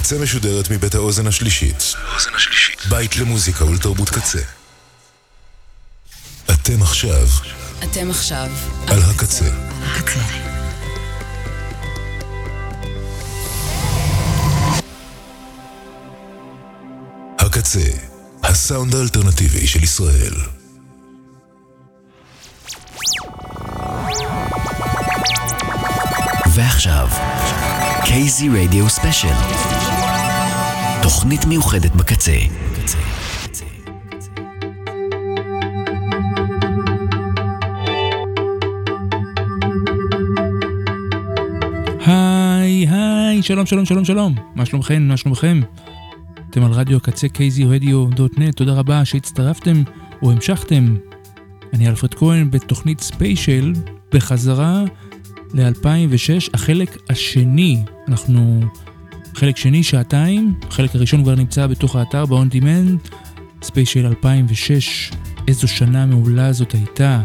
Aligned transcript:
הקצה 0.00 0.18
משודרת 0.18 0.70
מבית 0.70 0.94
האוזן 0.94 1.26
השלישית. 1.26 1.94
בית 2.88 3.16
למוזיקה 3.16 3.64
ולתרבות 3.64 4.10
קצה. 4.10 4.38
אתם 6.50 6.82
עכשיו 6.82 7.26
אתם 7.84 8.10
עכשיו 8.10 8.48
על 8.86 9.02
הקצה. 9.02 9.44
הקצה. 9.82 10.20
הקצה, 17.38 17.90
הסאונד 18.42 18.94
האלטרנטיבי 18.94 19.66
של 19.66 19.82
ישראל. 19.82 20.34
ועכשיו, 26.54 27.08
קייזי 28.04 28.48
רדיו 28.48 28.90
ספיישל. 28.90 29.79
תוכנית 31.10 31.44
מיוחדת 31.44 31.94
בקצה. 31.96 32.32
היי 42.06 42.86
היי 42.88 43.42
שלום 43.42 43.66
שלום 43.66 43.84
שלום 43.84 44.04
שלום. 44.04 44.34
מה 44.54 44.66
שלומכם? 44.66 45.02
מה 45.02 45.16
שלומכם? 45.16 45.60
אתם 46.50 46.64
על 46.64 46.72
רדיו 46.72 46.96
הקצה 46.96 47.26
kzradio.net 47.26 48.52
תודה 48.56 48.72
רבה 48.72 49.04
שהצטרפתם 49.04 49.82
או 50.22 50.30
המשכתם 50.30 50.96
אני 51.72 51.88
אלפרד 51.88 52.14
כהן 52.14 52.50
בתוכנית 52.50 53.00
ספיישל 53.00 53.72
בחזרה 54.14 54.84
ל-2006 55.54 56.50
החלק 56.54 56.96
השני. 57.10 57.82
אנחנו 58.08 58.60
חלק 59.34 59.56
שני 59.56 59.82
שעתיים 59.82 60.54
החלק 60.68 60.94
הראשון 60.94 61.22
כבר 61.22 61.34
נמצא 61.34 61.66
בתוך 61.66 61.96
האתר 61.96 62.26
ב-on 62.26 62.54
demand 62.54 63.14
ספיישל 63.62 64.06
2006 64.06 65.10
איזו 65.48 65.68
שנה 65.68 66.06
מעולה 66.06 66.52
זאת 66.52 66.72
הייתה 66.72 67.22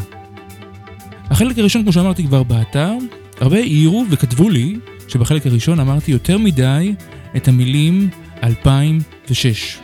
החלק 1.29 1.57
הראשון 1.57 1.83
כמו 1.83 1.91
שאמרתי 1.91 2.23
כבר 2.23 2.43
באתר 2.43 2.93
הרבה 3.39 3.57
העירו 3.57 4.05
וכתבו 4.11 4.49
לי 4.49 4.79
שבחלק 5.07 5.45
הראשון 5.45 5.79
אמרתי 5.79 6.11
יותר 6.11 6.37
מדי 6.37 6.95
את 7.35 7.47
המילים 7.47 8.09
2006. 8.43 9.77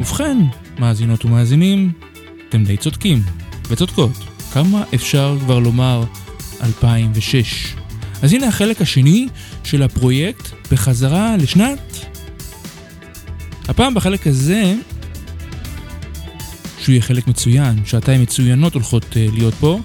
ובכן, 0.00 0.38
מאזינות 0.78 1.24
ומאזינים, 1.24 1.92
אתם 2.48 2.64
די 2.64 2.76
צודקים 2.76 3.22
וצודקות. 3.68 4.12
כמה 4.52 4.84
אפשר 4.94 5.36
כבר 5.40 5.58
לומר 5.58 6.04
2006? 6.62 7.79
אז 8.22 8.32
הנה 8.32 8.48
החלק 8.48 8.80
השני 8.82 9.28
של 9.64 9.82
הפרויקט 9.82 10.48
בחזרה 10.72 11.36
לשנת... 11.36 12.06
הפעם 13.68 13.94
בחלק 13.94 14.26
הזה, 14.26 14.74
שהוא 16.78 16.92
יהיה 16.92 17.02
חלק 17.02 17.26
מצוין, 17.26 17.84
שעתיים 17.84 18.22
מצוינות 18.22 18.74
הולכות 18.74 19.04
uh, 19.04 19.34
להיות 19.34 19.54
פה, 19.54 19.80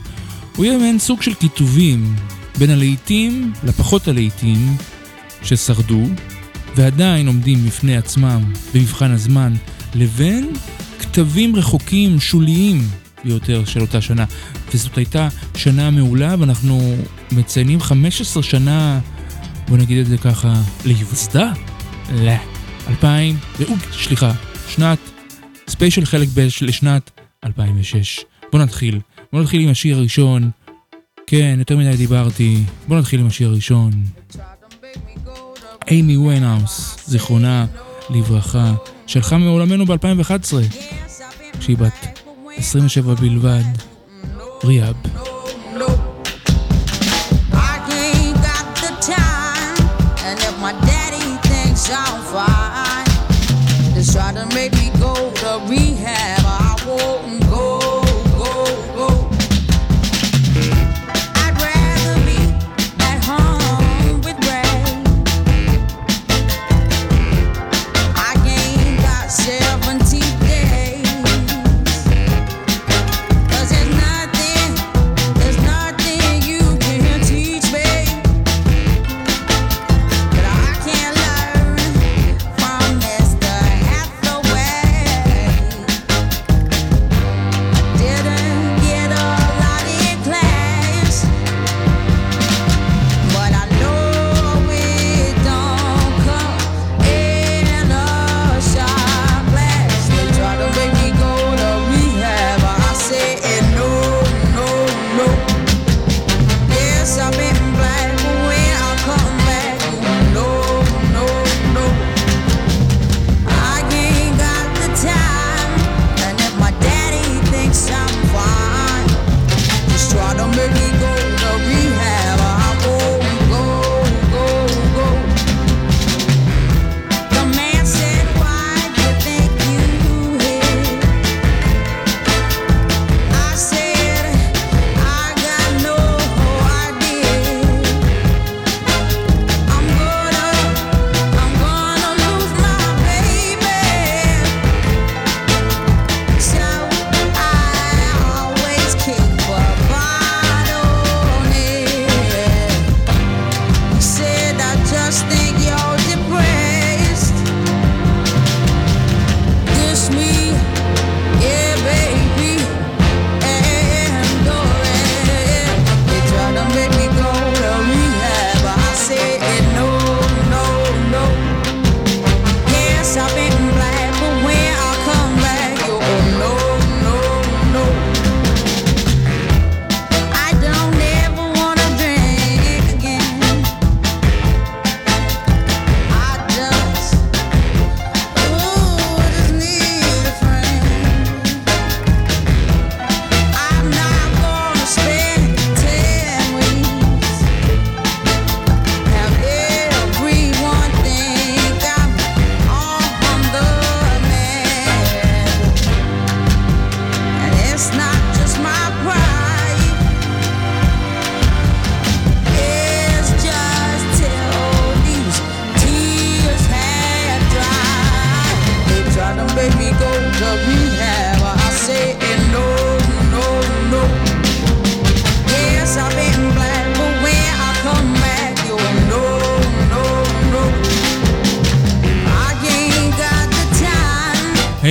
הוא 0.56 0.66
יהיה 0.66 0.78
מעין 0.78 1.00
סוג 1.00 1.22
של 1.22 1.34
כיתובים 1.34 2.16
בין 2.58 2.70
הלהיטים 2.70 3.54
לפחות 3.64 4.08
הלהיטים 4.08 4.78
ששרדו 5.44 6.04
ועדיין 6.76 7.28
עומדים 7.28 7.66
בפני 7.66 7.98
עצמם 7.98 8.54
במבחן 8.74 9.12
הזמן, 9.12 9.54
לבין 9.96 10.50
כתבים 11.00 11.56
רחוקים, 11.56 12.20
שוליים 12.20 12.88
ביותר 13.24 13.66
של 13.66 13.82
אותה 13.82 14.02
שנה. 14.02 14.26
וזאת 14.74 14.98
הייתה 14.98 15.28
שנה 15.56 15.92
מעולה 15.92 16.36
ואנחנו 16.40 16.96
מציינים 17.32 17.82
15 17.82 18.44
שנה, 18.44 19.00
בוא 19.68 19.78
נגיד 19.78 19.98
את 19.98 20.06
זה 20.06 20.18
ככה, 20.18 20.54
להיווסדה? 20.86 21.52
לא. 22.14 22.32
2000, 22.88 23.38
סליחה, 24.04 24.32
שנת, 24.68 25.00
ספיישל 25.68 26.06
חלק 26.06 26.28
ב' 26.34 26.48
לשנת 26.62 27.12
2006. 27.46 28.20
בוא 28.52 28.60
נתחיל. 28.60 29.00
בוא 29.34 29.42
נתחיל 29.42 29.62
עם 29.62 29.70
השיר 29.70 29.98
הראשון. 29.98 30.50
כן, 31.28 31.56
יותר 31.60 31.78
מדי 31.78 31.98
דיברתי. 31.98 32.64
בוא 32.88 33.00
נתחיל 33.00 33.20
עם 33.20 33.28
השיר 33.28 33.50
הראשון. 33.50 33.92
אימי 35.88 36.18
ויינהאוס, 36.18 36.98
זיכרונה 37.08 37.66
לברכה, 38.10 38.74
שלחה 39.08 39.38
מעולמנו 39.38 39.86
ב-2011, 39.86 40.54
כשהיא 41.60 41.78
בת 41.78 42.20
27 42.58 43.14
בלבד. 43.14 43.64
ריאב. 44.64 44.96
Down. 51.88 52.25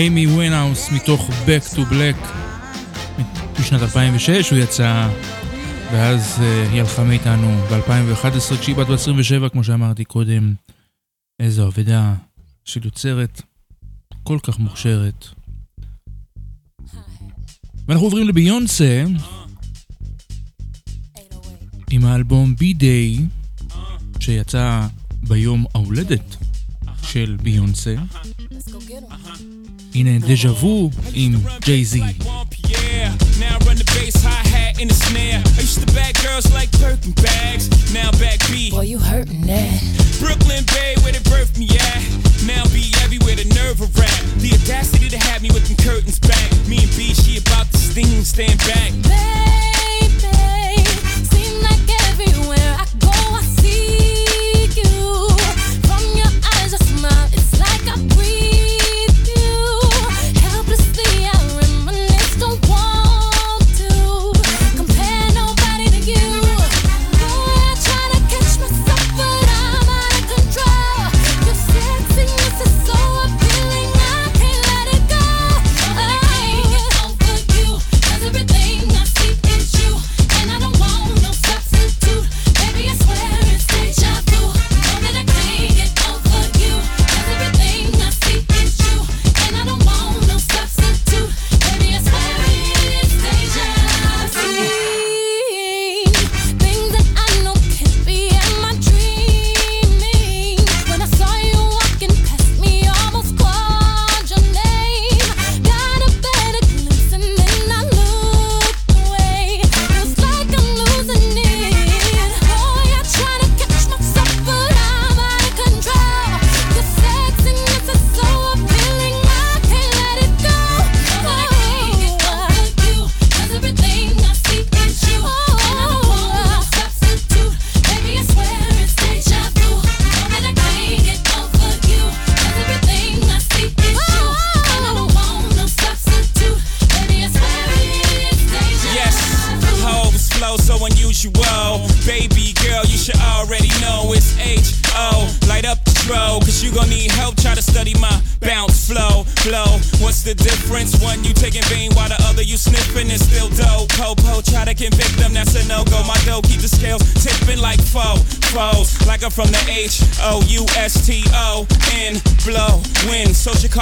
איימי 0.05 0.27
ווינהאוס 0.27 0.91
מתוך 0.93 1.29
Back 1.29 1.75
to 1.75 1.79
Black 1.79 2.27
משנת 3.61 3.83
2006 3.83 4.51
הוא 4.51 4.59
יצא 4.59 5.09
ואז 5.93 6.41
אה, 6.41 6.69
היא 6.71 6.81
הלכה 6.81 7.05
מאיתנו 7.05 7.61
ב-2011 7.71 8.57
כשהיא 8.61 8.77
בת 8.77 8.91
27 8.91 9.49
כמו 9.49 9.65
שאמרתי 9.65 10.05
קודם 10.05 10.55
איזו 11.41 11.67
אבדה 11.69 12.15
של 12.65 12.85
יוצרת 12.85 13.43
כל 14.23 14.39
כך 14.43 14.59
מוכשרת. 14.59 15.27
ואנחנו 17.89 18.07
עוברים 18.07 18.29
לביונסה 18.29 19.05
עם 21.91 22.05
האלבום 22.05 22.55
B'Day 22.61 23.21
שיצא 24.21 24.87
ביום 25.29 25.65
ההולדת 25.75 26.37
של 27.03 27.37
ביונסה. 27.43 27.95
הנה 29.95 30.19
דז'ה 30.19 30.53
וו 30.53 30.91
עם 31.13 31.41
ג'יי-זי. 31.65 32.03
Now 33.39 33.59
the 34.91 34.95
snare. 34.95 35.43
I 35.59 35.61
used 35.61 35.81
to 35.81 35.91
bag 35.95 36.15
girls 36.27 36.47
like 36.59 36.71
bags. 37.27 37.65
Now 37.93 38.11
back 38.23 38.39
B. 38.51 38.71
Boy, 38.71 38.87
you 38.93 38.99
that. 39.51 39.81
Brooklyn 40.21 40.65
Bay, 40.75 40.95
where 41.03 41.13
they 41.13 41.25
birthed 41.31 41.57
me 41.59 41.69
at. 41.91 42.03
Now 42.53 42.65
be 42.77 42.85
everywhere, 43.05 43.37
the 43.43 43.49
nerve 43.61 43.81
of 43.81 43.91
rap. 43.99 44.21
The 44.43 44.51
audacity 44.59 45.09
to 45.09 45.19
have 45.29 45.41
me 45.43 45.51
with 45.57 45.67
them 45.69 45.79
curtains 45.87 46.19
back. 46.19 46.49
Me 46.71 46.79
and 46.85 46.93
B, 46.97 47.15
she 47.23 47.39
about 47.39 47.67
to 47.73 47.79
sting, 47.79 48.25
stand 48.25 48.59
back. 48.71 49.74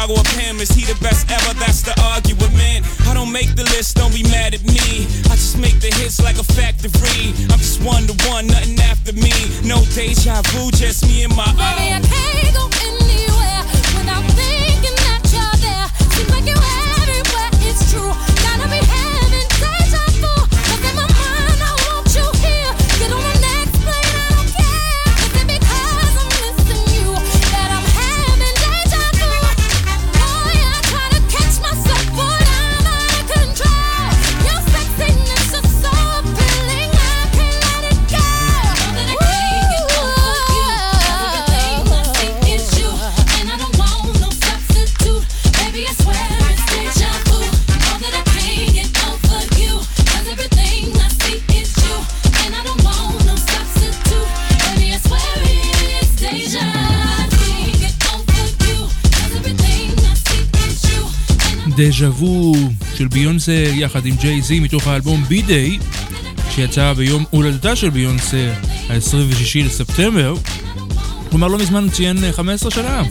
borrow 0.07 0.21
a 0.21 0.25
pen. 0.25 0.57
Is 0.61 0.71
he 0.71 0.85
the 0.85 0.99
best 1.01 1.31
ever? 1.31 1.55
That's 1.59 1.83
the 1.83 1.95
argument. 2.03 2.87
I 3.07 3.15
don't 3.15 3.33
make 3.33 3.55
the 3.55 3.65
list, 3.75 3.97
don't 3.97 4.15
be 4.15 4.23
mad 4.25 4.55
at 4.55 4.63
me. 4.65 5.07
I 5.31 5.35
just 5.35 5.59
make 5.59 5.81
the 5.81 5.91
hits 5.99 6.21
like 6.23 6.39
a 6.39 6.45
factory. 6.45 7.35
I'm 7.51 7.59
just 7.59 7.83
one 7.83 8.07
to 8.07 8.15
one, 8.29 8.47
nothing 8.47 8.79
after 8.81 9.13
me. 9.13 9.33
No 9.65 9.83
deja 9.95 10.43
vu, 10.53 10.71
just 10.71 11.07
me 11.07 11.25
and 11.25 11.35
my 11.37 11.52
דז'ה 61.83 62.11
וו 62.11 62.55
של 62.95 63.09
ביונסה 63.09 63.53
יחד 63.53 64.07
עם 64.07 64.17
ג'יי 64.17 64.43
זי 64.43 64.61
מתוך 64.61 64.87
האלבום 64.87 65.25
בי 65.25 65.43
דיי 65.43 65.79
שיצא 66.51 66.93
ביום 66.93 67.25
הולדתה 67.31 67.77
של 67.77 67.91
ביונסה 67.91 68.55
ה-26 68.89 69.65
לספטמבר. 69.65 70.35
כלומר 71.31 71.49
לא 71.49 71.59
מזמן 71.59 71.83
הוא 71.83 71.91
ציין 71.91 72.25
אה, 72.25 72.33
15 72.33 72.71
שנה 72.71 73.03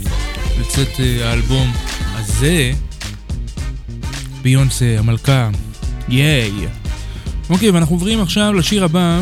לצאת 0.60 1.00
אה, 1.00 1.30
האלבום 1.30 1.72
הזה. 2.14 2.72
ביונסה 4.42 4.96
המלכה. 5.00 5.50
ייי. 6.10 6.52
אוקיי 7.50 7.70
ואנחנו 7.70 7.96
עוברים 7.96 8.22
עכשיו 8.22 8.54
לשיר 8.54 8.84
הבא 8.84 9.22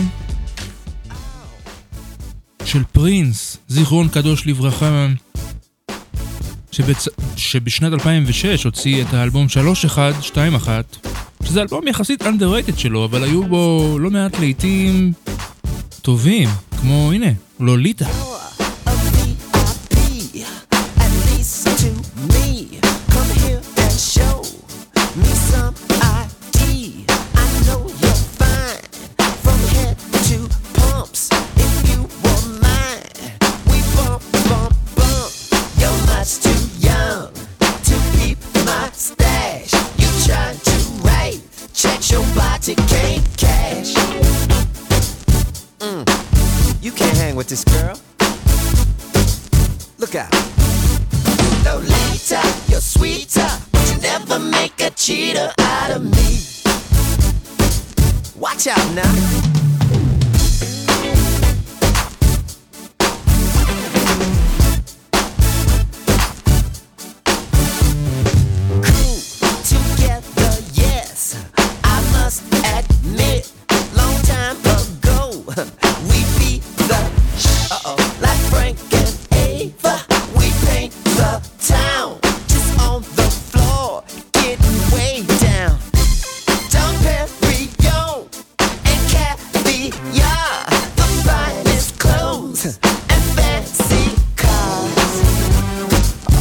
של 2.66 2.84
פרינס 2.92 3.58
זיכרון 3.68 4.08
קדוש 4.08 4.48
לברכה. 4.48 5.08
שבצ... 6.80 7.08
שבשנת 7.36 7.94
2006 7.94 8.64
הוציא 8.64 9.04
את 9.04 9.14
האלבום 9.14 9.50
3121, 9.50 10.98
שזה 11.44 11.62
אלבום 11.62 11.88
יחסית 11.88 12.22
underrated 12.22 12.78
שלו, 12.78 13.06
אבל 13.06 13.24
היו 13.24 13.44
בו 13.44 13.96
לא 14.00 14.12
מעט 14.12 14.40
לעיתים 14.40 15.14
טובים, 16.02 16.50
כמו 16.82 17.12
הנה, 17.12 17.32
לוליטה. 17.60 18.06
לא 18.06 18.29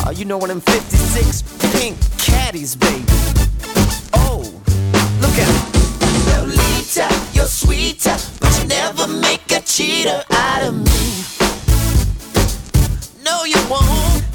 Oh, 0.09 0.11
you 0.11 0.25
know 0.25 0.39
one 0.39 0.51
I'm 0.51 0.63
56 0.63 1.43
pink 1.71 1.99
caddies, 2.17 2.75
baby. 2.75 3.05
Oh, 4.15 4.41
look 5.21 5.39
out. 5.39 6.47
Lolita, 6.47 7.07
you're 7.35 7.45
sweeter, 7.45 8.17
but 8.41 8.59
you 8.59 8.69
never 8.69 9.07
make 9.07 9.53
a 9.53 9.61
cheater 9.61 10.25
out 10.31 10.63
of 10.63 10.77
me. 10.79 11.25
No, 13.23 13.45
you 13.45 13.61
won't. 13.69 14.28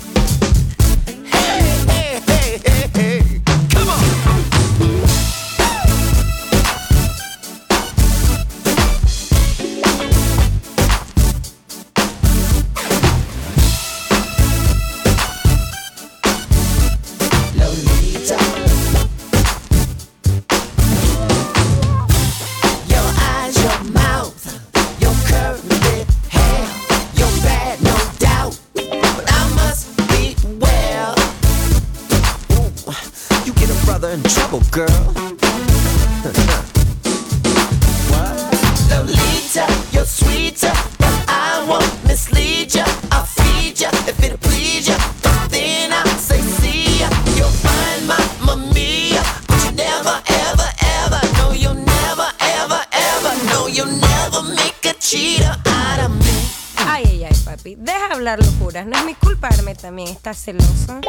También. 59.83 60.07
¿Estás 60.07 60.37
celoso? 60.37 61.01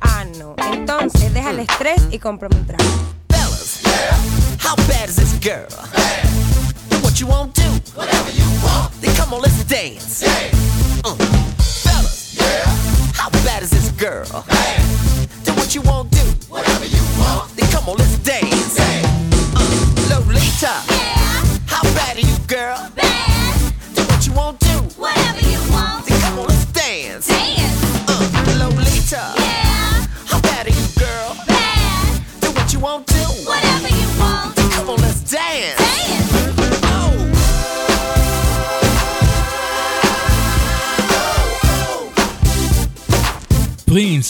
Ah, 0.00 0.24
no. 0.38 0.56
Entonces, 0.72 1.32
deja 1.32 1.50
el 1.50 1.60
estrés 1.60 2.02
y 2.10 2.18
cómprame 2.18 2.56
un 2.56 2.66
trago. 2.66 2.82
Fellas, 3.30 3.80
how 4.58 4.74
bad 4.88 5.08
is 5.08 5.16
this 5.16 5.38
girl? 5.40 5.68
Do 6.90 6.98
what 6.98 7.20
you 7.20 7.28
won't 7.28 7.54
do. 7.54 7.62
Whatever 7.94 8.32
you 8.32 8.44
want. 8.64 8.90
Then 9.00 9.14
come 9.14 9.34
on, 9.34 9.42
let's 9.42 9.64
dance. 9.64 10.24
Uh. 11.04 11.14
Fellas, 11.84 12.36
how 13.14 13.30
bad 13.44 13.62
is 13.62 13.70
this 13.70 13.92
girl? 13.92 14.44
Do 15.44 15.52
what 15.52 15.72
you 15.76 15.82
won't 15.82 16.10
do. 16.10 16.24
Whatever 16.48 16.86
you 16.86 17.02
want. 17.20 17.54
Then 17.56 17.70
come 17.70 17.88
on, 17.88 17.98
let's 17.98 18.17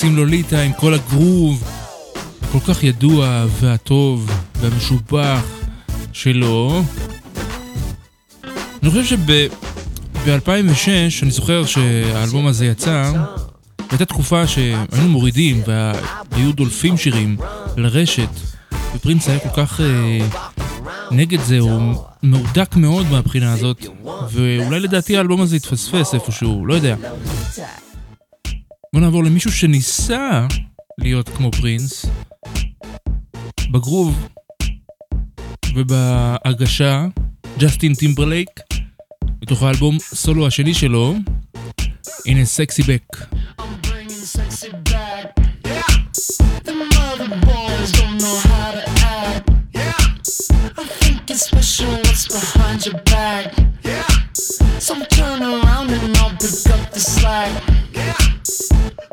עם 0.04 0.16
לוליטה 0.16 0.60
עם 0.60 0.72
כל 0.72 0.94
הגרוב 0.94 1.64
הכל 2.42 2.58
כך 2.60 2.84
ידוע 2.84 3.46
והטוב 3.60 4.30
והמשובח 4.60 5.40
שלו. 6.12 6.82
אני 8.82 8.90
חושב 8.90 9.04
שב-2006, 9.04 10.88
אני 11.22 11.30
זוכר 11.30 11.64
שהאלבום 11.64 12.46
הזה 12.46 12.66
יצא, 12.66 13.12
הייתה 13.90 14.04
תקופה 14.04 14.46
שהיינו 14.46 15.08
מורידים 15.08 15.62
והיו 15.66 16.52
דולפים 16.52 16.96
שירים 16.96 17.36
לרשת, 17.76 18.28
ופרינס 18.94 19.28
היה 19.28 19.38
כל 19.38 19.62
כך 19.62 19.80
אה, 19.80 20.18
נגד 21.10 21.40
זה, 21.40 21.58
הוא 21.58 21.94
מהודק 22.22 22.76
מאוד 22.76 23.06
מהבחינה 23.10 23.52
הזאת, 23.52 23.86
ואולי 24.32 24.80
לדעתי 24.80 25.16
האלבום 25.16 25.40
הזה 25.40 25.56
התפספס 25.56 26.14
איפשהו, 26.14 26.66
לא 26.66 26.74
יודע. 26.74 26.96
בוא 28.92 29.00
נעבור 29.00 29.24
למישהו 29.24 29.52
שניסה 29.52 30.46
להיות 30.98 31.28
כמו 31.28 31.50
פרינס, 31.50 32.06
בגרוב 33.70 34.28
ובהגשה, 35.74 37.06
ג'סטין 37.58 37.94
טימברלייק, 37.94 38.50
מתוך 39.42 39.62
האלבום 39.62 39.98
סולו 39.98 40.46
השני 40.46 40.74
שלו, 40.74 41.14
הנה 42.26 42.44
SexyBack. 42.44 43.16
behind 52.28 52.80
your 52.86 52.98
back. 53.14 53.46
Yeah. 53.82 54.06
So 54.86 54.92
turn 55.16 55.40
around 55.42 55.88
and 55.90 56.16
I'll 56.16 56.30
pick 56.30 56.66
up 56.74 56.82
the 56.94 57.00
slack. 57.00 57.52
Yeah. 57.94 58.67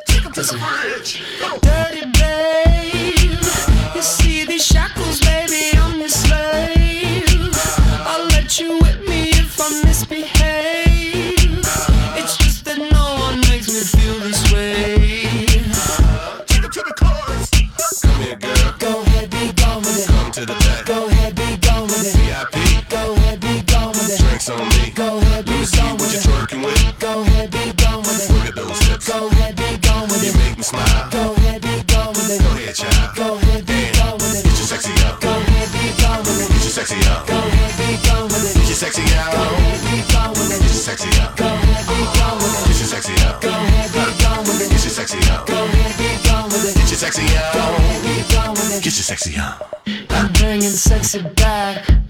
Take 0.07 0.23
him 0.23 0.31
to 0.33 0.41
the. 0.41 1.59
Dirty 1.61 2.14
sexy 38.85 39.01
Go 39.01 39.41
ahead. 39.41 39.81
Get 39.81 40.61
your 40.61 40.69
sexy 40.69 41.09
up. 41.21 41.35
Go 41.37 41.45
ahead. 41.45 41.87
Get 41.87 42.77
your 42.79 42.87
sexy 42.87 43.13
up. 43.25 43.41
Go 43.41 43.49
ahead. 43.49 43.91
Get 44.69 44.69
your 44.69 44.89
sexy 44.89 45.17
up. 45.31 45.47
Go 45.47 45.53
ahead. 45.53 45.97
Get 46.77 46.89
your 46.89 46.97
sexy 46.97 47.21
Go 47.53 47.63
ahead. 47.63 48.83
Get 48.83 48.93
your 48.93 49.05
sexy 49.09 49.37
up. 49.37 49.81
I'm 50.09 50.31
bringing 50.33 50.69
sexy 50.69 51.21
back. 51.35 52.04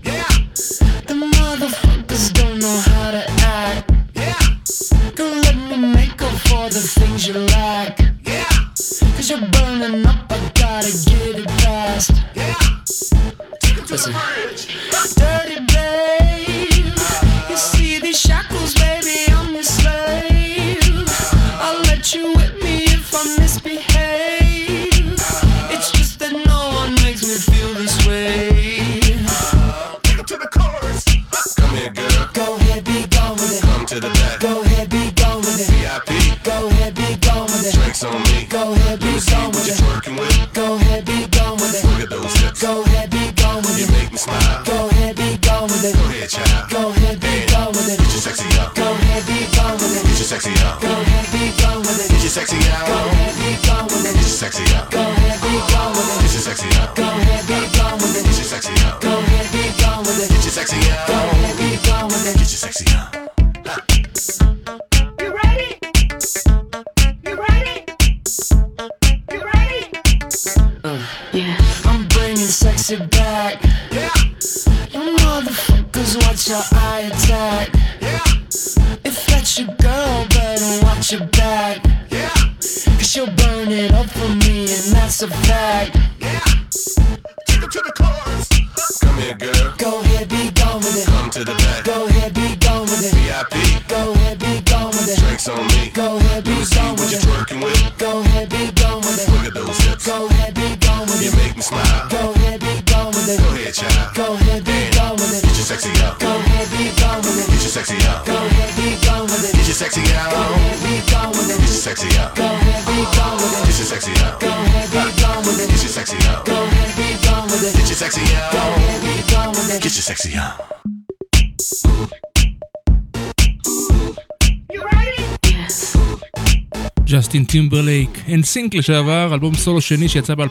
NSYNC 128.45 128.75
לשעבר, 128.75 129.33
אלבום 129.33 129.55
סולו 129.55 129.81
שני 129.81 130.09
שיצא 130.09 130.35
ב-2006 130.35 130.47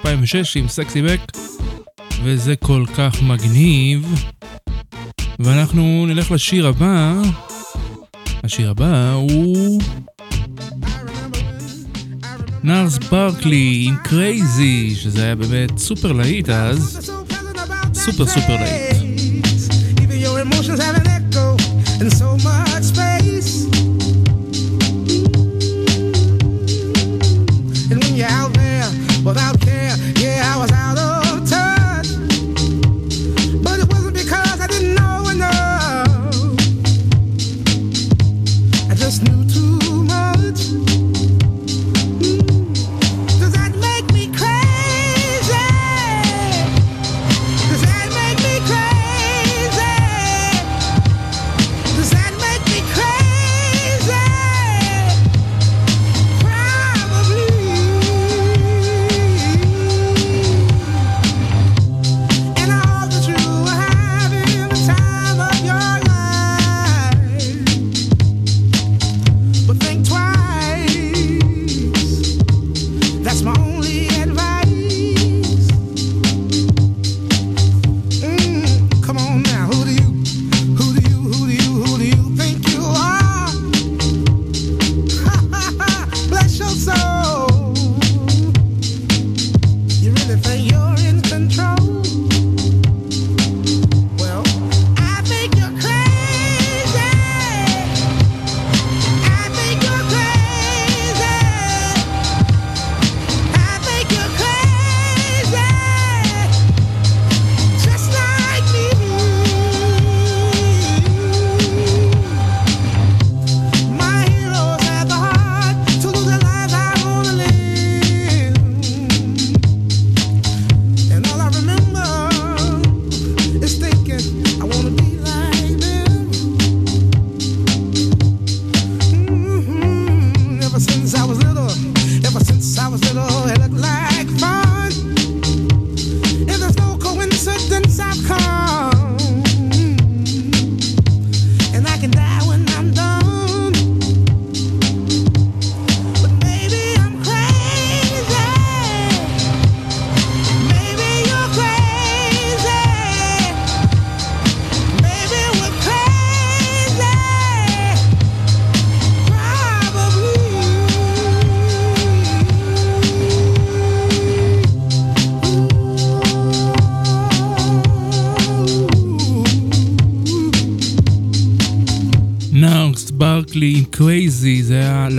עם 0.56 0.68
SexyBack, 0.68 1.20
וזה 2.22 2.56
כל 2.56 2.84
כך 2.96 3.22
מגניב. 3.22 4.24
ואנחנו 5.38 6.04
נלך 6.08 6.30
לשיר 6.30 6.66
הבא. 6.66 7.14
השיר 8.44 8.70
הבא 8.70 9.12
הוא... 9.12 9.82
Gnarls 12.62 12.98
Barkley 12.98 13.84
עם 13.88 13.96
Crazy, 13.96 14.94
שזה 14.94 15.22
היה 15.22 15.34
באמת 15.34 15.78
סופר 15.78 16.12
להיט 16.12 16.48
אז. 16.48 17.10
סופר 17.94 18.26
סופר 18.26 18.56
להיט. 18.56 18.96
Even 19.96 20.18
your 20.24 20.40
emotions 20.40 20.80
have 20.80 20.96
an 20.96 21.06
echo 21.06 21.56
in 22.00 22.12
so 22.12 22.36
much 22.44 22.84
space 22.92 23.13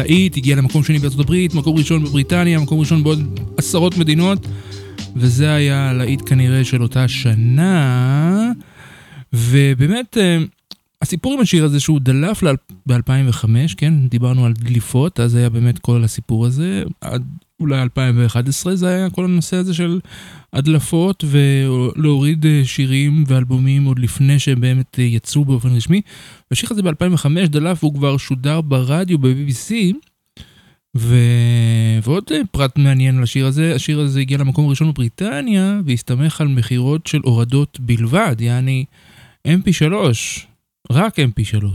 להיט, 0.05 0.37
הגיע 0.37 0.55
למקום 0.55 0.83
שני 0.83 0.99
בארצות 0.99 1.19
הברית, 1.19 1.53
מקום 1.53 1.77
ראשון 1.77 2.03
בבריטניה, 2.03 2.59
מקום 2.59 2.79
ראשון 2.79 3.03
בעוד 3.03 3.39
עשרות 3.57 3.97
מדינות, 3.97 4.47
וזה 5.15 5.53
היה 5.53 5.93
להיט 5.93 6.21
כנראה 6.25 6.63
של 6.63 6.83
אותה 6.83 7.07
שנה. 7.07 8.51
ובאמת, 9.33 10.17
אה, 10.17 10.37
הסיפור 11.01 11.33
עם 11.33 11.39
השיר 11.39 11.65
הזה 11.65 11.79
שהוא 11.79 11.99
דלף 11.99 12.43
ב-2005, 12.87 13.45
כן? 13.77 13.93
דיברנו 14.07 14.45
על 14.45 14.53
דליפות, 14.53 15.19
אז 15.19 15.35
היה 15.35 15.49
באמת 15.49 15.79
כל 15.79 16.03
הסיפור 16.03 16.45
הזה. 16.45 16.83
אולי 17.59 17.81
2011 17.81 18.75
זה 18.75 18.87
היה 18.87 19.09
כל 19.09 19.25
הנושא 19.25 19.57
הזה 19.57 19.73
של 19.73 19.99
הדלפות 20.53 21.23
ולהוריד 21.27 22.45
אה, 22.45 22.61
שירים 22.65 23.23
ואלבומים 23.27 23.85
עוד 23.85 23.99
לפני 23.99 24.39
שהם 24.39 24.61
באמת 24.61 24.99
אה, 24.99 25.03
יצאו 25.03 25.45
באופן 25.45 25.69
רשמי. 25.69 26.01
השיר 26.51 26.69
הזה 26.71 26.81
ב-2005 26.81 27.47
דלף 27.47 27.83
והוא 27.83 27.93
כבר 27.93 28.17
שודר 28.17 28.61
ברדיו 28.61 29.17
ב-BBC. 29.17 29.73
ו... 30.97 31.15
ועוד 32.03 32.23
אה, 32.31 32.41
פרט 32.51 32.77
מעניין 32.77 33.17
על 33.17 33.23
השיר 33.23 33.45
הזה, 33.45 33.75
השיר 33.75 33.99
הזה 33.99 34.19
הגיע 34.19 34.37
למקום 34.37 34.65
הראשון 34.65 34.91
בבריטניה 34.91 35.79
והסתמך 35.85 36.41
על 36.41 36.47
מכירות 36.47 37.07
של 37.07 37.19
הורדות 37.23 37.79
בלבד, 37.79 38.35
יעני 38.39 38.85
mp3, 39.47 39.93
רק 40.91 41.19
mp3. 41.19 41.65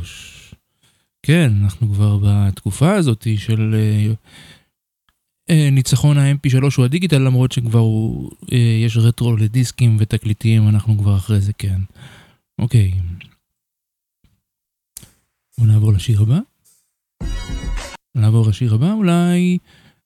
כן, 1.23 1.53
אנחנו 1.63 1.93
כבר 1.93 2.19
בתקופה 2.23 2.95
הזאת 2.95 3.27
של... 3.37 3.75
Uh, 3.75 4.15
ניצחון 5.73 6.19
ה-MP3 6.19 6.65
הוא 6.77 6.85
הדיגיטל, 6.85 7.19
למרות 7.19 7.53
שכבר 7.53 7.79
הוא, 7.79 8.31
אה, 8.53 8.59
יש 8.85 8.97
רטרו 8.97 9.37
לדיסקים 9.37 9.97
ותקליטים, 10.01 10.69
אנחנו 10.69 10.99
כבר 10.99 11.17
אחרי 11.17 11.41
זה, 11.41 11.53
כן. 11.53 11.81
אוקיי. 12.59 12.93
בואו 15.59 15.69
נעבור 15.69 15.93
לשיר 15.93 16.23
הבא. 16.23 16.39
נעבור 18.15 18.49
לשיר 18.49 18.75
הבא, 18.75 18.93
אולי 18.93 19.59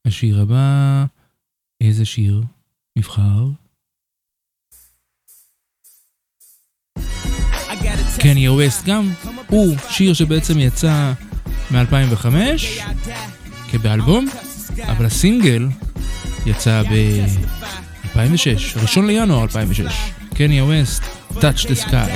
השיר 0.04 0.40
הבא, 0.40 1.04
איזה 1.80 2.04
שיר 2.04 2.42
נבחר? 2.96 3.48
קניה 8.22 8.52
ווסט 8.52 8.86
גם, 8.86 9.10
הוא 9.48 9.76
שיר 9.90 10.14
שבעצם 10.14 10.58
יצא 10.58 11.12
מ-2005 11.70 12.26
כבאלבום, 13.70 14.26
אבל 14.87 15.05
הסינגל 15.05 15.67
יצא 16.45 16.81
ב-2006, 16.83 18.81
ראשון 18.81 19.07
לינואר 19.07 19.43
2006. 19.43 19.91
קניה 20.33 20.63
ווסט, 20.63 21.03
Touch 21.39 21.65
the 21.67 21.75
Sky. 21.75 22.11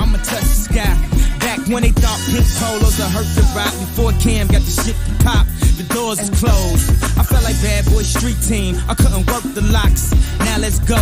I'ma 0.00 0.16
touch 0.18 0.40
the 0.40 0.60
sky. 0.68 0.94
Back 1.40 1.60
when 1.68 1.82
they 1.82 1.92
thought 2.02 2.20
pink 2.32 2.46
polos 2.56 2.96
would 2.98 3.12
hurt 3.12 3.28
the 3.36 3.44
rock 3.58 3.74
before 3.84 4.12
Cam 4.24 4.46
got 4.46 4.62
the 4.62 4.74
shit 4.82 4.96
to 4.96 5.24
pop. 5.24 5.44
The 5.76 5.84
doors 5.92 6.20
is 6.20 6.30
closed. 6.40 6.88
I 7.20 7.22
felt 7.22 7.44
like 7.44 7.58
bad 7.60 7.84
boy 7.92 8.02
street 8.02 8.40
team. 8.48 8.80
I 8.88 8.94
couldn't 8.94 9.26
work 9.28 9.44
the 9.52 9.64
locks. 9.76 10.12
Now 10.40 10.56
let's 10.58 10.78
go. 10.78 11.00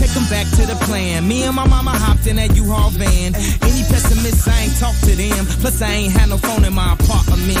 Take 0.00 0.12
them 0.16 0.24
back 0.32 0.46
to 0.56 0.62
the 0.64 0.78
plan. 0.86 1.28
Me 1.28 1.42
and 1.44 1.54
my 1.54 1.66
mama 1.66 1.90
hopped 1.90 2.26
in 2.26 2.36
that 2.36 2.54
U-Haul 2.56 2.90
van. 2.90 3.34
Any 3.68 3.82
pessimists, 3.90 4.48
I 4.48 4.56
ain't 4.64 4.76
talk 4.78 4.96
to 5.08 5.12
them. 5.16 5.44
Plus, 5.60 5.82
I 5.82 5.90
ain't 5.90 6.12
had 6.12 6.28
no 6.30 6.38
phone 6.38 6.64
in 6.64 6.72
my 6.72 6.94
apartment. 6.94 7.60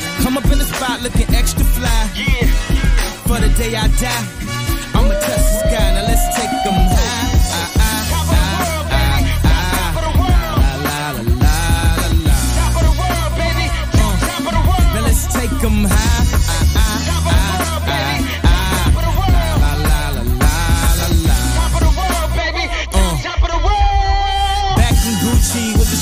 Come 0.21 0.37
up 0.37 0.45
in 0.45 0.59
the 0.59 0.65
spot 0.65 1.01
looking 1.01 1.33
extra 1.35 1.65
fly. 1.65 2.09
Yeah. 2.15 2.45
For 3.25 3.39
the 3.39 3.49
day 3.57 3.75
I 3.75 3.87
die, 3.99 4.25
I'ma 4.93 5.13
touch 5.19 5.25
the 5.25 5.59
sky. 5.59 5.93
Now 5.95 6.03
let's 6.07 6.35
take 6.37 6.51
them 6.63 6.73
high. 6.73 7.21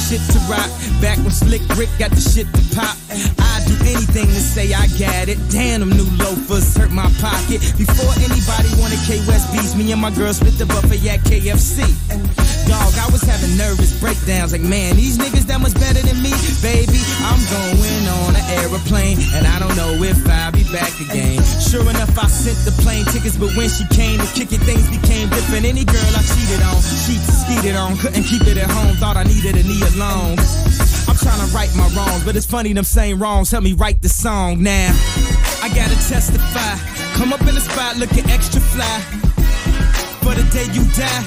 Shit 0.09 0.21
to 0.31 0.39
rock. 0.49 0.69
Back 1.01 1.17
when 1.19 1.29
Slick 1.29 1.61
Rick 1.77 1.89
got 1.99 2.09
the 2.09 2.19
shit 2.19 2.47
to 2.51 2.75
pop. 2.75 2.97
I 3.37 3.48
anything 3.89 4.27
to 4.27 4.41
say 4.41 4.73
I 4.73 4.85
got 5.01 5.27
it. 5.29 5.37
Damn, 5.49 5.81
them 5.81 5.89
new 5.89 6.09
loafers 6.21 6.77
hurt 6.77 6.91
my 6.91 7.09
pocket. 7.17 7.59
Before 7.77 8.13
anybody 8.21 8.69
wanted 8.77 9.01
K 9.09 9.17
West 9.25 9.51
beats, 9.51 9.75
me 9.75 9.91
and 9.91 10.01
my 10.01 10.11
girl 10.11 10.33
split 10.33 10.57
the 10.57 10.65
buffet 10.65 11.01
at 11.09 11.25
KFC. 11.25 11.81
Dog, 12.69 12.93
I 13.01 13.09
was 13.09 13.25
having 13.25 13.57
nervous 13.57 13.97
breakdowns. 13.99 14.53
Like, 14.53 14.61
man, 14.61 14.95
these 14.95 15.17
niggas 15.17 15.49
that 15.49 15.59
much 15.59 15.73
better 15.73 16.01
than 16.05 16.21
me. 16.21 16.29
Baby, 16.61 17.01
I'm 17.25 17.41
going 17.49 18.05
on 18.21 18.37
an 18.37 18.45
aeroplane. 18.61 19.17
And 19.33 19.47
I 19.47 19.57
don't 19.57 19.73
know 19.75 19.97
if 20.05 20.21
I'll 20.29 20.51
be 20.53 20.63
back 20.69 20.93
again. 21.01 21.41
Sure 21.57 21.81
enough, 21.89 22.13
I 22.13 22.27
sent 22.29 22.61
the 22.69 22.73
plane 22.83 23.05
tickets. 23.09 23.37
But 23.37 23.57
when 23.57 23.69
she 23.69 23.89
came 23.89 24.21
to 24.21 24.29
kick 24.37 24.53
it, 24.53 24.61
things 24.69 24.85
became 24.85 25.29
different. 25.33 25.65
Any 25.65 25.83
girl 25.83 26.11
I 26.13 26.21
cheated 26.21 26.61
on, 26.61 26.77
she 26.77 27.17
skeeted 27.17 27.75
on. 27.75 27.97
Couldn't 27.97 28.23
keep 28.29 28.45
it 28.45 28.57
at 28.57 28.69
home. 28.69 28.93
Thought 29.01 29.17
I 29.17 29.23
needed 29.23 29.57
a 29.57 29.63
knee 29.65 29.81
alone. 29.97 30.37
Trying 31.21 31.45
to 31.45 31.53
right 31.53 31.69
my 31.75 31.87
wrongs, 31.95 32.23
but 32.23 32.35
it's 32.35 32.45
funny 32.45 32.71
them 32.71 32.85
same 32.85 33.21
wrongs 33.21 33.51
help 33.51 33.63
me 33.63 33.73
write 33.73 34.01
the 34.01 34.07
song 34.07 34.63
now. 34.63 34.89
I 35.61 35.67
gotta 35.67 35.95
testify. 36.07 36.77
Come 37.17 37.33
up 37.33 37.41
in 37.41 37.55
the 37.55 37.61
spot 37.61 37.97
looking 37.97 38.25
extra 38.29 38.61
fly. 38.61 39.01
For 40.23 40.33
the 40.33 40.47
day 40.55 40.65
you 40.71 40.83
die, 40.95 41.23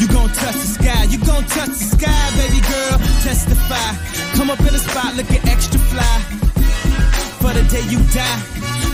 you 0.00 0.08
gon' 0.08 0.28
touch 0.30 0.54
the 0.54 0.66
sky. 0.66 1.04
You 1.04 1.18
gon' 1.18 1.44
touch 1.44 1.68
the 1.68 1.86
sky, 1.96 2.30
baby 2.34 2.60
girl. 2.66 2.98
Testify. 3.22 3.94
Come 4.36 4.50
up 4.50 4.58
in 4.60 4.72
the 4.72 4.78
spot 4.78 5.14
looking 5.14 5.42
extra 5.48 5.78
fly. 5.86 6.18
For 7.38 7.52
the 7.54 7.62
day 7.70 7.86
you 7.86 8.02
die, 8.10 8.42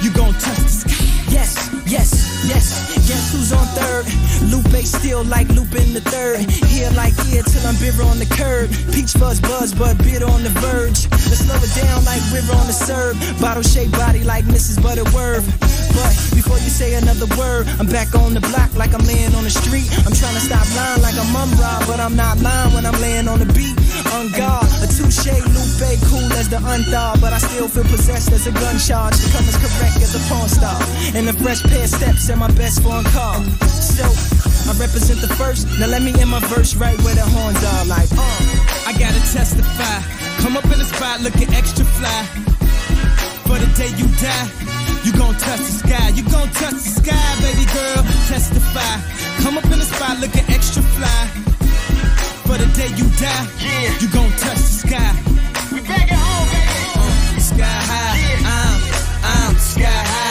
you 0.03 0.13
gon' 0.13 0.35
touch 0.35 0.61
the 0.61 0.69
sky. 0.69 1.05
Yes, 1.33 1.71
yes, 1.87 2.34
yes. 2.47 2.95
Guess 3.09 3.33
who's 3.33 3.53
on 3.53 3.67
third? 3.77 4.05
Lupe 4.51 4.85
still 4.85 5.25
like 5.25 5.49
looping 5.49 5.93
the 5.93 6.01
third. 6.01 6.41
Here 6.69 6.91
like 6.97 7.15
here 7.29 7.43
till 7.43 7.67
I'm 7.67 7.77
bitter 7.77 8.03
on 8.03 8.19
the 8.19 8.27
curb. 8.27 8.71
Peach 8.93 9.13
fuzz 9.13 9.41
buzz, 9.41 9.75
but 9.75 9.99
bitter 9.99 10.27
on 10.27 10.43
the 10.43 10.55
verge. 10.61 11.09
Let's 11.29 11.45
slow 11.45 11.57
it 11.57 11.73
down 11.77 12.05
like 12.05 12.23
river 12.33 12.53
on 12.53 12.67
the 12.67 12.77
serve. 12.77 13.17
Bottle 13.41 13.63
shaped 13.63 13.93
body 13.93 14.25
like 14.25 14.45
Mrs. 14.45 14.83
Butterworth. 14.83 15.47
But 15.95 16.13
before 16.35 16.59
you 16.59 16.71
say 16.71 16.95
another 16.95 17.27
word, 17.39 17.69
I'm 17.79 17.87
back 17.87 18.15
on 18.15 18.35
the 18.35 18.41
block 18.41 18.75
like 18.75 18.93
I'm 18.95 19.07
laying 19.07 19.35
on 19.35 19.45
the 19.45 19.55
street. 19.55 19.87
I'm 20.05 20.13
trying 20.13 20.35
to 20.35 20.43
stop 20.43 20.67
lying 20.75 21.03
like 21.03 21.15
I'm 21.15 21.31
Mumra, 21.31 21.87
but 21.87 22.01
I'm 22.01 22.17
not 22.17 22.41
lying 22.41 22.75
when 22.75 22.85
I'm 22.85 22.99
laying 23.01 23.29
on 23.29 23.39
the 23.39 23.47
beat. 23.55 23.79
On 24.13 24.27
guard, 24.35 24.67
a 24.83 24.87
touche, 24.91 25.31
Lupe, 25.55 25.87
cool 26.11 26.27
as 26.35 26.49
the 26.49 26.59
unthaw, 26.59 27.21
but 27.21 27.33
I 27.33 27.39
still 27.39 27.69
feel 27.69 27.85
possessed 27.85 28.33
as 28.33 28.47
a 28.47 28.53
gun 28.53 28.77
charge. 28.79 29.15
To 29.23 29.27
come 29.31 29.47
as 29.47 29.57
correct 29.57 30.03
as 30.03 30.15
a 30.19 30.23
porn 30.27 30.49
star. 30.49 30.79
And 31.15 31.29
a 31.29 31.33
fresh 31.33 31.63
pair 31.63 31.87
steps 31.87 32.29
my 32.37 32.51
best 32.53 32.83
foreign 32.83 33.05
car. 33.13 33.43
So, 33.69 34.05
I 34.69 34.73
represent 34.79 35.21
the 35.21 35.29
first. 35.37 35.67
Now 35.79 35.87
let 35.87 36.03
me 36.03 36.13
in 36.21 36.29
my 36.29 36.41
verse 36.53 36.75
right 36.75 36.99
where 37.03 37.15
the 37.15 37.27
horns 37.37 37.63
are 37.63 37.85
like, 37.87 38.11
uh. 38.13 38.89
I 38.89 38.93
gotta 38.99 39.21
testify. 39.33 39.99
Come 40.43 40.57
up 40.57 40.65
in 40.65 40.79
the 40.79 40.85
spot 40.85 41.21
looking 41.21 41.53
extra 41.55 41.85
fly. 41.85 42.21
For 43.47 43.59
the 43.59 43.69
day 43.77 43.93
you 44.01 44.09
die, 44.19 44.49
you 45.05 45.13
gon' 45.13 45.35
touch 45.37 45.61
the 45.61 45.75
sky. 45.85 46.09
You 46.17 46.23
gon' 46.25 46.49
touch 46.51 46.81
the 46.81 46.93
sky, 47.01 47.29
baby 47.45 47.67
girl. 47.73 48.03
Testify. 48.29 48.95
Come 49.43 49.59
up 49.59 49.65
in 49.65 49.79
the 49.79 49.89
spot 49.89 50.19
looking 50.21 50.45
extra 50.49 50.83
fly. 50.83 51.23
For 52.47 52.59
the 52.59 52.69
day 52.77 52.89
you 52.97 53.07
die, 53.21 53.47
you 54.01 54.09
gon' 54.13 54.31
touch 54.43 54.59
the 54.59 54.75
sky. 54.85 55.11
We 55.73 55.81
back 55.87 56.11
at 56.11 56.19
home, 56.19 56.49
baby. 56.53 56.85
Uh, 56.99 57.41
sky 57.41 57.79
high. 57.89 58.17
I'm, 58.43 58.81
I'm 59.23 59.55
uh, 59.55 59.57
uh, 59.57 59.59
sky 59.59 59.85
high. 59.85 60.24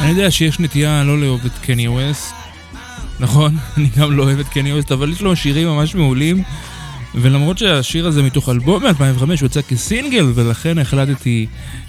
אני 0.00 0.10
יודע 0.10 0.30
שיש 0.30 0.60
נטייה 0.60 1.04
לא 1.04 1.20
לאהוב 1.20 1.46
את 1.46 1.58
קניה 1.62 1.90
ווסט, 1.90 2.34
נכון? 3.20 3.56
אני 3.76 3.88
גם 3.96 4.12
לא 4.12 4.22
אוהב 4.22 4.38
את 4.38 4.48
קניה 4.48 4.74
ווסט, 4.74 4.92
אבל 4.92 5.12
יש 5.12 5.20
לו 5.20 5.36
שירים 5.36 5.68
ממש 5.68 5.94
מעולים. 5.94 6.42
ולמרות 7.14 7.58
שהשיר 7.58 8.06
הזה 8.06 8.22
מתוך 8.22 8.48
אלבום 8.48 8.84
מ-2005 8.84 9.22
הוא 9.22 9.34
יצא 9.46 9.62
כסינגל, 9.62 10.32
ולכן 10.34 10.78
החלטתי 10.78 11.46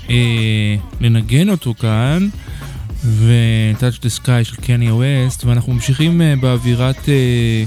אה, 0.10 0.76
לנגן 1.02 1.50
אותו 1.50 1.74
כאן, 1.80 2.30
ו-Touch 3.04 4.00
the 4.00 4.24
Sky 4.24 4.44
של 4.44 4.56
קניה 4.56 4.94
ווסט, 4.94 5.46
ואנחנו 5.46 5.74
ממשיכים 5.74 6.22
אה, 6.22 6.34
באווירת 6.42 7.10
אה, 7.10 7.64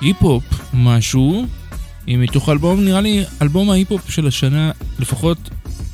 היפ-הופ 0.00 0.44
משהו, 0.74 1.46
עם 2.06 2.20
מתוך 2.20 2.48
אלבום, 2.48 2.84
נראה 2.84 3.00
לי 3.00 3.24
אלבום 3.42 3.70
ההיפ-הופ 3.70 4.10
של 4.10 4.26
השנה, 4.26 4.70
לפחות 4.98 5.38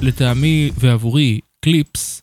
לטעמי 0.00 0.70
ועבורי, 0.78 1.40
Clipse, 1.64 2.22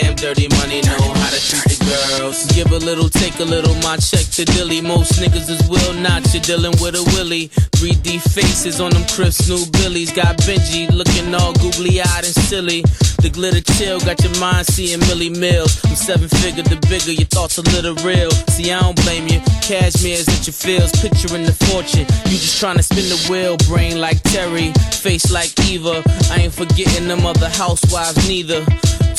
Damn 0.00 0.14
dirty 0.14 0.48
money 0.60 0.80
know 0.80 0.96
how 0.96 1.28
to 1.28 1.40
treat 1.40 1.76
the 1.76 2.16
girls. 2.16 2.46
Give 2.56 2.72
a 2.72 2.78
little, 2.78 3.10
take 3.10 3.38
a 3.38 3.44
little, 3.44 3.74
my 3.84 3.96
check 3.98 4.24
to 4.36 4.44
Dilly. 4.46 4.80
Most 4.80 5.20
niggas 5.20 5.50
is 5.50 5.60
will 5.68 5.92
not, 5.92 6.24
you're 6.32 6.42
dealing 6.42 6.72
with 6.80 6.94
a 6.94 7.04
Willie. 7.12 7.48
3D 7.76 8.20
faces 8.32 8.80
on 8.80 8.92
them 8.92 9.04
crisp 9.12 9.48
new 9.48 9.60
Billies. 9.72 10.10
Got 10.12 10.38
Benji 10.38 10.88
looking 10.90 11.34
all 11.34 11.52
googly 11.52 12.00
eyed 12.00 12.24
and 12.24 12.34
silly. 12.48 12.80
The 13.20 13.28
glitter 13.28 13.60
chill 13.74 14.00
got 14.00 14.22
your 14.24 14.32
mind 14.40 14.66
seeing 14.66 15.00
Millie 15.00 15.28
Mills. 15.28 15.76
I'm 15.84 15.96
seven 15.96 16.28
figure, 16.28 16.62
the 16.62 16.80
bigger 16.88 17.12
your 17.12 17.28
thoughts 17.28 17.58
a 17.58 17.62
little 17.76 17.94
real. 18.00 18.30
See, 18.56 18.72
I 18.72 18.80
don't 18.80 18.96
blame 19.04 19.28
you. 19.28 19.40
Cashmere's 19.60 20.28
at 20.28 20.46
your 20.46 20.56
feels, 20.56 20.92
picturing 20.96 21.44
the 21.44 21.52
fortune. 21.68 22.08
You 22.24 22.40
just 22.40 22.58
trying 22.58 22.78
to 22.78 22.82
spin 22.82 23.04
the 23.12 23.20
wheel, 23.28 23.58
brain 23.68 24.00
like 24.00 24.22
Terry, 24.22 24.72
face 24.96 25.30
like 25.30 25.52
Eva. 25.68 26.02
I 26.32 26.48
ain't 26.48 26.54
forgetting 26.54 27.08
them 27.08 27.26
other 27.26 27.50
housewives 27.50 28.26
neither. 28.26 28.64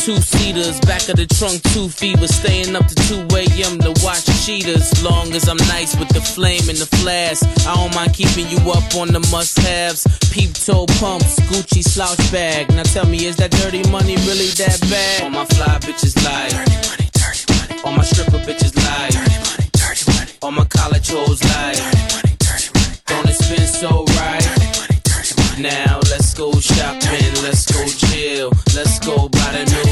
Two 0.02 0.18
seaters, 0.18 0.80
back 0.82 1.08
of 1.10 1.16
the 1.16 1.28
trunk, 1.30 1.62
two 1.78 1.88
fevers, 1.88 2.34
staying 2.34 2.76
up 2.76 2.88
to 2.88 2.96
2 3.30 3.38
a.m. 3.38 3.78
to 3.86 3.94
watch 4.02 4.26
cheaters. 4.44 4.90
Long 5.04 5.30
as 5.36 5.48
I'm 5.48 5.62
nice 5.70 5.96
with 5.96 6.10
the 6.10 6.22
flame 6.22 6.68
and 6.74 6.78
the 6.80 6.90
flash, 6.98 7.38
I 7.70 7.76
don't 7.76 7.94
mind 7.94 8.16
keeping 8.16 8.50
you 8.50 8.58
up 8.72 8.82
on 8.98 9.14
the 9.14 9.22
must 9.30 9.60
haves. 9.60 10.02
Peep 10.34 10.54
toe 10.58 10.88
pumps, 10.98 11.40
Gucci 11.54 11.86
slouch 11.86 12.18
bag. 12.32 12.74
Now 12.74 12.82
tell 12.82 13.06
me, 13.06 13.26
is 13.26 13.36
that 13.38 13.52
dirty 13.52 13.86
money 13.94 14.18
really 14.26 14.50
that 14.58 14.82
bad? 14.90 15.22
All 15.22 15.30
my 15.30 15.46
fly 15.46 15.78
bitches 15.86 16.18
lie. 16.26 16.50
Dirty 16.50 16.82
money, 16.82 17.08
dirty 17.14 17.46
money. 17.54 17.82
All 17.86 17.94
my 17.94 18.04
stripper 18.04 18.42
bitches 18.42 18.74
lie. 18.82 19.14
Dirty 19.14 19.38
money, 19.38 19.70
dirty 19.78 20.04
money. 20.18 20.32
All 20.42 20.52
my 20.52 20.66
college 20.66 21.12
hoes 21.14 21.46
lie. 21.46 21.78
Dirty 21.78 22.02
money, 22.10 22.34
dirty 22.42 22.70
money. 22.74 22.98
Don't 23.06 23.30
it 23.30 23.38
spin 23.38 23.68
so 23.70 24.02
right? 24.18 24.42
Dirty 24.42 24.66
money, 24.82 24.98
dirty 25.06 25.34
money. 25.38 25.62
Now 25.62 26.02
let's 26.10 26.34
go 26.34 26.50
shopping, 26.58 27.34
let's 27.46 27.70
go 27.70 27.86
chill, 27.86 28.50
let's 28.74 28.98
go 28.98 29.30
buy 29.30 29.52
the 29.54 29.64
new 29.70 29.91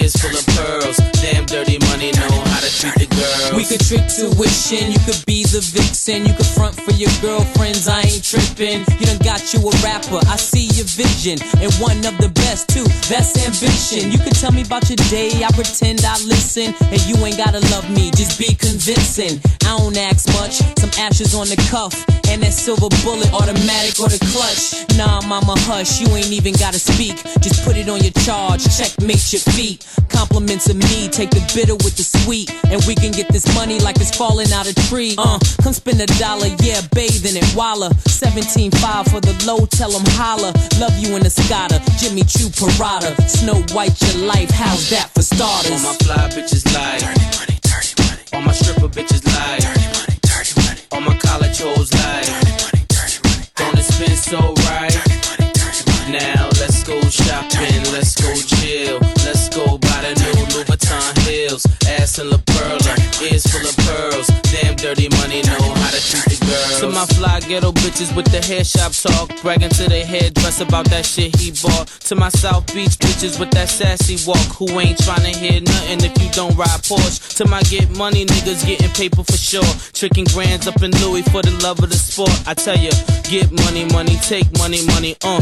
ears 0.00 0.16
full 0.16 0.30
of 0.30 0.46
pearls. 0.46 0.99
We 3.60 3.66
could 3.66 3.84
trick 3.84 4.08
tuition, 4.08 4.90
you 4.90 4.98
could 5.04 5.20
be 5.26 5.44
the 5.44 5.60
vixen, 5.60 6.24
you 6.24 6.32
could 6.32 6.46
front 6.46 6.72
for 6.80 6.96
your 6.96 7.12
girlfriends, 7.20 7.88
I 7.88 8.00
ain't 8.00 8.24
tripping. 8.24 8.88
You 8.96 9.04
done 9.04 9.20
got 9.20 9.52
you 9.52 9.60
a 9.60 9.72
rapper, 9.84 10.16
I 10.32 10.40
see 10.40 10.72
your 10.80 10.88
vision, 10.88 11.36
and 11.60 11.68
one 11.76 12.00
of 12.08 12.16
the 12.16 12.32
best 12.40 12.72
too, 12.72 12.88
that's 13.04 13.36
ambition. 13.44 14.10
You 14.10 14.16
could 14.16 14.32
tell 14.32 14.50
me 14.50 14.64
about 14.64 14.88
your 14.88 14.96
day, 15.12 15.44
I 15.44 15.52
pretend 15.52 16.00
I 16.08 16.16
listen, 16.24 16.72
and 16.88 17.04
you 17.04 17.20
ain't 17.20 17.36
gotta 17.36 17.60
love 17.68 17.84
me, 17.92 18.08
just 18.16 18.40
be 18.40 18.56
convincing. 18.56 19.36
I 19.68 19.76
don't 19.76 19.92
ask 20.08 20.24
much, 20.40 20.64
some 20.80 20.88
ashes 20.96 21.36
on 21.36 21.52
the 21.52 21.60
cuff, 21.68 21.92
and 22.32 22.40
that 22.40 22.56
silver 22.56 22.88
bullet, 23.04 23.28
automatic 23.36 24.00
or 24.00 24.08
the 24.08 24.24
clutch. 24.32 24.88
Nah, 24.96 25.20
mama, 25.28 25.52
hush, 25.68 26.00
you 26.00 26.08
ain't 26.16 26.32
even 26.32 26.56
gotta 26.56 26.80
speak, 26.80 27.20
just 27.44 27.60
put 27.68 27.76
it 27.76 27.92
on 27.92 28.00
your 28.00 28.16
charge, 28.24 28.64
checkmate 28.72 29.36
your 29.36 29.44
feet. 29.52 29.84
Compliments 30.08 30.72
of 30.72 30.80
me, 30.80 31.12
take 31.12 31.28
the 31.28 31.44
bitter 31.52 31.76
with 31.76 32.00
the 32.00 32.08
sweet, 32.08 32.48
and 32.72 32.80
we 32.88 32.96
can 32.96 33.12
get 33.12 33.28
this 33.28 33.44
money 33.54 33.78
like 33.80 33.96
it's 33.96 34.14
falling 34.16 34.52
out 34.52 34.66
a 34.66 34.74
tree. 34.88 35.14
Uh, 35.18 35.38
come 35.62 35.72
spend 35.72 36.00
a 36.00 36.06
dollar, 36.18 36.48
yeah, 36.62 36.80
bathing 36.94 37.36
it, 37.36 37.54
Walla. 37.54 37.90
17.5 38.08 39.10
for 39.10 39.20
the 39.20 39.34
low, 39.46 39.66
tell 39.66 39.94
'em 39.94 40.04
holla. 40.18 40.52
Love 40.78 40.96
you 40.98 41.16
in 41.16 41.22
the 41.22 41.30
Scotta, 41.30 41.80
Jimmy 41.98 42.22
Choo 42.24 42.48
Parada. 42.50 43.14
Snow 43.28 43.62
White, 43.74 43.96
your 44.02 44.26
life, 44.26 44.50
how's 44.50 44.88
that 44.90 45.10
for 45.14 45.22
starters? 45.22 45.84
All 45.84 45.92
my 45.92 45.98
fly 46.04 46.28
bitches 46.34 46.64
lie. 46.74 46.98
Dirty 46.98 47.26
money, 47.38 47.58
dirty 47.62 47.94
money. 48.02 48.22
All 48.34 48.42
my 48.42 48.52
stripper 48.52 48.88
bitches 48.88 49.24
lie. 49.26 49.58
Dirty 49.58 49.86
money, 49.94 50.18
dirty 50.22 50.52
money. 50.60 50.80
All 50.92 51.00
my 51.00 51.16
college 51.18 51.58
hoes 51.60 51.92
lie. 51.94 52.22
Dirty 52.22 52.42
money, 52.64 52.84
dirty 52.88 53.18
money. 53.24 53.46
Don't 53.56 53.78
it 53.78 53.84
spin 53.84 54.16
so 54.16 54.38
right? 54.68 54.92
Dirty 54.92 55.16
money, 55.28 55.52
dirty 55.52 55.82
money. 55.90 56.18
Now 56.18 56.48
let's 56.60 56.82
go 56.84 57.00
shopping, 57.08 57.82
let's 57.92 58.14
go 58.20 58.30
chill, 58.34 58.98
let's 59.24 59.48
go 59.48 59.78
buy 59.78 60.00
the 60.06 60.12
new 60.20 60.34
Louis 60.54 60.64
Vuitton 60.64 61.18
heels. 61.26 61.64
Ass 62.10 62.18
La 62.24 62.38
Perla, 62.38 62.96
ears 63.22 63.46
full 63.46 63.62
of 63.62 63.76
pearls. 63.86 64.26
Damn 64.50 64.74
dirty 64.74 65.08
money, 65.20 65.42
know 65.42 65.62
how 65.78 65.90
to 65.90 66.00
treat 66.02 66.26
the 66.26 66.44
girls. 66.44 66.80
To 66.80 66.88
my 66.88 67.06
fly 67.14 67.38
ghetto 67.38 67.70
bitches 67.70 68.14
with 68.16 68.26
the 68.32 68.44
hair 68.44 68.64
shop 68.64 68.90
talk, 68.90 69.30
bragging 69.42 69.70
to 69.70 69.88
their 69.88 70.04
hairdress 70.04 70.60
about 70.60 70.86
that 70.90 71.06
shit 71.06 71.36
he 71.36 71.52
bought. 71.62 71.86
To 72.10 72.16
my 72.16 72.28
South 72.30 72.66
Beach 72.74 72.98
bitches 72.98 73.38
with 73.38 73.52
that 73.52 73.68
sassy 73.68 74.18
walk, 74.26 74.48
who 74.58 74.66
ain't 74.80 74.98
tryna 74.98 75.36
hear 75.36 75.60
nothing 75.60 76.02
if 76.02 76.20
you 76.20 76.28
don't 76.30 76.56
ride 76.56 76.82
Porsche. 76.82 77.36
To 77.36 77.46
my 77.46 77.62
get 77.70 77.88
money 77.96 78.26
niggas 78.26 78.66
getting 78.66 78.90
paper 78.90 79.22
for 79.22 79.38
sure, 79.38 79.70
tricking 79.92 80.26
grands 80.34 80.66
up 80.66 80.82
in 80.82 80.90
Louis 81.02 81.22
for 81.30 81.42
the 81.42 81.52
love 81.62 81.78
of 81.78 81.90
the 81.90 81.96
sport. 81.96 82.34
I 82.44 82.54
tell 82.54 82.76
ya, 82.76 82.90
get 83.30 83.52
money, 83.52 83.84
money, 83.84 84.16
take 84.26 84.50
money, 84.58 84.84
money, 84.86 85.14
uh. 85.22 85.40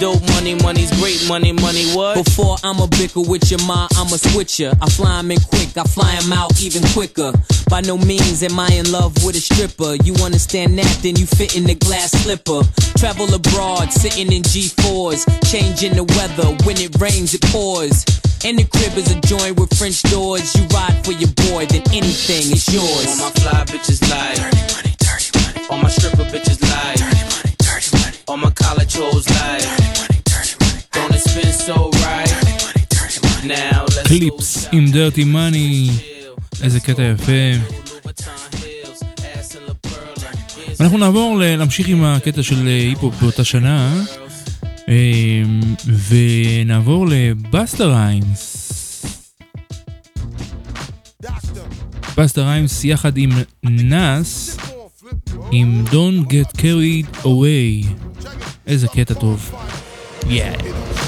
Dope 0.00 0.20
money, 0.34 0.54
money's 0.62 0.90
great 1.00 1.26
money, 1.26 1.52
money, 1.52 1.84
what? 1.94 2.22
Before 2.22 2.56
I'm 2.62 2.80
a 2.80 2.86
bicker 2.86 3.20
with 3.20 3.50
your 3.50 3.60
ma, 3.66 3.88
I'm 3.96 4.12
a 4.12 4.18
switcher. 4.18 4.72
I 4.80 4.90
fly 4.90 5.18
'em 5.18 5.30
in 5.30 5.40
quick, 5.40 5.76
I 5.76 5.84
fly 5.84 6.06
fly 6.06 6.14
'em 6.16 6.32
out 6.32 6.60
even 6.60 6.82
quicker. 6.92 7.32
By 7.68 7.80
no 7.80 7.96
means 7.98 8.42
am 8.42 8.58
I 8.60 8.68
in 8.68 8.92
love 8.92 9.12
with 9.24 9.36
a 9.36 9.40
stripper. 9.40 9.96
You 10.04 10.14
understand 10.24 10.78
that, 10.78 10.98
then 11.02 11.16
you 11.16 11.26
fit 11.26 11.56
in 11.56 11.64
the 11.64 11.74
glass 11.74 12.12
slipper. 12.12 12.62
Travel 12.98 13.32
abroad, 13.34 13.92
sitting 13.92 14.32
in 14.32 14.42
G4s, 14.42 15.24
changing 15.50 15.94
the 15.94 16.04
weather. 16.04 16.48
When 16.64 16.76
it 16.78 17.00
rains, 17.00 17.34
it 17.34 17.42
pours. 17.52 18.04
And 18.44 18.58
the 18.58 18.64
crib 18.64 18.96
is 18.96 19.10
a 19.10 19.18
joint 19.22 19.58
with 19.58 19.72
French 19.76 20.02
doors. 20.02 20.54
You 20.54 20.64
ride 20.74 21.04
for 21.04 21.12
your 21.12 21.32
boy, 21.48 21.66
then 21.66 21.82
anything 21.92 22.52
is 22.52 22.68
yours. 22.68 23.08
All 23.08 23.16
my 23.16 23.30
fly 23.40 23.64
bitches 23.64 24.00
lie. 24.10 24.34
Dirty 24.34 24.62
money, 24.74 24.94
dirty 25.00 25.30
money. 25.38 25.66
All 25.70 25.78
my 25.78 25.88
stripper 25.88 26.26
bitches 26.32 26.60
lie. 26.62 26.94
Dirty 26.94 27.02
money, 27.02 27.04
dirty 27.04 27.04
money. 27.04 27.15
All 28.28 28.36
my 28.36 28.50
college 28.50 28.96
hoes. 28.96 29.24
Dirty 29.24 29.66
money, 29.98 30.20
dirty 30.30 30.54
money. 30.60 30.82
Don't 30.94 31.14
it 31.14 31.22
spend 31.28 31.52
so 31.66 31.76
right? 32.04 32.26
Dirty 32.26 32.54
money, 32.64 32.84
dirty 32.94 33.18
money. 33.24 33.48
Now 33.48 33.84
let's 33.84 34.08
Clipse 34.08 34.66
עם 34.72 34.90
Dirty 34.90 35.24
Money, 35.24 35.90
איזה 36.62 36.80
קטע 36.80 37.02
יפה. 37.02 37.32
אנחנו 40.80 40.98
נעבור, 40.98 41.38
להמשיך 41.38 41.88
עם 41.88 42.04
הקטע 42.04 42.42
של 42.42 42.68
אה, 42.68 42.72
היפ-הופ 42.72 43.14
באותה 43.20 43.44
שנה, 43.44 44.04
אה, 44.88 45.42
ונעבור 46.08 47.06
לבאסטה 47.08 47.84
ריימס. 47.84 48.52
באסטה 52.18 52.42
ריימס 52.42 52.84
יחד 52.84 53.16
עם 53.16 53.30
נאס, 53.62 54.56
עם 55.50 55.84
Don't 55.90 56.30
Get 56.30 56.56
Carried 56.56 57.24
Away. 57.24 57.86
איזה 58.66 58.88
קטע 58.88 59.14
טוב. 59.14 59.54
Yeah. 60.22 61.05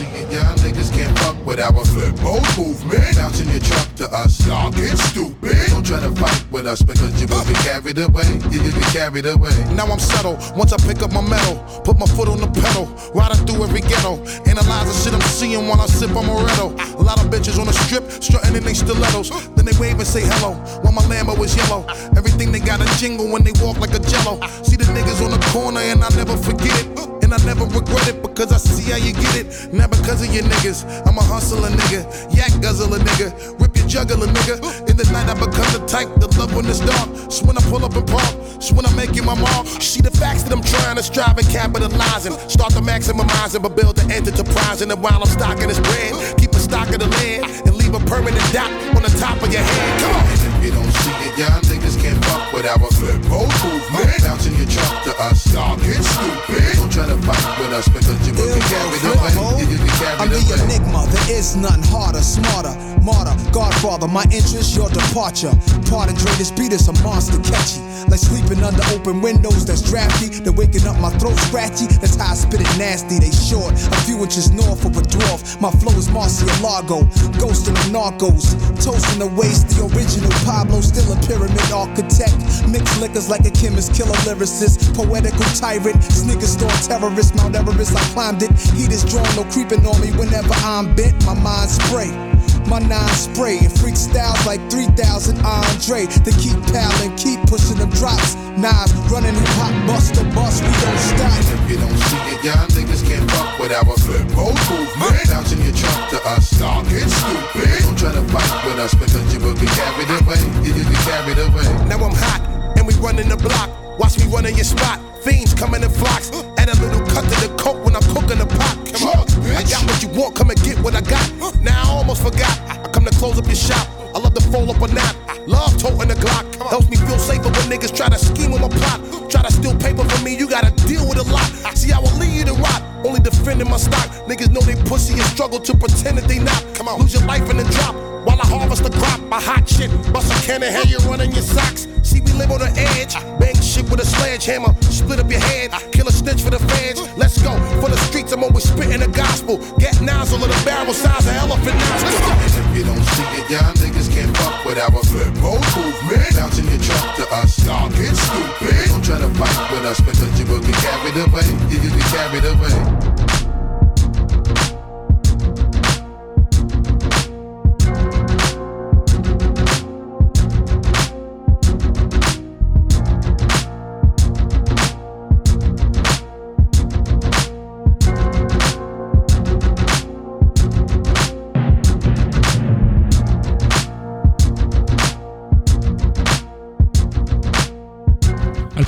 With 1.49 1.61
our 1.61 1.85
flip 1.87 2.13
mode 2.21 2.45
movement. 2.61 3.17
Bouncing 3.17 3.49
your 3.49 3.65
truck 3.65 3.89
to 3.97 4.05
us, 4.13 4.47
y'all 4.47 4.71
get 4.71 4.99
stupid. 4.99 5.57
Don't 5.73 5.85
try 5.85 5.99
to 5.99 6.13
fight 6.21 6.45
with 6.53 6.67
us 6.67 6.83
because 6.83 7.09
you 7.21 7.27
will 7.27 7.45
be 7.49 7.55
carried 7.65 7.97
away. 7.97 8.29
You 8.53 8.61
will 8.61 8.77
be 8.77 8.85
carried 8.93 9.25
away. 9.25 9.57
Now 9.73 9.89
I'm 9.89 9.99
settled. 9.99 10.37
Once 10.55 10.75
I 10.75 10.79
pick 10.85 11.01
up 11.01 11.11
my 11.11 11.25
metal, 11.25 11.57
put 11.89 11.99
my 11.99 12.05
foot 12.05 12.29
on 12.29 12.39
the 12.45 12.53
pedal, 12.53 12.85
riding 13.17 13.41
through 13.47 13.65
every 13.65 13.81
ghetto, 13.81 14.21
analyze 14.45 14.93
the 14.93 14.95
shit 15.01 15.15
I'm 15.17 15.25
seeing 15.25 15.67
while 15.67 15.81
I 15.81 15.87
sip 15.87 16.15
on 16.15 16.29
Moretto. 16.29 16.77
A 17.01 17.03
lot 17.03 17.17
of 17.17 17.33
bitches 17.33 17.59
on 17.59 17.67
the 17.67 17.73
strip, 17.73 18.05
strutting 18.23 18.55
in 18.55 18.63
they 18.63 18.75
stilettos. 18.75 19.31
Then 19.57 19.65
they 19.65 19.77
wave 19.81 19.97
and 19.97 20.07
say 20.07 20.21
hello, 20.23 20.53
while 20.85 20.93
my 20.93 21.03
Lambo 21.09 21.33
is 21.43 21.57
yellow. 21.57 21.89
Everything 22.15 22.53
they 22.53 22.61
got 22.61 22.85
a 22.85 22.89
jingle 23.01 23.27
when 23.33 23.43
they 23.43 23.53
walk 23.65 23.79
like 23.81 23.95
a 23.97 24.01
jello. 24.01 24.37
See 24.63 24.77
the 24.77 24.85
niggas 24.93 25.25
on 25.25 25.31
the 25.31 25.41
corner 25.49 25.81
and 25.81 26.05
I 26.05 26.11
never 26.11 26.37
forget 26.37 26.77
it. 26.85 27.18
And 27.29 27.37
I 27.37 27.45
never 27.45 27.67
regret 27.67 28.09
it 28.09 28.23
because 28.23 28.53
I 28.53 28.57
see 28.57 28.89
how 28.89 28.97
you 28.97 29.13
get 29.13 29.37
it. 29.37 29.69
Not 29.71 29.91
because 29.91 30.25
of 30.25 30.33
your 30.33 30.45
niggas. 30.45 30.89
I'm 31.05 31.19
a 31.19 31.21
hustler 31.21 31.69
nigga. 31.69 32.09
Yak 32.33 32.57
guzzler 32.65 32.97
nigga. 32.97 33.61
Rip 33.61 33.77
your 33.77 33.87
juggler 33.87 34.33
nigga. 34.33 34.57
In 34.89 34.97
the 34.97 35.05
night 35.13 35.29
I 35.29 35.35
become 35.37 35.69
the 35.77 35.85
type 35.85 36.09
to 36.25 36.27
love 36.41 36.57
when 36.57 36.65
it's 36.65 36.81
dark. 36.81 37.05
So 37.31 37.45
when 37.45 37.59
I 37.59 37.61
pull 37.69 37.85
up 37.85 37.93
and 37.93 38.09
park. 38.09 38.33
So 38.65 38.73
when 38.73 38.87
I'm 38.87 38.97
making 38.97 39.27
my 39.27 39.37
mark. 39.37 39.67
See 39.77 40.01
the 40.01 40.11
facts 40.11 40.45
that 40.45 40.57
I'm 40.57 40.65
trying 40.65 40.97
to 40.97 41.03
strive 41.03 41.37
and 41.37 41.47
capitalizing. 41.53 42.33
Start 42.49 42.73
to 42.73 42.81
maximizing 42.81 43.61
but 43.61 43.77
build 43.77 43.97
the 43.97 44.09
enterprising. 44.09 44.91
And 44.91 45.03
while 45.03 45.21
I'm 45.21 45.29
stocking 45.29 45.69
this 45.69 45.81
bread, 45.81 46.17
keep 46.41 46.53
a 46.57 46.61
stock 46.65 46.89
of 46.89 47.01
the 47.05 47.13
land. 47.13 47.45
And 47.69 47.77
leave 47.77 47.93
a 47.93 48.01
permanent 48.09 48.41
dot 48.57 48.73
on 48.97 49.05
the 49.05 49.13
top 49.21 49.37
of 49.45 49.53
your 49.53 49.61
head. 49.61 50.01
Come 50.01 50.17
on. 50.17 50.25
If 50.33 50.65
you 50.65 50.73
don't 50.73 50.93
see 51.05 51.13
it, 51.29 51.37
y'all 51.37 51.61
niggas 51.61 52.01
can't 52.01 52.18
with 52.53 52.67
our 52.67 52.91
flip 52.97 53.21
mode 53.29 53.53
movement. 53.65 54.09
Bouncing 54.23 54.55
your 54.57 54.69
truck 54.69 55.05
to 55.05 55.13
us, 55.23 55.47
y'all 55.53 55.77
get 55.79 56.03
stupid. 56.03 56.77
Don't 56.77 56.93
try 56.93 57.07
to 57.07 57.19
fight 57.27 57.47
with 57.61 57.73
us 57.73 57.89
because 57.89 58.19
you 58.27 58.33
will 58.35 58.55
be 58.55 58.61
carried 58.67 59.03
away. 59.05 59.33
You 59.61 59.67
be 59.67 59.89
I'm 60.19 60.29
the 60.31 60.39
away. 60.39 60.63
enigma, 60.65 61.07
there 61.11 61.37
is 61.39 61.57
none 61.57 61.83
harder, 61.91 62.23
smarter, 62.23 62.75
martyr, 63.03 63.35
godfather, 63.53 64.09
my 64.09 64.25
interest, 64.31 64.77
your 64.77 64.89
departure. 64.91 65.53
Part 65.91 66.11
of 66.11 66.17
Dre, 66.19 66.33
this 66.39 66.51
beat 66.51 66.73
is 66.73 66.89
a 66.89 66.95
monster 67.03 67.39
catchy. 67.43 67.83
Like 68.09 68.21
sleeping 68.21 68.63
under 68.65 68.83
open 68.95 69.21
windows 69.21 69.67
that's 69.67 69.83
drafty. 69.83 70.29
Then 70.41 70.55
waking 70.57 70.87
up 70.87 70.97
my 70.99 71.11
throat 71.19 71.37
scratchy. 71.51 71.87
That's 72.01 72.17
how 72.17 72.33
I 72.33 72.35
spit 72.35 72.61
it 72.61 72.79
nasty. 72.79 73.19
They 73.19 73.31
short, 73.31 73.73
a 73.75 73.97
few 74.09 74.23
inches 74.23 74.51
north 74.51 74.85
of 74.85 74.97
a 74.97 75.03
dwarf. 75.03 75.61
My 75.61 75.71
flow 75.71 75.93
is 75.99 76.09
Marcialago, 76.09 77.05
ghosting 77.37 77.77
the 77.85 77.93
narcos. 77.93 78.57
Toasting 78.83 79.19
the 79.19 79.27
waste, 79.37 79.69
the 79.77 79.85
original 79.93 80.31
Pablo, 80.49 80.81
still 80.81 81.13
a 81.13 81.17
pyramid 81.27 81.61
architect. 81.73 82.28
Mixed 82.69 83.01
liquors 83.01 83.29
like 83.29 83.45
a 83.47 83.51
chemist, 83.51 83.95
killer 83.95 84.19
lyricist. 84.27 84.95
Poetical 84.95 85.45
tyrant, 85.57 86.03
sneaker 86.05 86.47
store 86.47 86.69
terrorist. 86.87 87.35
Mount 87.37 87.57
Everest, 87.57 87.97
I 87.97 88.01
climbed 88.13 88.43
it. 88.43 88.51
Heat 88.77 88.93
is 88.93 89.05
drawn, 89.05 89.29
no 89.37 89.45
creeping 89.45 89.87
on 89.87 90.01
me 90.01 90.13
whenever 90.13 90.55
I'm 90.65 90.95
bent. 90.95 91.25
My 91.25 91.35
mind 91.35 91.71
spray. 91.71 92.28
My 92.69 92.81
nine 92.81 93.09
spray 93.17 93.57
and 93.65 93.73
freestyles 93.73 94.45
like 94.45 94.61
3000 94.71 95.41
Andre. 95.41 96.05
They 96.05 96.37
keep 96.37 96.61
piling, 96.69 97.17
keep 97.17 97.41
pushing 97.49 97.81
them 97.81 97.89
drops. 97.97 98.37
Knives 98.61 98.93
running 99.09 99.33
hip 99.33 99.49
hop, 99.57 99.73
bust 99.89 100.13
the 100.13 100.25
bus, 100.37 100.61
we 100.61 100.69
don't 100.69 101.01
stop. 101.01 101.33
And 101.33 101.49
If 101.49 101.71
you 101.71 101.77
don't 101.81 101.97
see 101.97 102.21
it, 102.29 102.45
y'all 102.45 102.69
niggas 102.77 103.09
can't 103.09 103.25
fuck 103.33 103.59
with 103.59 103.73
our 103.73 103.97
flip 104.05 104.21
mode 104.37 104.53
movement. 104.69 105.17
Bouncing 105.33 105.65
your 105.65 105.73
trunk 105.73 106.11
to 106.13 106.21
us, 106.29 106.51
dog, 106.61 106.85
it's 106.93 107.09
stupid. 107.09 107.89
Don't 107.89 107.97
try 107.97 108.13
to 108.13 108.23
fight 108.29 108.53
with 108.69 108.79
us 108.85 108.93
because 108.93 109.25
you 109.33 109.41
will 109.41 109.57
get 109.57 109.73
carried 109.73 110.13
away. 110.21 110.41
You 110.61 110.77
will 110.77 110.85
get 110.93 111.01
carried 111.09 111.41
away. 111.41 111.65
Now 111.89 112.05
I'm 112.05 112.13
hot 112.13 112.45
and 112.77 112.87
we 112.87 112.93
running 113.01 113.31
the 113.31 113.39
block. 113.41 113.73
Watch 113.99 114.19
me 114.19 114.27
running 114.29 114.57
your 114.57 114.69
spot. 114.69 115.01
Fiends 115.25 115.55
coming 115.55 115.83
in 115.83 115.89
flocks. 115.89 116.29
Add 116.69 116.77
a 116.77 116.83
little 116.85 117.07
cut 117.09 117.25
to 117.25 117.49
the 117.49 117.49
coke 117.57 117.83
when 117.83 117.97
I'm 117.97 118.05
cooking 118.13 118.37
the 118.37 118.45
pot. 118.45 118.77
Come 118.93 119.09
on, 119.09 119.25
I 119.57 119.65
got 119.65 119.81
what 119.89 120.03
you 120.03 120.09
want, 120.13 120.37
come 120.37 120.51
and 120.51 120.61
get 120.61 120.77
what 120.85 120.95
I 120.95 121.01
got. 121.01 121.25
Now 121.63 121.81
I 121.81 121.89
almost 121.97 122.21
forgot. 122.23 122.53
I 122.69 122.89
come 122.93 123.07
to 123.07 123.15
close 123.17 123.39
up 123.39 123.47
your 123.47 123.57
shop. 123.57 123.89
I 124.15 124.19
love 124.19 124.35
to 124.35 124.45
fold 124.53 124.69
up 124.69 124.83
a 124.83 124.93
nap. 124.93 125.17
Love 125.49 125.81
toting 125.81 126.13
the 126.13 126.15
Glock. 126.21 126.45
Helps 126.69 126.91
me 126.91 126.99
feel 126.99 127.19
safer 127.19 127.49
when 127.49 127.73
niggas 127.73 127.97
try 127.97 128.11
to 128.11 128.19
scheme 128.19 128.53
on 128.53 128.61
my 128.61 128.69
plot. 128.69 129.01
Try 129.31 129.41
to 129.41 129.53
steal 129.53 129.75
paper 129.79 130.05
from 130.05 130.23
me, 130.23 130.37
you 130.37 130.47
gotta 130.47 130.71
deal 130.85 131.09
with 131.09 131.17
a 131.17 131.25
lot. 131.33 131.49
See, 131.73 131.91
I 131.91 132.01
will 132.01 132.13
leave 132.21 132.37
you 132.37 132.45
to 132.45 132.55
rot. 132.61 132.83
Only 133.03 133.21
defending 133.21 133.71
my 133.71 133.79
stock. 133.79 134.05
Niggas 134.29 134.53
know 134.53 134.61
they 134.61 134.77
pussy 134.85 135.15
and 135.15 135.23
struggle 135.33 135.61
to 135.61 135.73
pretend 135.75 136.19
that 136.19 136.29
they 136.29 136.39
not. 136.39 136.61
Come 136.75 136.89
on, 136.89 137.01
lose 137.01 137.15
your 137.15 137.25
life 137.25 137.49
in 137.49 137.57
the 137.57 137.65
drop. 137.65 137.97
While 138.29 138.43
I 138.43 138.47
harvest 138.47 138.85
the 138.85 138.93
crop, 138.93 139.25
my 139.25 139.41
hot 139.41 139.65
shit. 139.65 139.89
Bust 140.13 140.29
a 140.29 140.37
can 140.45 140.61
of 140.63 140.69
hair, 140.69 140.85
you 140.85 140.99
running 141.09 141.33
your 141.33 141.41
socks. 141.41 141.89
See, 142.05 142.21
we 142.21 142.33
live 142.37 142.53
on 142.53 142.61
the 142.61 142.69
edge. 142.77 143.17
Bang 143.41 143.57
shit 143.57 143.89
with 143.89 144.05
a 144.05 144.05
sledgehammer. 144.05 144.77
Split 144.85 145.19
up 145.19 145.31
your 145.33 145.41
head. 145.41 145.73
Kill 145.97 146.07
a 146.07 146.13
snitch 146.13 146.43
for 146.45 146.51
the 146.51 146.61
feds. 146.69 147.01
Let's 147.17 147.41
go. 147.41 147.57
For 147.81 147.89
the 147.89 147.97
streets, 148.05 148.33
I'm 148.33 148.45
always 148.45 148.69
spitting 148.69 149.01
the 149.01 149.09
gospel. 149.09 149.57
Get 149.81 150.03
nozzle 150.03 150.45
of 150.45 150.53
the 150.53 150.61
barrel 150.61 150.93
size 150.93 151.25
of 151.25 151.41
elephant 151.41 151.81
nostril. 151.81 152.37
If 152.53 152.77
you 152.77 152.85
don't 152.85 153.07
see 153.17 153.29
it, 153.41 153.49
y'all 153.49 153.73
niggas 153.81 154.13
can't 154.13 154.37
fuck 154.37 154.63
with 154.67 154.77
our 154.77 154.93
flip 155.09 155.33
mode 155.41 155.65
movement. 155.73 156.29
Bouncing 156.37 156.69
your 156.69 156.85
trunk 156.85 157.17
to 157.17 157.25
us, 157.33 157.57
dog, 157.65 157.97
it's 157.97 158.21
stupid. 158.21 158.93
Don't 158.93 159.01
try 159.01 159.17
to 159.25 159.31
fight 159.41 159.57
with 159.73 159.89
us 159.89 160.05
because 160.05 160.33
you 160.37 160.45
will 160.53 160.61
get 160.61 160.77
carried 160.85 161.17
away. 161.17 161.49
You 161.73 161.81
will 161.81 161.97
get 161.97 162.09
carried 162.13 162.45
away. 162.45 163.18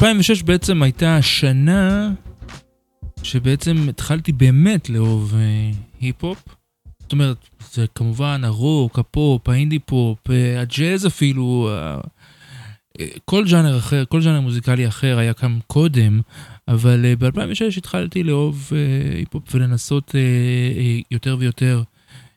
2006 0.01 0.43
בעצם 0.43 0.83
הייתה 0.83 1.17
השנה 1.17 2.11
שבעצם 3.23 3.87
התחלתי 3.89 4.33
באמת 4.33 4.91
לאהוב 4.91 5.35
אה, 5.35 5.71
היפ-הופ. 6.01 6.45
זאת 7.01 7.13
אומרת, 7.13 7.37
זה 7.73 7.87
כמובן 7.95 8.41
הרוק, 8.45 8.99
הפופ, 8.99 9.49
האינדי 9.49 9.79
פופ, 9.79 10.31
אה, 10.31 10.61
הג'אז 10.61 11.07
אפילו, 11.07 11.69
אה, 11.73 11.99
אה, 13.01 13.07
כל 13.25 13.49
ז'אנר 13.49 13.79
אחר, 13.79 14.05
כל 14.09 14.21
ז'אנר 14.21 14.41
מוזיקלי 14.41 14.89
אחר 14.89 15.19
היה 15.19 15.33
קם 15.33 15.59
קודם, 15.67 16.21
אבל 16.69 17.05
אה, 17.05 17.17
ב-2006 17.17 17.77
התחלתי 17.77 18.23
לאהוב 18.23 18.71
אה, 18.73 19.17
היפ-הופ 19.17 19.55
ולנסות 19.55 20.15
אה, 20.15 20.21
אה, 20.81 20.99
יותר 21.11 21.37
ויותר 21.39 21.83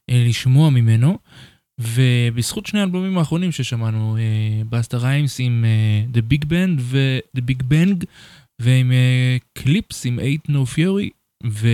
אה, 0.10 0.26
לשמוע 0.28 0.70
ממנו. 0.70 1.18
ובזכות 1.80 2.66
שני 2.66 2.80
האלבומים 2.80 3.18
האחרונים 3.18 3.52
ששמענו, 3.52 4.18
אה, 4.18 4.62
באסטה 4.70 4.98
ריימס 4.98 5.40
עם 5.40 5.66
אה, 5.66 6.06
The 6.14 6.34
Big 6.34 6.46
Band 6.46 6.80
ו-The 6.80 7.42
Big 7.42 7.64
Bang, 7.64 8.06
ועם 8.62 8.92
אה, 8.92 9.38
קליפס 9.54 10.06
עם 10.06 10.20
8 10.46 10.64
No 10.64 10.68
Fury, 10.76 11.10
ו... 11.48 11.68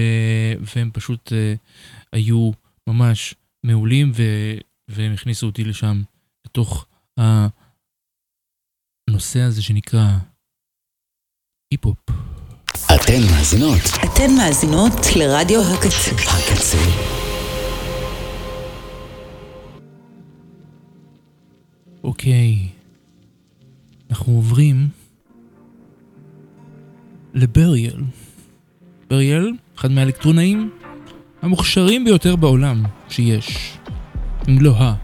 והם 0.75 0.89
פשוט 0.93 1.33
אה, 1.33 1.53
היו 2.13 2.51
ממש 2.87 3.35
מעולים, 3.63 4.11
ו... 4.15 4.23
והם 4.87 5.13
הכניסו 5.13 5.45
אותי 5.45 5.63
לשם, 5.63 6.01
לתוך 6.45 6.85
הנושא 9.09 9.39
הזה 9.39 9.61
שנקרא 9.61 10.17
היפ-הופ. 11.71 11.97
אתן 12.95 13.21
מאזינות 13.31 13.81
אתן 14.05 14.31
מאזינות 14.37 14.93
לרדיו 15.15 15.61
הקצה. 15.61 16.11
הקצה. 16.11 17.28
אוקיי, 22.03 22.67
אנחנו 24.09 24.33
עוברים 24.33 24.87
לבריאל. 27.33 28.03
בריאל, 29.09 29.51
אחד 29.77 29.91
מהאלקטרונאים 29.91 30.69
המוכשרים 31.41 32.05
ביותר 32.05 32.35
בעולם 32.35 32.83
שיש, 33.09 33.77
אם 34.47 34.61
לא 34.61 34.75
ה. 34.77 34.95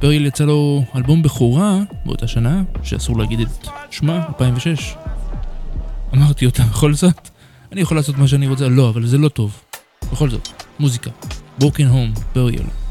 בריאל 0.00 0.26
יצא 0.26 0.44
לו 0.44 0.84
אלבום 0.96 1.22
בכורה 1.22 1.78
באותה 2.04 2.26
שנה, 2.26 2.62
שאסור 2.82 3.18
להגיד 3.18 3.40
את 3.40 3.68
שמה, 3.90 4.26
2006. 4.28 4.94
אמרתי 6.14 6.46
אותה 6.46 6.62
בכל 6.62 6.94
זאת. 6.94 7.28
אני 7.72 7.80
יכול 7.80 7.96
לעשות 7.96 8.18
מה 8.18 8.28
שאני 8.28 8.46
רוצה, 8.46 8.68
לא, 8.68 8.88
אבל 8.88 9.06
זה 9.06 9.18
לא 9.18 9.28
טוב. 9.28 9.62
בכל 10.12 10.30
זאת, 10.30 10.48
מוזיקה. 10.78 11.10
Broken 11.60 11.90
Home, 11.92 12.20
בריאל. 12.34 12.85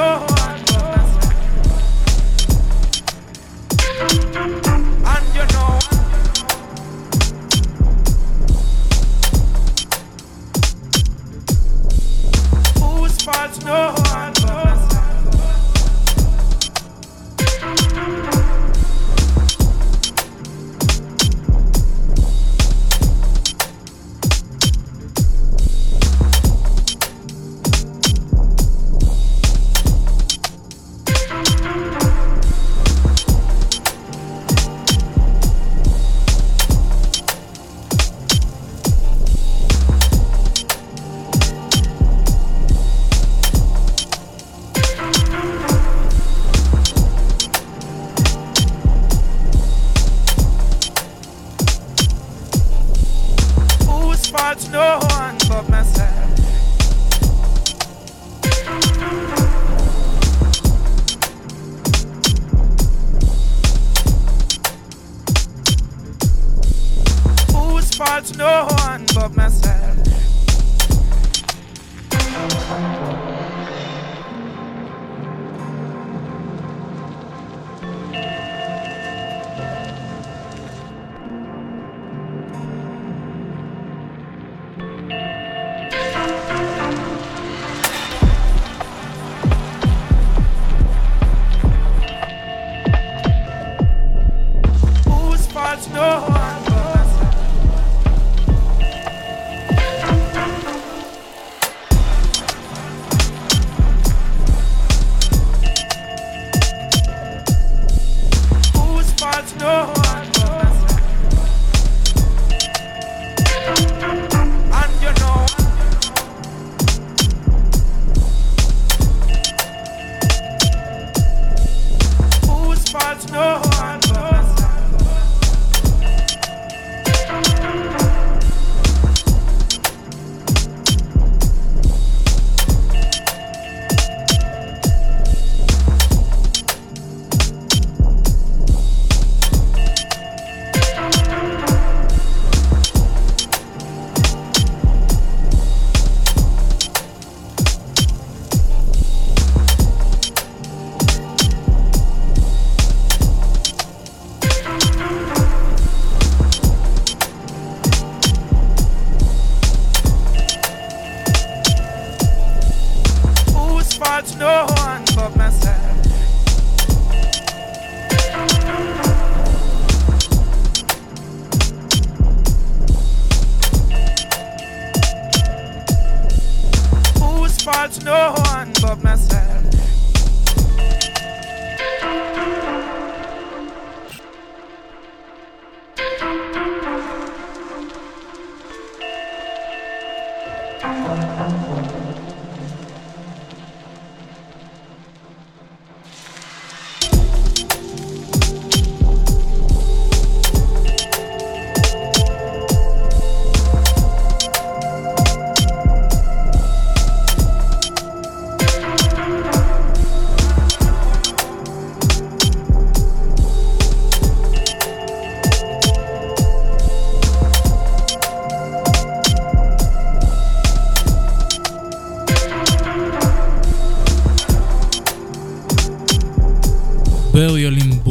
Oh. 0.00 0.37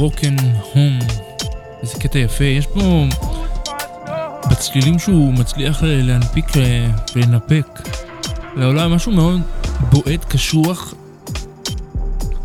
ברוקן 0.08 0.36
הום. 0.74 0.99
איזה 1.82 1.99
קטע 1.99 2.20
יפה, 2.20 2.43
יש 2.43 2.68
פה 2.68 3.05
בצלילים 4.51 4.99
שהוא 4.99 5.34
מצליח 5.34 5.84
ל- 5.84 6.08
להנפיק 6.08 6.58
אה, 6.58 6.88
ולנפק 7.16 7.66
לעולם 8.55 8.93
משהו 8.93 9.12
מאוד 9.12 9.41
בועט, 9.89 10.26
קשוח, 10.30 10.93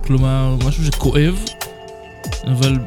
כלומר 0.06 0.56
משהו 0.66 0.84
שכואב, 0.84 1.44
אבל 2.46 2.78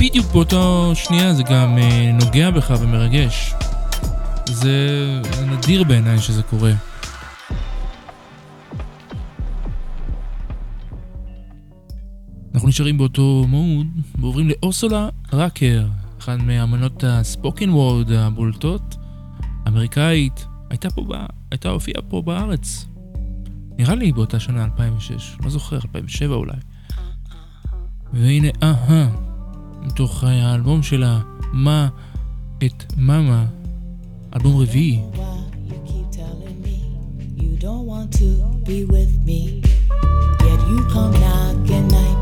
בדיוק 0.00 0.26
באותו 0.32 0.90
שנייה 0.94 1.34
זה 1.34 1.42
גם 1.42 1.78
אה, 1.78 2.10
נוגע 2.12 2.50
בך 2.50 2.74
ומרגש. 2.80 3.54
זה 4.46 4.70
נדיר 5.46 5.84
בעיניי 5.84 6.18
שזה 6.18 6.42
קורה. 6.42 6.72
נשארים 12.78 12.98
באותו 12.98 13.44
מוד 13.48 13.86
ועוברים 14.18 14.48
לאורסולה 14.48 15.08
ראקר, 15.32 15.86
אחת 16.18 16.38
מאמנות 16.38 17.04
הספוקן 17.06 17.70
וורד 17.70 18.12
הבולטות, 18.12 18.96
אמריקאית, 19.68 20.46
הייתה 20.70 20.90
פה. 20.90 21.04
הייתה 21.50 21.68
הופיעה 21.68 22.02
פה 22.02 22.22
בארץ. 22.22 22.86
נראה 23.78 23.94
לי 23.94 24.12
באותה 24.12 24.40
שנה, 24.40 24.64
2006, 24.64 25.36
לא 25.44 25.50
זוכר, 25.50 25.76
2007 25.76 26.34
אולי. 26.34 26.52
והנה, 28.12 28.48
אהה, 28.62 29.08
מתוך 29.82 30.24
האלבום 30.24 30.82
שלה, 30.82 31.20
מה 31.52 31.88
את 32.64 32.84
מאמה, 32.96 33.46
אלבום 34.36 34.62
רביעי. 34.62 35.00
You 37.36 37.56
don't 37.60 37.86
want 37.92 38.10
to 38.20 38.28
be 38.68 38.78
with 38.94 39.12
me, 39.26 39.62
yet 40.44 40.60
you 40.70 40.78
come 40.92 41.12
knocking 41.22 41.88
nightly 41.88 42.17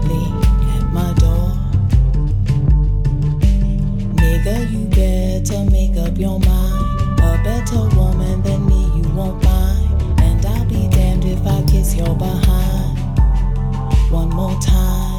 Nigga, 4.47 4.71
you 4.71 4.85
better 4.87 5.71
make 5.73 5.97
up 5.97 6.17
your 6.17 6.39
mind. 6.39 7.21
A 7.21 7.43
better 7.43 7.89
woman 7.97 8.43
than 8.43 8.65
me 8.65 8.93
you 8.95 9.09
won't 9.13 9.43
find, 9.43 10.21
and 10.21 10.47
I'll 10.47 10.65
be 10.67 10.87
damned 10.87 11.25
if 11.25 11.45
I 11.45 11.63
kiss 11.63 11.97
your 11.97 12.15
behind 12.15 12.97
one 14.13 14.29
more 14.29 14.57
time. 14.61 15.16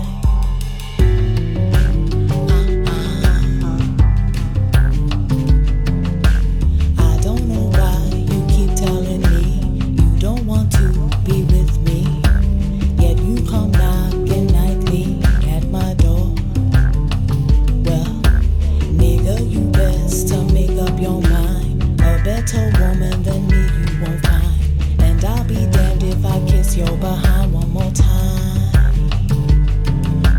A 22.48 22.50
better 22.50 22.72
woman 22.82 23.24
than 23.24 23.46
me 23.48 23.58
you 23.58 24.02
won't 24.02 24.26
find. 24.26 25.02
And 25.02 25.26
I'll 25.26 25.44
be 25.44 25.66
damned 25.70 26.04
if 26.04 26.26
I 26.26 26.40
kiss 26.48 26.78
your 26.78 26.96
behind 26.96 27.52
one 27.52 27.70
more 27.72 27.92
time. 27.92 28.72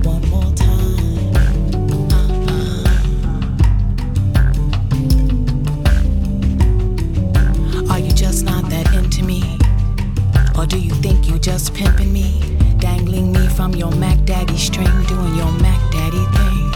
One 0.05 0.27
more 0.31 0.51
time. 0.55 1.27
Are 7.91 7.99
you 7.99 8.13
just 8.13 8.47
not 8.47 8.71
that 8.71 8.95
into 8.95 9.23
me? 9.23 9.59
Or 10.59 10.65
do 10.65 10.79
you 10.79 10.95
think 11.03 11.29
you 11.29 11.39
just 11.39 11.75
pimping 11.75 12.11
me? 12.11 12.41
Dangling 12.79 13.33
me 13.33 13.47
from 13.49 13.75
your 13.75 13.91
Mac 13.93 14.25
Daddy 14.25 14.57
string, 14.57 15.05
doing 15.05 15.35
your 15.35 15.53
Mac 15.61 15.79
Daddy 15.93 16.25
thing. 16.39 16.71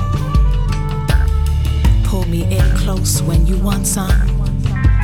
Pull 2.04 2.26
me 2.28 2.44
in 2.54 2.76
close 2.76 3.22
when 3.22 3.46
you 3.46 3.56
want 3.56 3.86
some. 3.86 4.31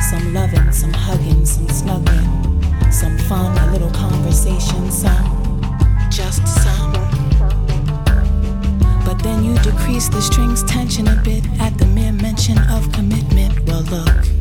Some 0.01 0.33
loving, 0.33 0.71
some 0.71 0.93
hugging, 0.93 1.45
some 1.45 1.67
snuggling. 1.67 2.91
Some 2.91 3.17
fun, 3.17 3.55
a 3.57 3.71
little 3.71 3.91
conversation, 3.91 4.89
some. 4.89 5.73
Just 6.09 6.47
some. 6.47 6.93
But 9.05 9.19
then 9.21 9.43
you 9.43 9.55
decrease 9.59 10.07
the 10.07 10.21
string's 10.21 10.63
tension 10.63 11.07
a 11.07 11.15
bit 11.23 11.43
at 11.59 11.77
the 11.77 11.85
mere 11.85 12.13
mention 12.13 12.57
of 12.69 12.91
commitment. 12.91 13.59
Well, 13.67 13.81
look. 13.83 14.38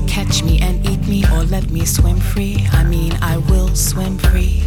To 0.00 0.06
catch 0.06 0.42
me 0.42 0.58
and 0.60 0.84
eat 0.86 1.06
me 1.08 1.24
or 1.32 1.42
let 1.44 1.70
me 1.70 1.84
swim 1.86 2.18
free. 2.18 2.66
I 2.72 2.84
mean, 2.84 3.12
I 3.22 3.38
will 3.38 3.74
swim 3.74 4.18
free. 4.18 4.62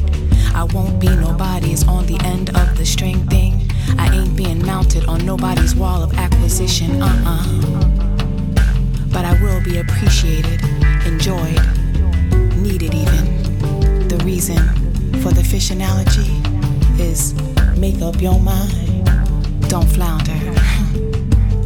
I 0.55 0.63
won't 0.73 0.99
be 0.99 1.07
nobody's 1.07 1.88
on 1.88 2.07
the 2.07 2.19
end 2.23 2.49
of 2.57 2.75
the 2.77 2.86
string 2.86 3.27
thing. 3.27 3.69
I 3.99 4.09
ain't 4.15 4.36
being 4.36 4.65
mounted 4.65 5.05
on 5.05 5.23
nobody's 5.25 5.75
wall 5.75 6.01
of 6.01 6.17
acquisition, 6.17 7.01
uh 7.01 7.23
uh. 7.25 7.45
But 9.13 9.25
I 9.25 9.39
will 9.43 9.63
be 9.63 9.77
appreciated, 9.77 10.63
enjoyed, 11.05 11.61
needed 12.57 12.95
even. 12.95 14.07
The 14.07 14.19
reason 14.25 14.57
for 15.21 15.32
the 15.32 15.43
fish 15.43 15.69
analogy 15.69 16.32
is 17.01 17.36
make 17.77 18.01
up 18.01 18.19
your 18.19 18.39
mind. 18.39 19.05
Don't 19.69 19.88
flounder. 19.88 20.39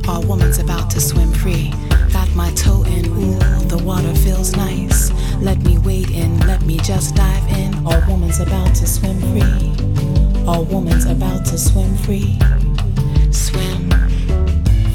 Our 0.10 0.22
woman's 0.26 0.60
about 0.60 0.90
to 0.92 1.00
swim 1.00 1.32
free. 1.32 1.72
My 2.36 2.52
toe 2.56 2.84
in, 2.84 3.06
ooh, 3.06 3.38
the 3.68 3.82
water 3.86 4.14
feels 4.16 4.56
nice. 4.56 5.12
Let 5.40 5.60
me 5.64 5.78
wade 5.78 6.10
in, 6.10 6.40
let 6.48 6.64
me 6.64 6.78
just 6.78 7.16
dive 7.16 7.48
in. 7.52 7.86
Our 7.86 8.04
woman's 8.10 8.40
about 8.40 8.74
to 8.76 8.88
swim 8.88 9.20
free. 9.20 10.48
Our 10.48 10.64
woman's 10.64 11.06
about 11.06 11.46
to 11.46 11.58
swim 11.58 11.96
free. 11.98 12.40
Swim 13.32 13.92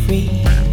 free. 0.06 0.67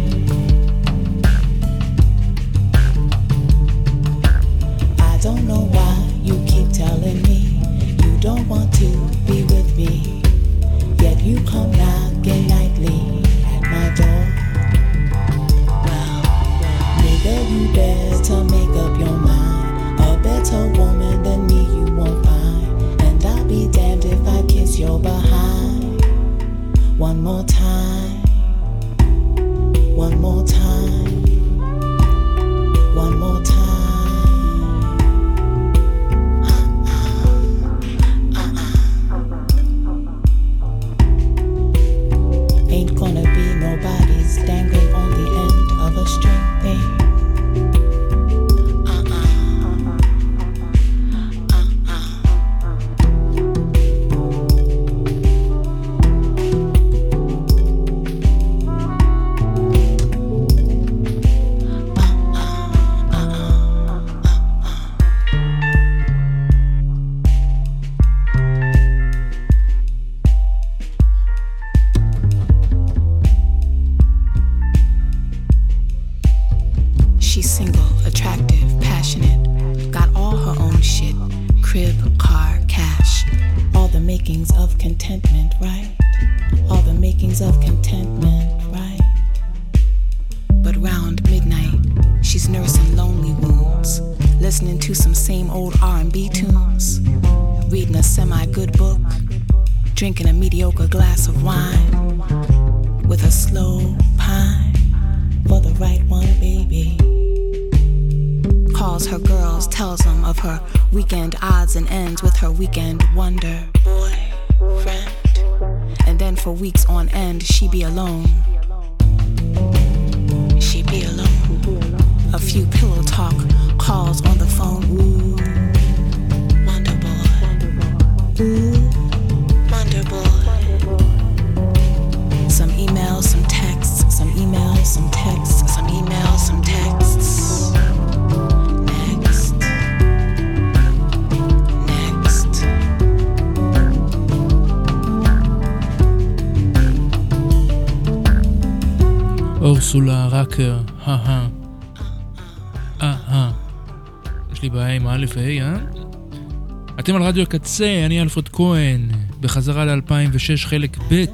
רדיו 157.36 157.44
הקצה, 157.44 158.02
אני 158.06 158.22
אלפרד 158.22 158.48
כהן, 158.48 159.08
בחזרה 159.40 159.84
ל-2006 159.84 160.66
חלק 160.66 160.98
ב'. 160.98 161.24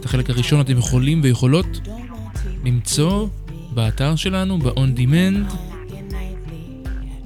את 0.00 0.04
החלק 0.04 0.30
הראשון 0.30 0.60
אתם 0.60 0.78
יכולים 0.78 1.20
ויכולות 1.22 1.80
למצוא 2.64 3.28
באתר 3.74 4.16
שלנו, 4.16 4.58
ב-on 4.58 4.98
demand, 4.98 5.54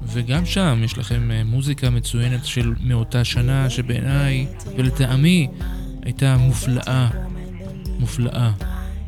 וגם 0.07 0.45
שם 0.45 0.81
יש 0.83 0.97
לכם 0.97 1.31
אה, 1.31 1.43
מוזיקה 1.43 1.89
מצוינת 1.89 2.45
של 2.45 2.73
מאותה 2.83 3.23
שנה, 3.23 3.69
שבעיניי 3.69 4.47
ולטעמי 4.77 5.47
הייתה 6.01 6.37
מופלאה, 6.37 7.09
מופלאה. 7.99 8.51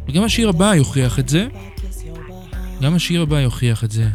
וגם 0.07 0.23
השיר 0.23 0.49
הבא 0.49 0.75
יוכיח 0.75 1.19
את 1.19 1.29
זה. 1.29 1.47
גם 2.81 2.95
השיר 2.95 3.21
הבא 3.21 3.39
יוכיח 3.39 3.83
את 3.83 3.91
זה. 3.91 4.09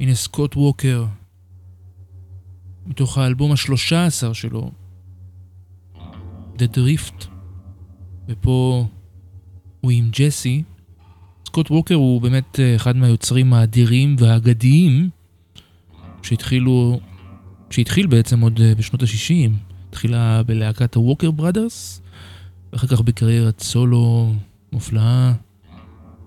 הנה 0.00 0.14
סקוט 0.14 0.56
ווקר, 0.56 1.04
מתוך 2.86 3.18
האלבום 3.18 3.52
השלושה 3.52 4.06
עשר 4.06 4.32
שלו, 4.32 4.70
The 6.58 6.76
Drift, 6.76 7.24
ופה 8.28 8.86
הוא 9.80 9.90
עם 9.90 10.08
ג'סי. 10.12 10.62
סקוט 11.46 11.70
ווקר 11.70 11.94
הוא 11.94 12.20
באמת 12.20 12.60
אה, 12.60 12.76
אחד 12.76 12.96
מהיוצרים 12.96 13.52
האדירים 13.52 14.16
והאגדיים 14.18 15.10
שהתחילו, 16.22 17.00
שהתחיל 17.70 18.06
בעצם 18.06 18.40
עוד 18.40 18.60
אה, 18.60 18.74
בשנות 18.74 19.02
ה-60. 19.02 19.50
התחילה 19.88 20.42
בלהקת 20.42 20.94
הווקר 20.94 21.30
בראדרס, 21.30 22.02
ואחר 22.72 22.86
כך 22.86 23.00
בקריירת 23.00 23.60
סולו 23.60 24.32
מופלאה, 24.72 25.32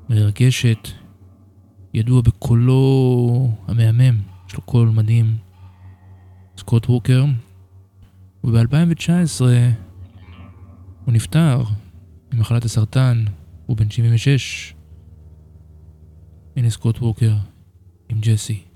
מרגשת, 0.10 0.89
ידוע 1.93 2.22
בקולו 2.22 3.51
המהמם, 3.68 4.18
יש 4.49 4.55
לו 4.55 4.62
קול 4.62 4.89
מדהים, 4.89 5.38
סקוט 6.58 6.89
ווקר, 6.89 7.26
וב-2019 8.43 9.41
הוא 11.05 11.14
נפטר 11.14 11.64
ממחלת 12.34 12.66
הסרטן, 12.66 13.26
הוא 13.66 13.78
בן 13.78 13.89
76. 13.89 14.74
הנה 16.55 16.70
סקוט 16.70 16.99
ווקר 16.99 17.34
עם 18.10 18.18
ג'סי. 18.22 18.66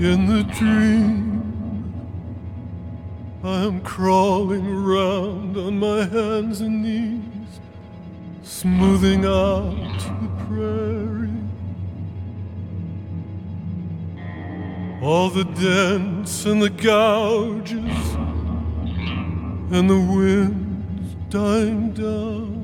In 0.00 0.24
the 0.24 0.44
dream, 0.44 1.92
I 3.44 3.64
am 3.64 3.82
crawling 3.82 4.66
around 4.66 5.58
on 5.58 5.78
my 5.78 6.06
hands 6.06 6.62
and 6.62 6.82
knees, 6.82 7.60
smoothing 8.42 9.26
out 9.26 9.98
the 10.22 10.44
prairie. 10.46 11.28
All 15.02 15.28
the 15.28 15.44
dents 15.44 16.46
and 16.46 16.62
the 16.62 16.70
gouges, 16.70 18.14
and 19.70 19.90
the 19.90 20.00
winds 20.00 21.14
dying 21.28 21.92
down. 21.92 22.56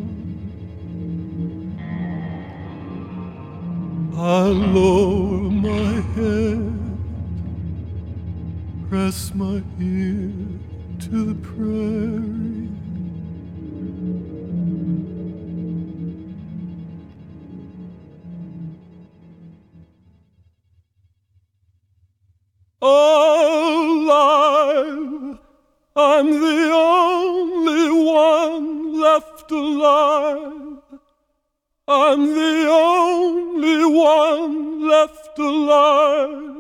I 4.17 4.47
lower 4.47 5.51
my 5.51 6.01
head 6.15 6.66
press 9.07 9.33
my 9.35 9.63
ear 9.81 10.33
to 10.99 11.17
the 11.27 11.35
prairie. 11.47 12.69
Alive, 22.83 24.19
I'm 25.95 26.29
the 26.41 26.71
only 26.75 27.91
one 28.05 29.01
left 29.01 29.51
alive. 29.53 30.83
I'm 31.87 32.27
the 32.35 32.69
only 32.69 33.85
one 33.85 34.89
left 34.89 35.39
alive. 35.39 36.56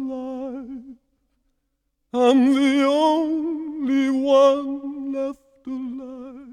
I'm 2.14 2.40
the 2.54 2.84
only 2.84 4.10
one 4.10 5.12
left 5.12 5.66
alive. 5.66 6.48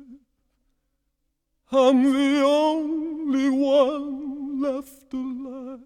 I'm 1.71 2.03
the 2.03 2.43
only 2.43 3.49
one 3.49 4.61
left 4.61 5.13
alive. 5.13 5.79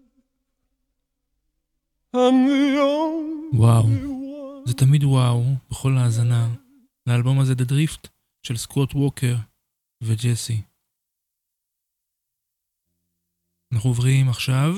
I'm 2.12 2.46
the 2.46 2.80
only 2.80 3.34
וואו, 3.56 3.86
זה 4.64 4.74
תמיד 4.74 5.04
וואו 5.04 5.42
בכל 5.70 5.96
האזנה 5.98 6.48
לאלבום 7.06 7.40
הזה, 7.40 7.52
The 7.52 7.70
Drift, 7.70 8.08
של 8.43 8.57
סקוט 8.57 8.93
ווקר 8.95 9.35
וג'סי. 10.03 10.61
אנחנו 13.73 13.89
עוברים 13.89 14.29
עכשיו 14.29 14.73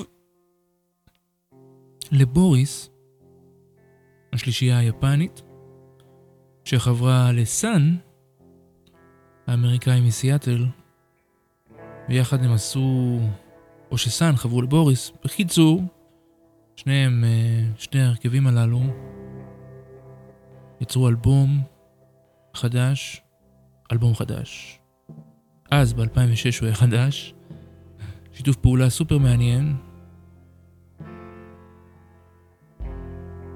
לבוריס, 2.11 2.89
השלישייה 4.33 4.77
היפנית, 4.77 5.41
שחברה 6.65 7.31
לסאן, 7.31 7.95
האמריקאי 9.47 10.01
מסיאטל, 10.01 10.65
ויחד 12.09 12.43
הם 12.43 12.51
עשו, 12.51 13.19
או 13.91 13.97
שסאן 13.97 14.35
חברו 14.35 14.61
לבוריס. 14.61 15.11
בקיצור, 15.25 15.81
שניהם, 16.75 17.23
אה, 17.23 17.63
שני 17.77 18.01
ההרכבים 18.01 18.47
הללו, 18.47 18.81
יצרו 20.81 21.07
אלבום 21.07 21.61
חדש, 22.53 23.21
אלבום 23.91 24.15
חדש. 24.15 24.79
אז, 25.71 25.93
ב-2006 25.93 26.59
הוא 26.59 26.65
היה 26.65 26.75
חדש. 26.75 27.33
שיתוף 28.33 28.55
פעולה 28.55 28.89
סופר 28.89 29.17
מעניין. 29.17 29.75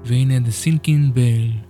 והנה 0.04 0.36
The 0.36 0.64
Sinking 0.64 1.16
Bell. 1.16 1.65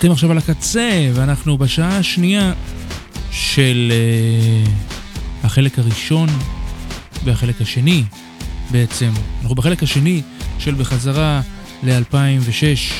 אתם 0.00 0.10
עכשיו 0.10 0.30
על 0.30 0.38
הקצה, 0.38 1.10
ואנחנו 1.14 1.58
בשעה 1.58 1.98
השנייה 1.98 2.52
של 3.30 3.92
uh, 3.92 5.46
החלק 5.46 5.78
הראשון 5.78 6.28
והחלק 7.24 7.60
השני 7.60 8.04
בעצם. 8.70 9.10
אנחנו 9.40 9.54
בחלק 9.54 9.82
השני 9.82 10.22
של 10.58 10.74
בחזרה 10.74 11.40
ל-2006, 11.82 12.92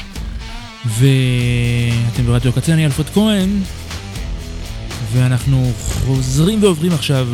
ואתם 0.86 2.26
ברדיו 2.26 2.52
הקצה, 2.52 2.72
אני 2.72 2.86
אלפרד 2.86 3.06
כהן, 3.06 3.48
ואנחנו 5.12 5.72
חוזרים 5.80 6.62
ועוברים 6.62 6.92
עכשיו 6.92 7.28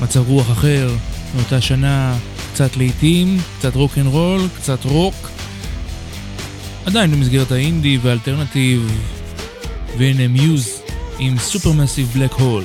למצב 0.00 0.28
רוח 0.28 0.50
אחר 0.50 0.90
מאותה 1.36 1.60
שנה, 1.60 2.16
קצת 2.52 2.76
לעיתים, 2.76 3.38
קצת 3.58 3.74
רוק 3.74 3.98
אנד 3.98 4.06
רול, 4.06 4.40
קצת 4.56 4.84
רוק. 4.84 5.37
עדיין 6.88 7.10
במסגרת 7.10 7.52
האינדי 7.52 7.98
והאלטרנטיב, 8.02 8.92
והנה 9.98 10.28
מיוז 10.28 10.82
עם 11.18 11.38
סופרמסיב 11.38 12.08
בלק 12.14 12.32
הול. 12.32 12.64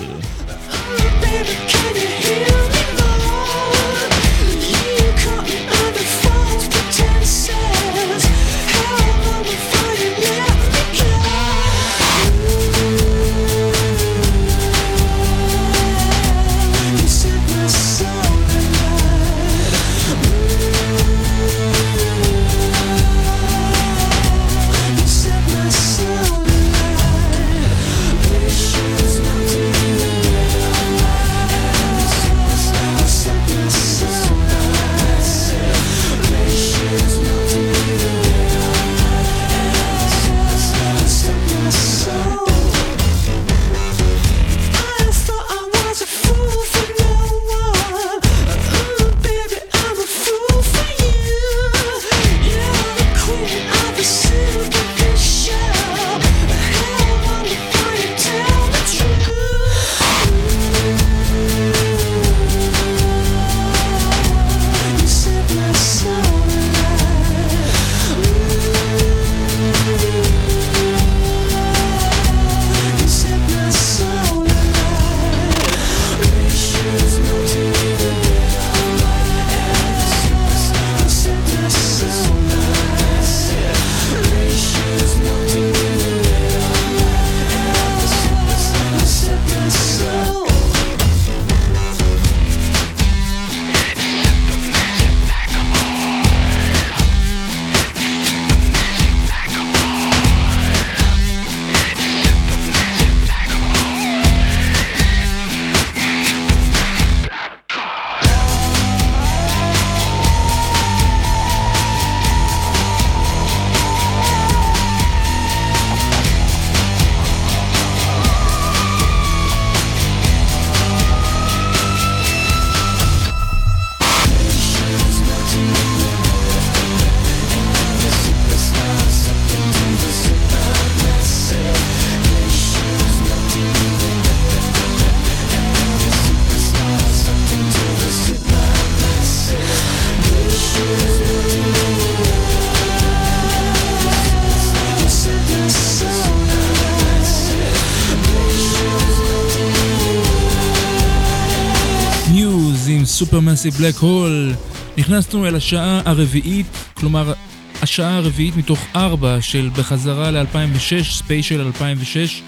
סופרמסי 153.64 153.84
בלק 153.84 153.96
הול. 153.96 154.54
נכנסנו 154.98 155.48
אל 155.48 155.56
השעה 155.56 156.02
הרביעית, 156.06 156.66
כלומר 156.94 157.34
השעה 157.82 158.18
הרביעית 158.18 158.56
מתוך 158.56 158.86
ארבע 158.96 159.42
של 159.42 159.70
בחזרה 159.78 160.32
ל-2006, 160.32 161.04
ספיישל 161.04 161.62
2006, 161.62 162.42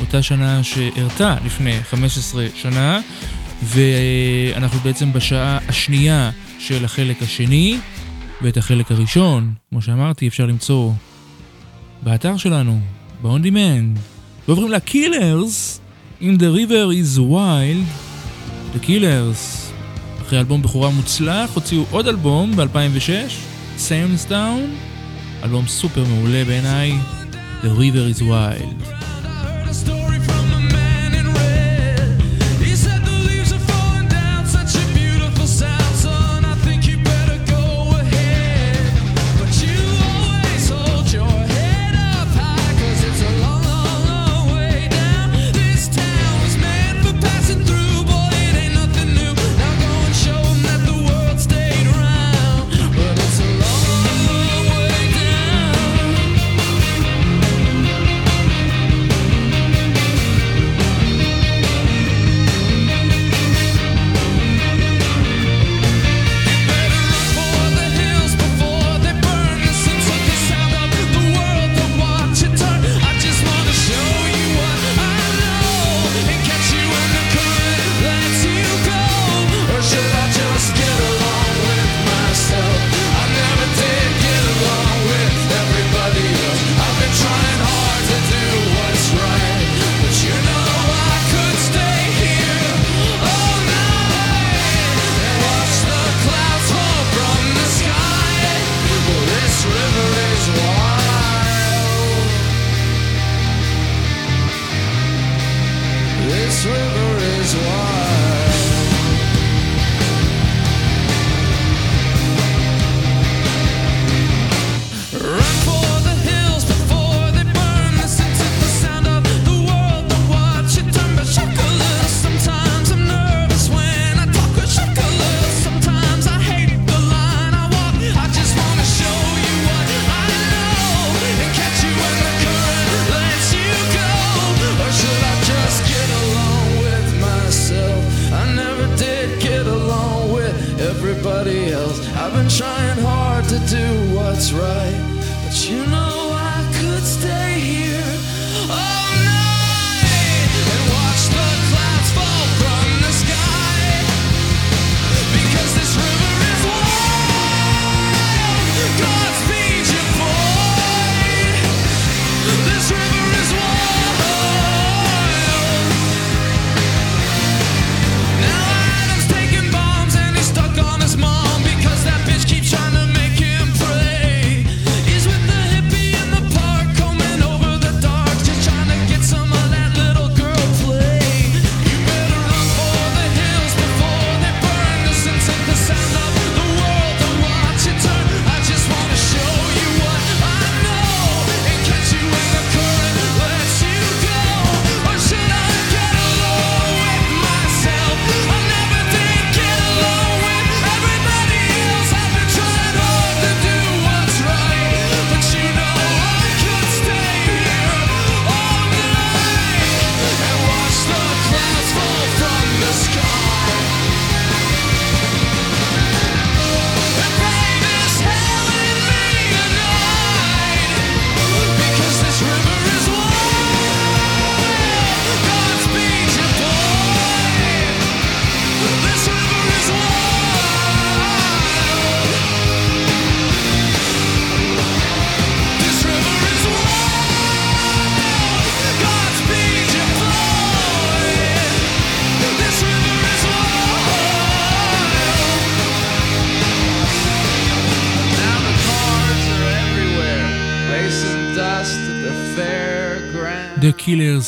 אותה 0.00 0.22
שנה 0.22 0.64
שהרתה 0.64 1.36
לפני 1.44 1.82
15 1.82 2.46
שנה, 2.54 3.00
ואנחנו 3.62 4.78
בעצם 4.78 5.12
בשעה 5.12 5.58
השנייה 5.68 6.30
של 6.58 6.84
החלק 6.84 7.22
השני, 7.22 7.78
ואת 8.42 8.56
החלק 8.56 8.92
הראשון, 8.92 9.52
כמו 9.70 9.82
שאמרתי, 9.82 10.28
אפשר 10.28 10.46
למצוא 10.46 10.92
באתר 12.02 12.36
שלנו, 12.36 12.80
ב-on 13.22 13.44
demand. 13.44 14.00
ועוברים 14.48 14.70
לקילרס, 14.70 15.80
עם 16.22 16.36
The 16.38 16.56
River 16.56 17.04
is 17.04 17.18
Wild, 17.18 17.86
The 18.74 18.86
Killers, 18.86 19.69
אחרי 20.30 20.40
אלבום 20.40 20.62
בכורה 20.62 20.90
מוצלח, 20.90 21.54
הוציאו 21.54 21.84
עוד 21.90 22.08
אלבום 22.08 22.56
ב-2006, 22.56 23.32
Sam's 23.76 24.25
Town, 24.25 24.74
אלבום 25.44 25.66
סופר 25.66 26.04
מעולה 26.04 26.44
בעיניי, 26.44 26.92
The 27.62 27.66
River 27.66 28.18
is 28.18 28.22
Wild. 28.22 28.99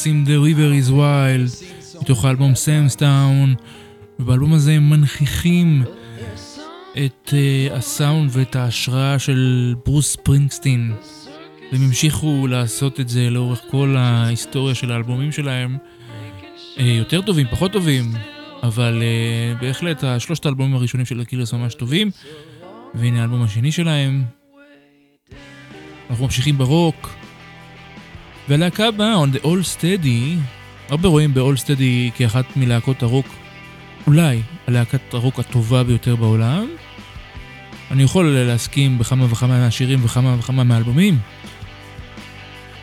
עושים 0.02 0.24
The 0.26 0.56
River 0.56 0.88
is 0.88 0.90
Wild, 0.90 1.64
מתוך 2.02 2.24
האלבום 2.24 2.54
Sam's 2.54 3.04
Town, 3.04 3.54
ובאלבום 4.20 4.52
הזה 4.52 4.72
הם 4.72 4.90
מנכיחים 4.90 5.82
את 6.92 7.28
uh, 7.28 7.72
הסאונד 7.72 8.30
ואת 8.32 8.56
ההשראה 8.56 9.18
של 9.18 9.74
ברוס 9.86 10.16
ספרינגסטין, 10.16 10.92
והם 11.72 11.82
המשיכו 11.82 12.46
לעשות 12.46 13.00
את 13.00 13.08
זה 13.08 13.30
לאורך 13.30 13.60
כל 13.70 13.96
ההיסטוריה 13.98 14.74
של 14.74 14.92
האלבומים 14.92 15.32
שלהם. 15.32 15.76
Uh, 16.76 16.82
יותר 16.82 17.22
טובים, 17.22 17.46
פחות 17.50 17.72
טובים, 17.72 18.12
אבל 18.62 19.02
uh, 19.02 19.60
בהחלט 19.62 20.04
השלושת 20.04 20.46
האלבומים 20.46 20.74
הראשונים 20.74 21.06
של 21.06 21.20
ה 21.20 21.24
Killers 21.24 21.52
ממש 21.52 21.74
טובים. 21.74 22.10
והנה 22.94 23.20
האלבום 23.20 23.42
השני 23.42 23.72
שלהם. 23.72 24.24
אנחנו 26.10 26.24
ממשיכים 26.24 26.58
ברוק. 26.58 27.08
והלהקה 28.48 28.88
הבאה, 28.88 29.24
On 29.24 29.36
the 29.36 29.44
All 29.44 29.76
Steady, 29.76 30.38
הרבה 30.88 31.08
רואים 31.08 31.34
ב-All 31.34 31.58
Steady 31.64 32.16
כאחת 32.16 32.56
מלהקות 32.56 33.02
הרוק, 33.02 33.26
אולי 34.06 34.42
הלהקת 34.66 35.14
הרוק 35.14 35.38
הטובה 35.38 35.82
ביותר 35.82 36.16
בעולם. 36.16 36.66
אני 37.90 38.02
יכול 38.02 38.26
להסכים 38.26 38.98
בכמה 38.98 39.32
וכמה 39.32 39.58
מהשירים 39.64 40.04
וכמה 40.04 40.36
וכמה 40.38 40.64
מהאלבומים. 40.64 41.18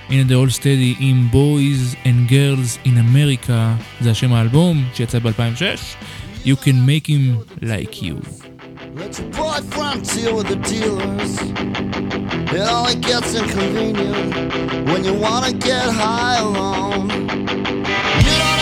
הנה 0.10 0.24
The 0.30 0.48
All 0.48 0.60
Steady 0.60 0.96
עם 1.00 1.28
Boys 1.32 1.96
and 1.96 2.32
Girls 2.32 2.88
in 2.88 2.92
America, 3.14 3.84
זה 4.02 4.12
השם 4.12 4.34
האלבום 4.34 4.86
שיצא 4.94 5.20
ב-2006. 5.20 6.46
You 6.46 6.56
can 6.66 6.88
make 6.88 7.08
him 7.08 7.62
like 7.62 8.02
you. 8.02 8.50
It's 8.98 9.20
a 9.20 9.24
broad 9.24 9.64
frontier 9.66 10.34
with 10.34 10.48
the 10.48 10.56
dealers. 10.56 11.38
It 12.52 12.68
only 12.68 12.96
gets 12.96 13.36
inconvenient 13.36 14.90
when 14.90 15.04
you 15.04 15.14
wanna 15.14 15.54
get 15.54 15.90
high 15.90 16.40
alone. 16.40 17.10
You 17.10 18.36
don't 18.44 18.59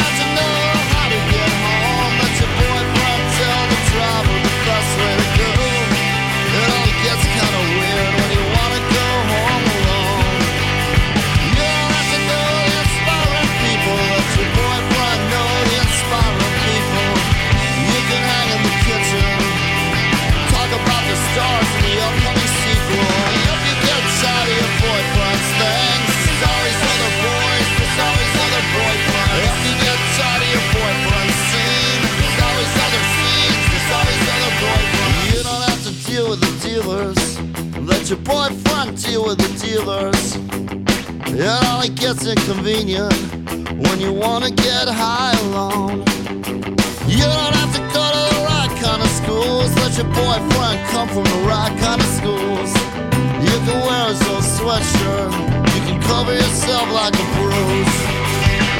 Who's 38.07 38.15
your 38.15 38.23
boyfriend? 38.23 39.03
Deal 39.03 39.25
with 39.25 39.37
the 39.37 39.51
dealers. 39.59 40.39
It 41.27 41.63
only 41.67 41.89
gets 41.89 42.25
inconvenient 42.25 43.11
when 43.83 43.99
you 43.99 44.13
wanna 44.13 44.49
get 44.49 44.87
high 44.87 45.35
alone. 45.51 46.07
You 47.03 47.27
don't 47.27 47.55
have 47.59 47.73
to 47.75 47.83
go 47.91 48.03
to 48.15 48.23
the 48.31 48.41
right 48.47 48.71
kind 48.79 49.03
of 49.03 49.11
schools. 49.11 49.75
Let 49.75 49.91
your 49.99 50.07
boyfriend 50.15 50.87
come 50.87 51.09
from 51.11 51.25
the 51.27 51.41
right 51.51 51.75
kind 51.83 51.99
of 51.99 52.07
schools. 52.15 52.71
You 53.43 53.55
can 53.67 53.75
wear 53.83 54.07
his 54.07 54.23
old 54.31 54.45
sweatshirt. 54.55 55.31
You 55.75 55.81
can 55.83 55.99
cover 56.07 56.31
yourself 56.31 56.87
like 56.87 57.11
a 57.11 57.27
bruise. 57.35 57.97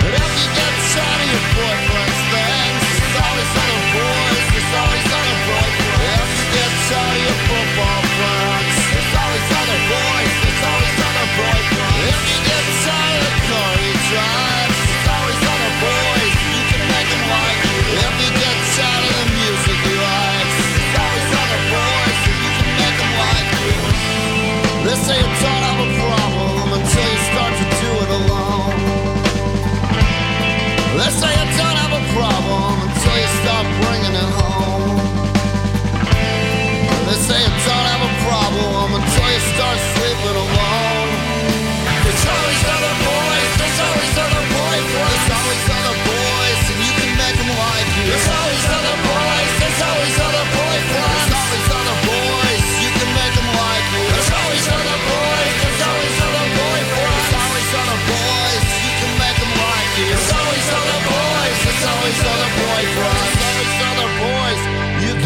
But 0.08 0.14
if 0.24 0.32
you 0.40 0.48
get 0.56 0.72
tired 0.96 1.20
of 1.20 1.30
your 1.36 1.46
boyfriend's 1.52 2.22
things, 2.32 2.80
there's 2.96 3.18
always 3.28 3.52
other 3.60 3.84
boys. 3.92 4.44
There's 4.56 4.72
always 4.72 5.08
other 5.20 5.38
boyfriends. 5.52 6.16
If 6.16 6.30
you 6.32 6.48
get 6.56 6.72
tired 6.88 7.12
of 7.12 7.24
your 7.28 7.40
football. 7.44 8.07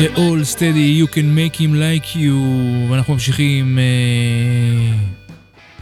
The 0.02 0.10
Hold 0.18 0.44
Steady, 0.56 0.90
You 1.00 1.06
can 1.06 1.36
make 1.36 1.56
him 1.56 1.74
like 1.76 2.16
you, 2.16 2.34
ואנחנו 2.90 3.14
ממשיכים 3.14 3.80
אה, 3.80 4.98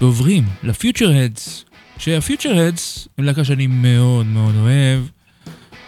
ועוברים 0.01 0.43
ל 0.63 1.11
Futureheads, 1.11 1.65
שה 1.97 2.57
Futureheads 2.59 3.07
הם 3.17 3.25
להקה 3.25 3.43
שאני 3.43 3.67
מאוד 3.67 4.25
מאוד 4.25 4.55
אוהב, 4.55 5.03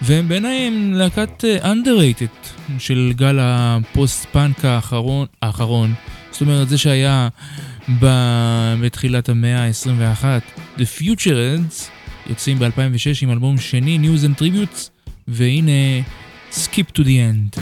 והם 0.02 0.28
בעיניי 0.28 0.68
הם 0.68 0.94
להקת 0.94 1.46
אה, 1.46 1.74
underrated 1.74 2.48
של 2.80 3.14
גל 3.16 3.38
הפוסט 3.42 4.26
פאנק 4.32 4.66
האחרון, 4.66 5.28
האחרון, 5.42 5.94
זאת 6.32 6.42
אומרת 6.42 6.70
זה 6.70 6.78
שהיה 6.78 7.30
ב- 8.00 8.76
בתחילת 8.82 9.30
המאה 9.30 9.66
ה-21. 9.66 10.26
The 10.78 11.00
Futureheads 11.00 11.84
יוצאים 12.28 12.60
ב-2006 12.60 13.22
עם 13.22 13.32
אלבום 13.32 13.58
שני, 13.58 14.00
News 14.02 14.24
and 14.26 14.42
Tributes, 14.42 14.90
והנה 15.28 16.02
Skip 16.52 16.98
to 16.98 17.04
the 17.04 17.18
End. 17.18 17.62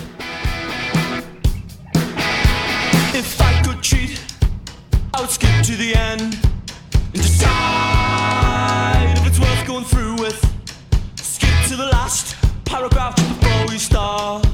To 5.70 5.76
the 5.76 5.94
end 5.94 6.36
and 6.94 7.14
decide 7.14 9.14
if 9.20 9.28
it's 9.28 9.40
worth 9.40 9.68
going 9.68 9.86
through 9.86 10.16
with. 10.16 10.40
Skip 11.18 11.68
to 11.68 11.76
the 11.76 11.86
last 11.86 12.36
paragraph 12.66 13.16
before 13.16 13.68
we 13.68 13.78
start. 13.78 14.49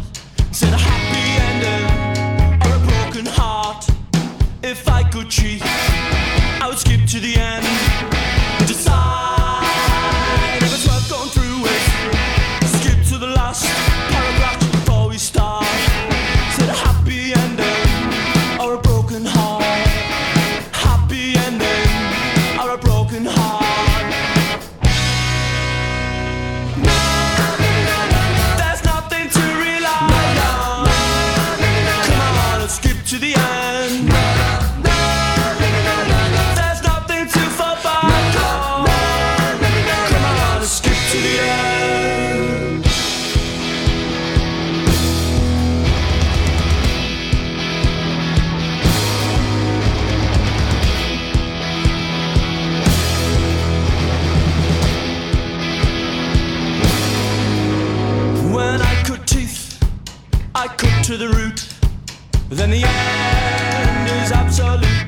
Then 62.56 62.70
the 62.70 62.86
end 62.86 64.10
is 64.24 64.32
absolute. 64.32 65.08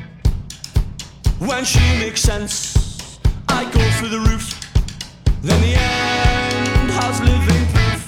When 1.38 1.64
she 1.64 1.80
makes 1.98 2.20
sense, 2.20 3.18
I 3.48 3.64
go 3.70 3.80
through 3.92 4.10
the 4.10 4.20
roof. 4.20 4.52
Then 5.40 5.58
the 5.62 5.72
end 5.72 6.90
has 6.90 7.20
living 7.22 7.64
proof. 7.72 8.02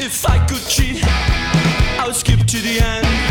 If 0.00 0.28
I 0.28 0.44
could 0.46 0.66
cheat, 0.66 1.00
I 1.04 2.02
would 2.04 2.16
skip 2.16 2.40
to 2.40 2.58
the 2.58 2.80
end 2.80 3.21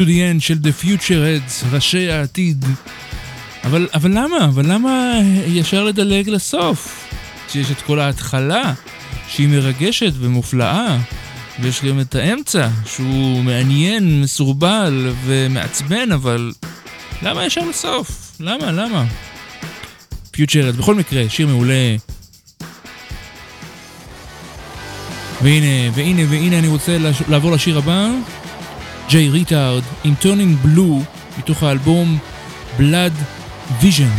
to 0.00 0.02
the 0.02 0.06
end 0.06 0.40
של 0.40 0.58
The 0.62 0.84
Futureheads, 0.84 1.66
ראשי 1.72 2.10
העתיד. 2.10 2.64
אבל, 3.64 3.88
אבל 3.94 4.10
למה? 4.10 4.44
אבל 4.44 4.72
למה 4.72 5.20
ישר 5.46 5.84
לדלג 5.84 6.28
לסוף? 6.28 7.08
שיש 7.48 7.70
את 7.70 7.82
כל 7.82 8.00
ההתחלה, 8.00 8.72
שהיא 9.28 9.48
מרגשת 9.48 10.12
ומופלאה, 10.18 10.96
ויש 11.60 11.84
גם 11.84 12.00
את 12.00 12.14
האמצע, 12.14 12.68
שהוא 12.86 13.44
מעניין, 13.44 14.20
מסורבל 14.22 15.12
ומעצבן, 15.24 16.12
אבל 16.12 16.52
למה 17.22 17.46
ישר 17.46 17.68
לסוף? 17.68 18.36
למה? 18.40 18.72
למה? 18.72 19.04
Futureheads, 20.36 20.78
בכל 20.78 20.94
מקרה, 20.94 21.28
שיר 21.28 21.46
מעולה. 21.46 21.96
והנה, 25.42 25.90
והנה, 25.94 26.22
והנה 26.28 26.58
אני 26.58 26.68
רוצה 26.68 26.98
לעבור 27.28 27.52
לשיר 27.52 27.78
הבא. 27.78 28.10
ג'יי 29.10 29.28
ריטארד 29.28 29.82
עם 30.04 30.14
Turning 30.14 30.58
Blue 30.62 31.02
מתוך 31.38 31.62
האלבום 31.62 32.18
Blood 32.78 33.12
Visions. 33.80 34.10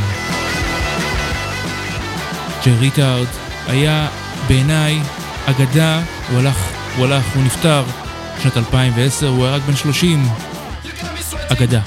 ג'יי 2.64 2.74
ריטארד 2.74 3.28
היה 3.68 4.08
בעיניי 4.48 5.00
אגדה, 5.46 6.02
הוא 6.30 6.40
הלך, 6.40 6.58
הוא 6.98 7.06
הלך, 7.06 7.24
הוא 7.36 7.44
נפטר 7.44 7.84
בשנת 8.40 8.58
2010, 8.58 9.28
הוא 9.28 9.46
היה 9.46 9.56
רק 9.56 9.62
בן 9.62 9.76
30. 9.76 10.30
אגדה. 11.48 11.82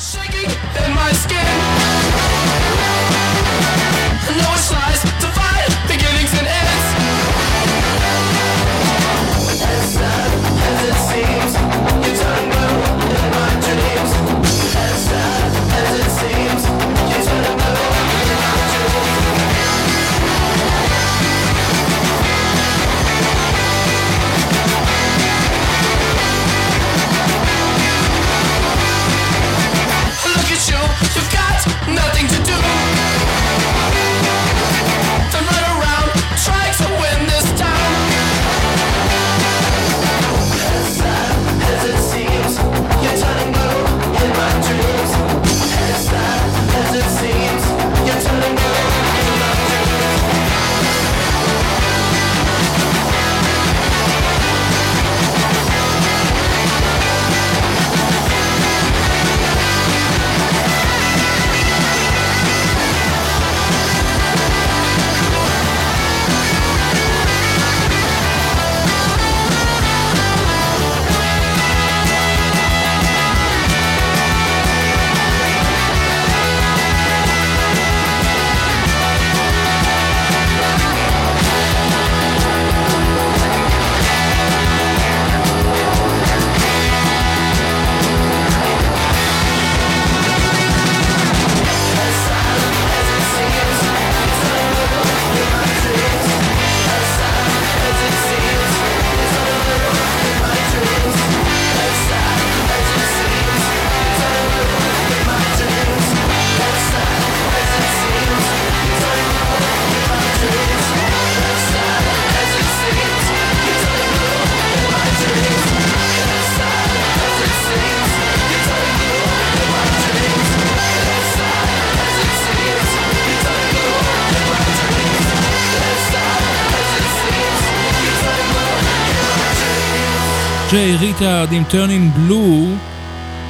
ריטארד 130.93 131.53
עם 131.53 131.65
Turning 131.71 132.13
Blue. 132.15 132.67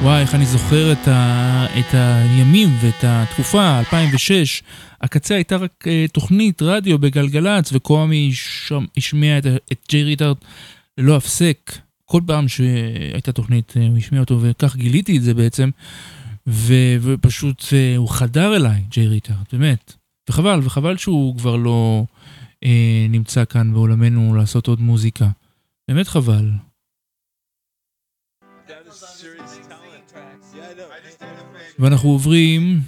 וואי, 0.01 0.21
איך 0.21 0.35
אני 0.35 0.45
זוכר 0.45 0.91
את, 0.91 1.07
ה... 1.07 1.65
את 1.79 1.85
הימים 1.93 2.69
ואת 2.81 3.03
התקופה, 3.03 3.79
2006. 3.79 4.63
הקצה 5.01 5.35
הייתה 5.35 5.55
רק 5.55 5.71
uh, 5.83 6.11
תוכנית 6.11 6.61
רדיו 6.61 6.99
בגלגלצ, 6.99 7.69
וקוואמי 7.73 8.31
השמיע 8.97 9.37
את, 9.37 9.45
את 9.45 9.85
ג'יי 9.89 10.03
ריטארד 10.03 10.35
ללא 10.97 11.15
הפסק. 11.15 11.71
כל 12.05 12.21
פעם 12.27 12.47
שהייתה 12.47 13.31
תוכנית 13.31 13.73
uh, 13.75 13.89
הוא 13.89 13.97
השמיע 13.97 14.21
אותו, 14.21 14.39
וכך 14.41 14.75
גיליתי 14.75 15.17
את 15.17 15.21
זה 15.21 15.33
בעצם. 15.33 15.69
ו... 16.47 16.73
ופשוט 17.01 17.61
uh, 17.61 17.97
הוא 17.97 18.09
חדר 18.09 18.55
אליי, 18.55 18.81
ג'יי 18.89 19.07
ריטארד, 19.07 19.45
באמת. 19.51 19.93
וחבל, 20.29 20.59
וחבל 20.63 20.97
שהוא 20.97 21.37
כבר 21.37 21.55
לא 21.55 22.05
uh, 22.63 22.67
נמצא 23.09 23.45
כאן 23.45 23.73
בעולמנו 23.73 24.35
לעשות 24.35 24.67
עוד 24.67 24.81
מוזיקה. 24.81 25.27
באמת 25.87 26.07
חבל. 26.07 26.51
ואנחנו 31.79 32.09
עוברים, 32.09 32.81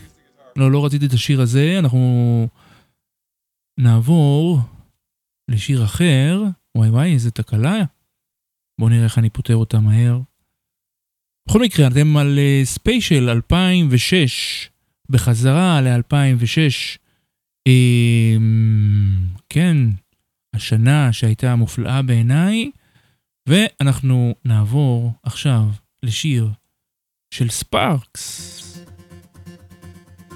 לא, 0.55 0.71
לא 0.71 0.85
רציתי 0.85 1.05
את 1.05 1.13
השיר 1.13 1.41
הזה, 1.41 1.75
אנחנו 1.79 2.47
נעבור 3.79 4.59
לשיר 5.47 5.85
אחר. 5.85 6.43
וואי 6.77 6.89
וואי, 6.89 7.13
איזה 7.13 7.31
תקלה. 7.31 7.83
בואו 8.79 8.89
נראה 8.89 9.03
איך 9.03 9.17
אני 9.17 9.29
פותר 9.29 9.55
אותה 9.55 9.79
מהר. 9.79 10.19
בכל 11.49 11.61
מקרה, 11.61 11.87
אתם 11.87 12.17
על 12.17 12.39
ספיישל 12.63 13.29
2006, 13.29 14.69
בחזרה 15.09 15.81
ל-2006. 15.81 16.97
כן, 19.49 19.77
השנה 20.53 21.13
שהייתה 21.13 21.55
מופלאה 21.55 22.01
בעיניי, 22.01 22.71
ואנחנו 23.49 24.35
נעבור 24.45 25.13
עכשיו 25.23 25.63
לשיר 26.03 26.49
של 27.31 27.49
Sparks. 27.49 28.53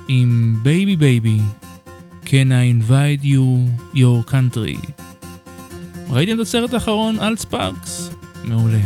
עם 0.07 0.55
Baby 0.63 0.95
Baby, 0.95 1.37
Can 2.25 2.51
I 2.51 2.65
invade 2.89 3.69
your 3.95 4.31
country. 4.31 4.91
ראיתם 6.09 6.35
את 6.35 6.39
הסרט 6.39 6.73
האחרון 6.73 7.19
על 7.19 7.35
Sparks? 7.37 8.09
מעולה. 8.43 8.79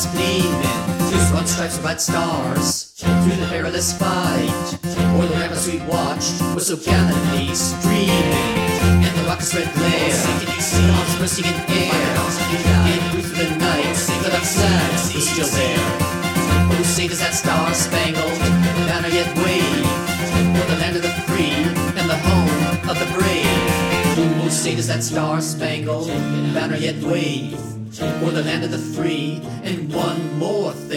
Last 0.00 0.12
gleaming 0.14 1.10
through 1.10 1.30
broad 1.30 1.46
stripes 1.46 1.76
of 1.76 1.82
bright 1.82 2.00
stars 2.00 2.92
through 2.96 3.36
the 3.36 3.46
perilous 3.50 3.92
fight 3.92 4.78
o'er 5.14 5.26
the 5.26 5.34
ramparts 5.34 5.66
we 5.66 5.78
watched 5.80 6.40
were 6.54 6.60
so 6.60 6.76
gallantly 6.76 7.54
streaming 7.54 8.16
and 9.04 9.18
the 9.18 9.24
rocket's 9.24 9.54
red 9.54 9.70
glare 9.74 10.24
arms 10.96 11.18
bursting 11.18 11.44
in 11.44 11.54
air 11.68 12.16
in 12.88 13.20
through 13.20 13.44
the 13.44 13.56
night 13.56 13.96
the 14.22 14.30
left 14.30 14.99
Say 24.70 24.76
does 24.76 24.86
that 24.86 25.02
star 25.02 25.40
spangled 25.40 26.06
banner 26.54 26.76
yet 26.76 26.94
wave 27.02 27.58
o'er 28.22 28.30
the 28.30 28.44
land 28.44 28.62
of 28.62 28.70
the 28.70 28.78
free 28.78 29.40
and 29.64 29.92
one 29.92 30.38
more 30.38 30.70
thing 30.70 30.89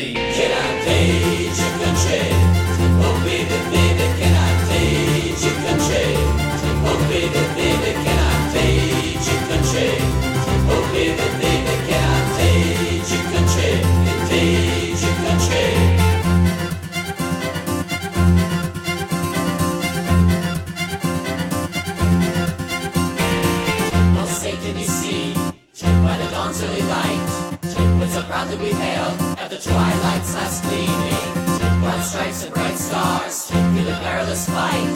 twilight's 29.74 30.34
last 30.36 30.64
gleaming. 30.64 31.82
Bright 31.82 32.04
stripes 32.06 32.44
and 32.46 32.54
bright 32.54 32.78
stars. 32.78 33.50
Through 33.50 33.84
the 33.90 33.98
perilous 34.06 34.46
fight. 34.48 34.94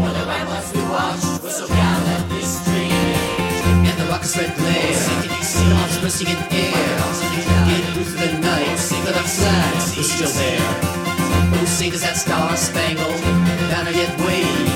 When 0.00 0.12
the 0.16 0.24
ramparts 0.24 0.72
we 0.72 0.82
watched. 0.88 1.42
Were 1.42 1.50
so 1.50 1.68
gallantly 1.68 2.42
streaming 2.42 3.84
And 3.88 3.96
the 4.00 4.06
rocket's 4.10 4.36
red 4.36 4.56
glare. 4.56 4.94
Say 4.94 5.28
can 5.28 5.36
you 5.36 5.44
see 5.44 5.72
arms 5.72 5.98
bursting 6.00 6.30
in 6.34 6.40
air? 6.50 6.96
In 7.74 7.84
through 7.92 8.16
the 8.24 8.32
night. 8.40 8.80
The 9.04 9.12
left 9.12 9.32
flag 9.36 9.74
was 9.96 10.08
still 10.10 10.32
there. 10.40 10.68
Oh, 11.54 11.64
say 11.66 11.90
does 11.90 12.02
that 12.02 12.16
star 12.16 12.56
spangled 12.56 13.20
banner 13.70 13.90
yet 13.90 14.12
wave? 14.24 14.72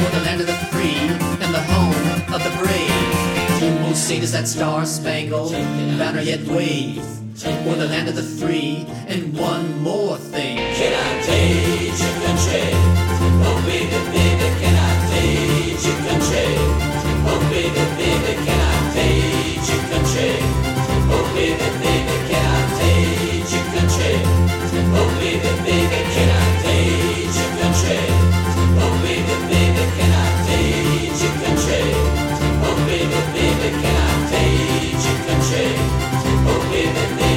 O'er 0.00 0.10
the 0.16 0.22
land 0.26 0.40
of 0.40 0.46
the 0.46 0.58
free 0.70 0.96
and 1.42 1.52
the 1.54 1.64
home 1.72 2.34
of 2.34 2.40
the 2.46 2.52
brave. 2.58 2.90
Oh, 3.62 3.92
say 3.94 4.20
does 4.20 4.32
that 4.32 4.46
star 4.46 4.86
spangled 4.86 5.52
banner 5.98 6.20
yet 6.20 6.46
wave 6.46 7.20
o'er 7.46 7.76
the 7.76 7.86
land 7.86 8.08
of 8.08 8.16
the 8.16 8.22
free 8.22 8.86
and 9.08 9.36
one 9.38 9.80
more 9.82 10.16
thing. 10.18 10.56
Can 10.56 10.92
I 10.92 11.22
take 11.22 11.96
your 11.96 12.14
country? 12.26 12.68
Oh, 13.46 13.56
baby, 13.66 13.98
baby, 14.12 14.48
can 14.60 14.74
I 14.76 14.92
page 15.08 15.82
your 15.86 15.96
country? 16.04 16.48
Oh, 17.30 17.40
baby, 17.50 17.84
baby, 17.96 18.32
can 18.44 18.60
I 18.60 18.76
page 18.92 19.66
your 19.72 19.82
country? 19.88 20.32
Oh, 21.08 21.24
baby, 21.34 21.68
baby, 21.80 22.16
can 22.28 22.44
I 22.44 22.60
page 22.78 23.50
your 23.54 23.64
country? 23.72 24.14
Oh, 24.98 25.08
baby, 25.20 25.50
baby, 25.64 26.00
can 26.12 26.28
I 26.28 26.46
page 26.64 27.36
your 27.40 27.52
country? 27.60 28.02
Oh, 28.84 28.92
baby, 29.00 29.34
baby, 29.48 29.84
can 29.96 30.12
I 30.12 30.28
page 30.44 31.20
your 31.24 31.34
country? 31.40 31.84
Oh, 32.68 32.76
baby, 32.84 33.20
baby, 33.32 33.68
can 33.80 33.96
I 33.96 34.12
page 34.28 35.02
your 35.08 35.18
country? 35.24 35.68
Oh, 36.50 36.60
baby, 36.70 37.04
baby, 37.16 37.29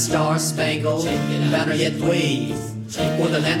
that 0.00 0.12
star-spangled 0.12 1.04
banner 1.50 1.74
yet 1.74 2.00
wave? 2.00 2.56
O'er 2.98 3.28
the 3.28 3.40
land 3.40 3.60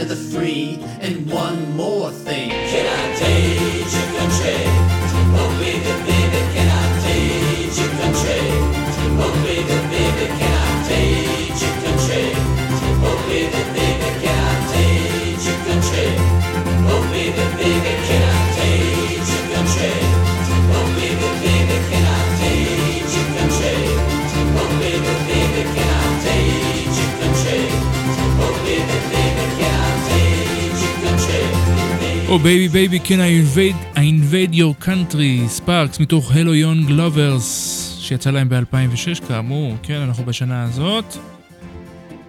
Baby, 32.80 32.98
can 33.04 33.20
I 33.20 33.56
invade, 33.56 33.96
I 33.96 34.00
invade 34.00 34.54
your 34.54 34.84
country, 34.84 35.48
Sparks 35.48 36.00
מתוך 36.00 36.32
Hello 36.32 36.54
Young 36.54 36.90
Lovers, 36.90 37.98
שיצא 38.00 38.30
להם 38.30 38.48
ב-2006 38.48 39.26
כאמור, 39.28 39.74
כן, 39.82 39.94
אנחנו 39.94 40.24
בשנה 40.24 40.62
הזאת. 40.62 41.16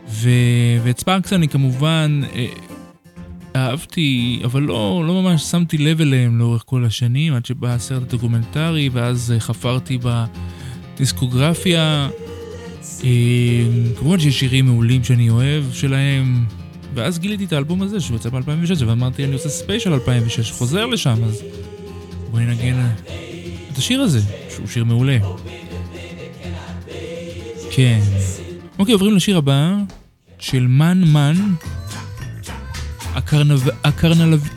ו... 0.07 0.29
ואת 0.83 0.99
Sparks 0.99 1.33
אני 1.33 1.47
כמובן 1.47 2.21
אה, 2.35 2.45
אהבתי, 3.55 4.41
אבל 4.43 4.61
לא, 4.61 5.03
לא 5.07 5.21
ממש 5.21 5.43
שמתי 5.43 5.77
לב 5.77 6.01
אליהם 6.01 6.39
לאורך 6.39 6.63
כל 6.65 6.85
השנים, 6.85 7.33
עד 7.33 7.45
שבא 7.45 7.67
הסרט 7.67 8.01
הדוקומנטרי, 8.01 8.89
ואז 8.93 9.31
אה, 9.35 9.39
חפרתי 9.39 9.97
בדיסקוגרפיה. 10.95 12.09
אה, 13.03 13.09
כמובן 13.99 14.19
שיש 14.19 14.39
שירים 14.39 14.65
מעולים 14.65 15.03
שאני 15.03 15.29
אוהב 15.29 15.63
שלהם, 15.73 16.45
ואז 16.93 17.19
גיליתי 17.19 17.45
את 17.45 17.53
האלבום 17.53 17.81
הזה 17.81 17.99
שהוא 17.99 18.15
יצא 18.15 18.29
ב-2006, 18.29 18.85
ואמרתי 18.85 19.25
אני 19.25 19.33
עושה 19.33 19.49
ספיישל 19.49 19.93
2006, 19.93 20.51
חוזר 20.51 20.85
לשם, 20.85 21.23
אז 21.23 21.41
בואי 22.31 22.45
נגן 22.45 22.87
את 23.71 23.77
השיר 23.77 24.01
הזה, 24.01 24.19
שהוא 24.49 24.67
שיר 24.67 24.83
מעולה. 24.83 25.17
כן. 27.71 27.99
אוקיי, 28.79 28.93
עוברים 28.93 29.15
לשיר 29.15 29.37
הבא, 29.37 29.75
של 30.39 30.67
מן 30.67 31.03
מן. 31.03 31.35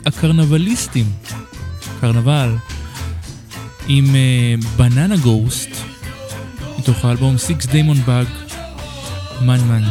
הקרנבליסטים, 0.05 1.05
קרנבל, 2.01 2.55
עם 3.87 4.05
בננה 4.77 5.15
uh, 5.15 5.17
גוסט, 5.17 5.69
מתוך 6.79 7.05
האלבום 7.05 7.35
Six 7.35 7.65
Demon 7.65 8.07
Bug, 8.07 8.53
מן 9.41 9.59
מן. 9.59 9.83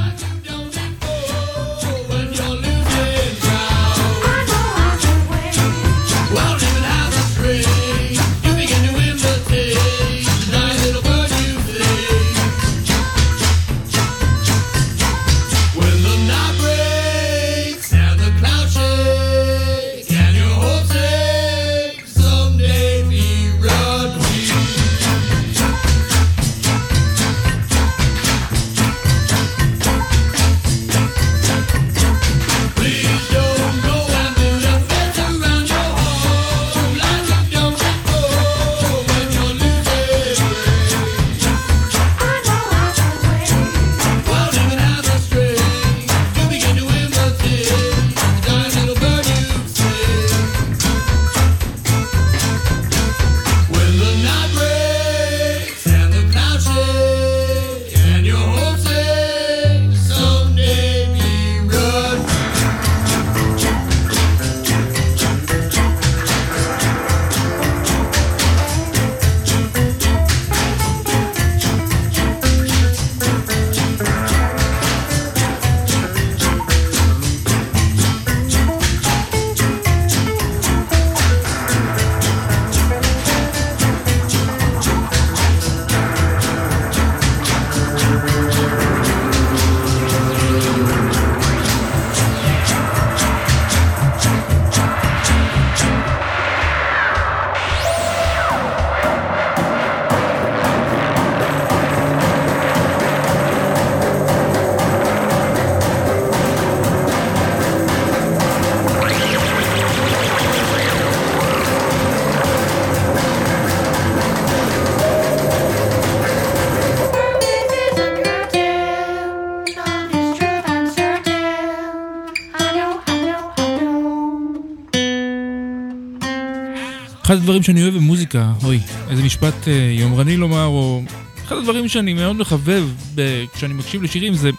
הדברים 127.54 127.62
שאני 127.62 127.82
אוהב 127.82 127.94
במוזיקה, 127.94 128.52
אוי, 128.64 128.80
איזה 129.10 129.22
משפט 129.22 129.68
אה, 129.68 129.72
יומרני 129.98 130.36
לומר, 130.36 130.64
או 130.64 131.02
אחד 131.44 131.56
הדברים 131.56 131.88
שאני 131.88 132.12
מאוד 132.12 132.36
מחבב 132.36 132.84
ב- 133.14 133.44
כשאני 133.54 133.74
מקשיב 133.74 134.02
לשירים 134.02 134.34
זה 134.34 134.50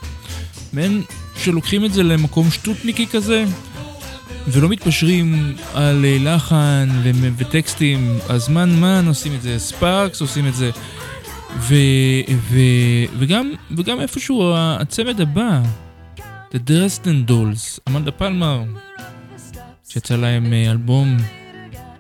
מעין 0.74 1.02
שלוקחים 1.44 1.86
את 1.86 1.94
זה 1.94 2.04
למקום 2.04 2.52
שטותניקי 2.52 3.08
כזה, 3.08 3.46
ולא 4.48 4.70
מתפשרים 4.70 5.56
על 5.74 6.06
אה, 6.06 6.18
לחן 6.20 6.90
ו- 7.04 7.30
וטקסטים, 7.38 8.18
אז 8.30 8.50
מן 8.50 8.80
מן 8.80 9.06
עושים 9.08 9.36
את 9.36 9.42
זה, 9.42 9.60
ספארקס 9.60 10.22
עושים 10.22 10.48
את 10.48 10.56
זה, 10.56 10.72
ו- 11.60 11.76
ו- 12.52 13.06
וגם, 13.20 13.52
וגם 13.78 14.00
איפשהו 14.02 14.54
הצמד 14.56 15.22
הבא, 15.22 15.62
The 16.52 16.58
Dresden 16.68 17.30
Dolls, 17.30 17.80
אמנדה 17.90 18.12
פלמר, 18.12 18.64
שיצא 19.90 20.16
להם 20.16 20.54
אה, 20.54 20.72
אלבום 20.72 21.18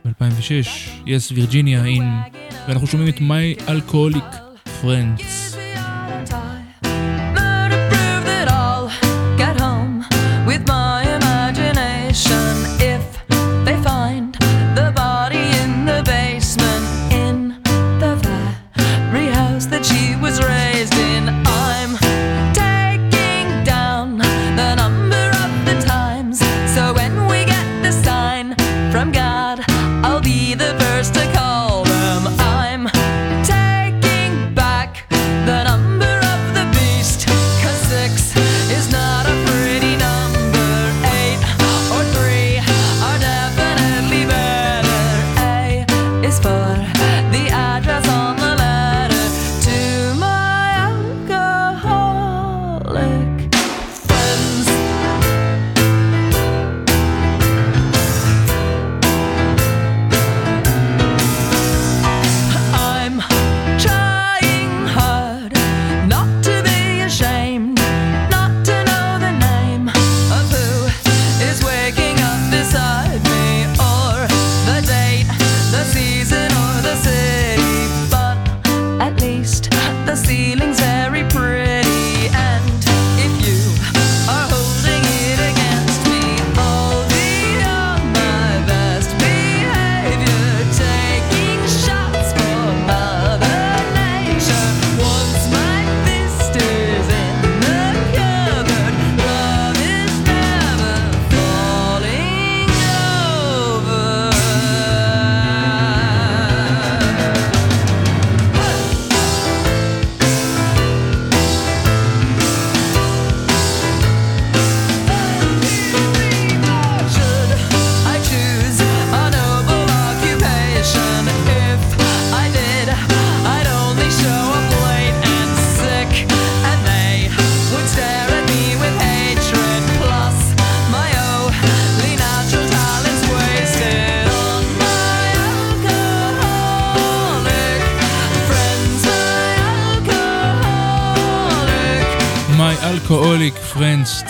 ב-2006, 0.06 0.68
Yes, 1.06 1.32
Virginia 1.36 1.98
in, 1.98 2.04
ואנחנו 2.68 2.88
שומעים 2.88 3.10
את 3.10 3.18
My 3.18 3.68
Alcoholic 3.68 4.36
Friends. 4.82 5.35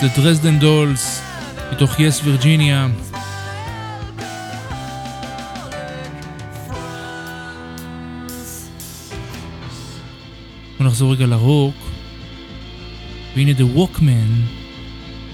The 0.06 0.18
Dresden 0.18 0.62
Dolls, 0.62 1.22
מתוך 1.72 2.00
יס 2.00 2.20
וירג'יניה. 2.24 2.88
בוא 10.78 10.86
נחזור 10.86 11.12
רגע 11.12 11.26
לרוק. 11.26 11.74
והנה 13.36 13.52
The 13.52 13.78
Walkman, 13.78 14.50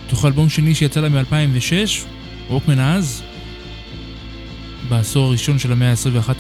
מתוך 0.07 0.25
אלבום 0.25 0.49
שני 0.49 0.75
שיצא 0.75 1.01
להם 1.01 1.13
ב-2006, 1.13 2.07
ווקמן 2.51 2.81
אז. 2.81 3.23
בעשור 4.89 5.27
הראשון 5.27 5.59
של 5.59 5.73
המאה 5.73 5.91
ה-21 5.91 6.31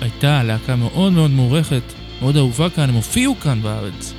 הייתה 0.00 0.42
להקה 0.42 0.76
מאוד 0.76 1.12
מאוד 1.12 1.30
מוערכת, 1.30 1.82
מאוד 2.20 2.36
אהובה 2.36 2.70
כאן, 2.70 2.88
הם 2.88 2.94
הופיעו 2.94 3.36
כאן 3.40 3.62
בארץ. 3.62 4.14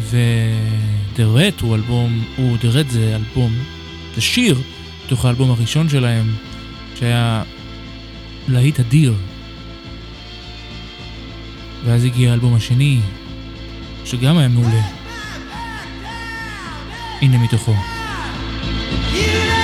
ו-The 0.00 1.18
Red 1.18 1.62
הוא 1.62 1.74
אלבום, 1.74 2.24
הוא 2.36 2.56
The 2.56 2.74
Red 2.74 2.90
זה 2.90 3.16
אלבום, 3.16 3.52
זה 4.14 4.20
שיר, 4.20 4.60
מתוך 5.06 5.24
האלבום 5.24 5.50
הראשון 5.50 5.88
שלהם, 5.88 6.34
שהיה 6.98 7.42
להיט 8.48 8.80
אדיר. 8.80 9.14
ואז 11.84 12.04
הגיע 12.04 12.30
האלבום 12.30 12.54
השני, 12.54 13.00
שגם 14.04 14.38
היה 14.38 14.48
מעולה. 14.48 14.82
הנה 17.22 17.38
מתוכו. 17.38 17.74
Hundred 19.16 19.55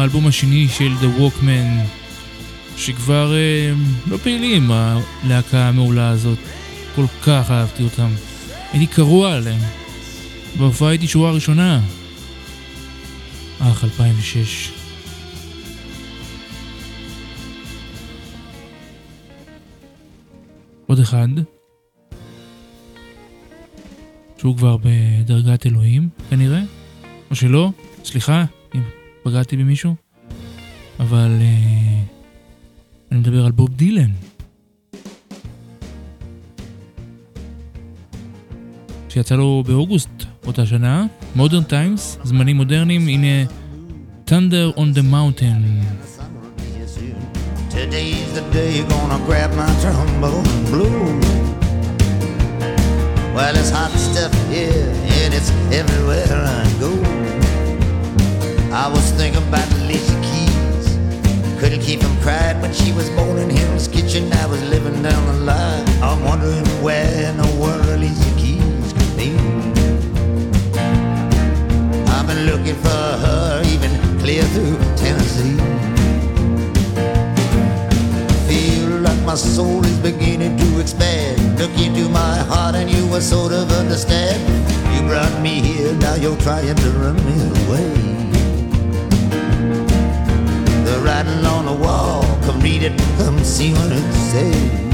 האלבום 0.00 0.26
השני 0.26 0.68
של 0.68 0.92
The 1.00 1.20
Walkman, 1.20 1.86
שכבר 2.76 3.34
אה, 3.34 3.72
לא 4.06 4.16
פעילים, 4.16 4.70
הלהקה 4.70 5.68
המעולה 5.68 6.08
הזאת. 6.08 6.38
כל 6.94 7.04
כך 7.22 7.50
אהבתי 7.50 7.82
אותם. 7.82 8.10
הייתי 8.72 8.86
קרוע 8.86 9.34
עליהם. 9.34 9.60
בהופעה 10.58 10.88
הייתי 10.88 11.06
שורה 11.06 11.32
ראשונה. 11.32 11.80
אך, 13.58 13.84
2006. 13.84 14.72
עוד 20.86 20.98
אחד, 20.98 21.28
שהוא 24.38 24.56
כבר 24.56 24.76
בדרגת 24.76 25.66
אלוהים, 25.66 26.08
כנראה, 26.30 26.60
או 27.30 27.36
שלא, 27.36 27.70
סליחה 28.04 28.44
אם 28.74 28.80
פגעתי 29.22 29.56
במישהו, 29.56 29.94
אבל 31.00 31.38
uh, 31.38 32.10
אני 33.12 33.20
מדבר 33.20 33.46
על 33.46 33.52
בוב 33.52 33.68
דילן. 33.68 34.10
שיצא 39.08 39.34
לו 39.34 39.64
באוגוסט 39.66 40.10
אותה 40.46 40.66
שנה, 40.66 41.06
Modern 41.36 41.70
Times, 41.70 42.18
זמנים 42.24 42.56
מודרניים, 42.56 43.08
הנה 43.08 43.50
Thunder 44.26 44.76
on 44.76 44.96
the 44.96 45.02
Mountain. 45.02 45.62
Today's 47.70 48.30
the 48.38 48.44
day 48.52 48.74
gonna 48.90 49.18
grab 49.26 49.50
my 49.60 49.70
trombone 49.82 50.50
blue. 50.70 51.20
Well, 53.34 53.54
it's 53.60 53.70
hot 53.70 53.92
stuff 54.08 54.32
here, 54.52 54.88
and 55.18 55.30
it's 55.38 55.50
everywhere 55.80 56.36
I 56.60 56.64
go. 56.82 57.19
I 58.72 58.86
was 58.86 59.10
thinking 59.10 59.42
about 59.48 59.68
Alicia 59.72 60.14
Keys. 60.22 60.96
Couldn't 61.58 61.80
keep 61.80 62.00
from 62.00 62.16
crying 62.20 62.60
when 62.60 62.72
she 62.72 62.92
was 62.92 63.10
born 63.10 63.36
in 63.38 63.50
Hill's 63.50 63.88
kitchen. 63.88 64.32
I 64.32 64.46
was 64.46 64.62
living 64.70 65.02
down 65.02 65.26
the 65.26 65.44
line. 65.44 65.88
I'm 66.00 66.22
wondering 66.22 66.64
where 66.80 67.30
in 67.30 67.36
the 67.36 67.48
world 67.60 67.84
Alicia 67.86 68.30
Keys 68.38 68.92
could 68.92 69.16
be. 69.16 69.34
I've 72.14 72.28
been 72.28 72.46
looking 72.46 72.76
for 72.76 73.02
her 73.24 73.62
even 73.66 73.90
clear 74.20 74.44
through 74.54 74.78
Tennessee. 74.94 75.58
Feel 78.46 79.00
like 79.00 79.20
my 79.26 79.34
soul 79.34 79.84
is 79.84 79.98
beginning 79.98 80.56
to 80.56 80.80
expand. 80.80 81.58
Look 81.58 81.76
into 81.76 82.08
my 82.08 82.36
heart 82.46 82.76
and 82.76 82.88
you 82.88 83.04
will 83.08 83.20
sort 83.20 83.52
of 83.52 83.72
understand. 83.72 84.40
You 84.94 85.08
brought 85.08 85.42
me 85.42 85.60
here, 85.60 85.92
now 85.94 86.14
you're 86.14 86.38
trying 86.38 86.76
to 86.76 86.90
run 86.90 87.16
me 87.26 87.66
away 87.66 88.29
writing 91.24 91.44
on 91.46 91.66
the 91.66 91.72
wall. 91.72 92.22
Come 92.42 92.60
read 92.60 92.82
it, 92.82 92.98
come 93.18 93.38
see 93.44 93.72
what 93.72 93.92
it 93.92 94.12
says. 94.12 94.89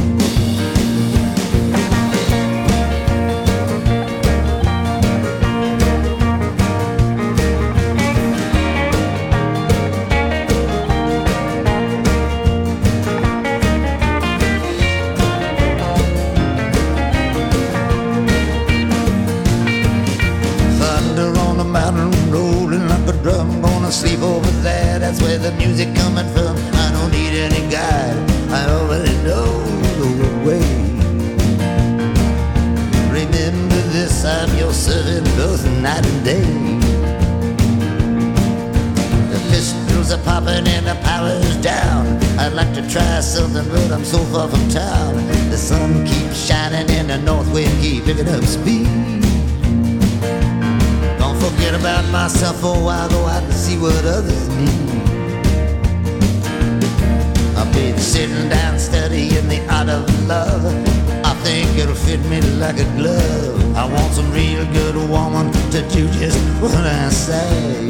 I 62.67 62.73
could 62.73 62.99
love. 62.99 63.77
I 63.77 63.85
want 63.87 64.13
some 64.13 64.29
real 64.33 64.65
good 64.73 64.97
woman 65.09 65.53
to 65.71 65.89
do 65.89 66.09
just 66.19 66.37
what 66.61 66.75
I 66.75 67.09
say. 67.11 67.87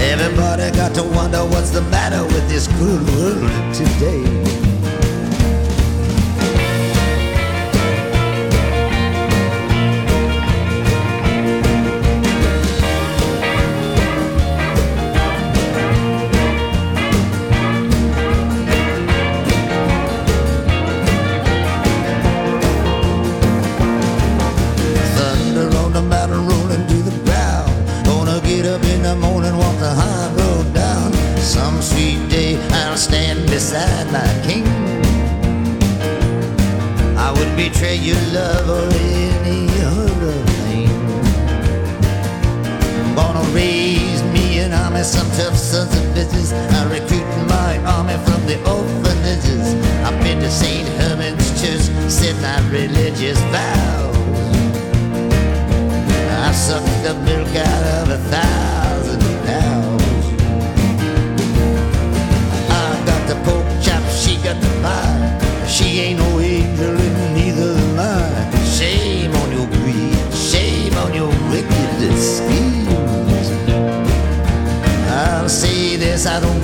Everybody 0.00 0.74
got 0.74 0.94
to 0.94 1.02
wonder 1.02 1.44
what's 1.44 1.68
the 1.68 1.82
matter 1.82 2.24
with 2.24 2.48
this 2.48 2.66
cruel 2.66 3.04
world 3.12 3.74
today. 3.74 4.69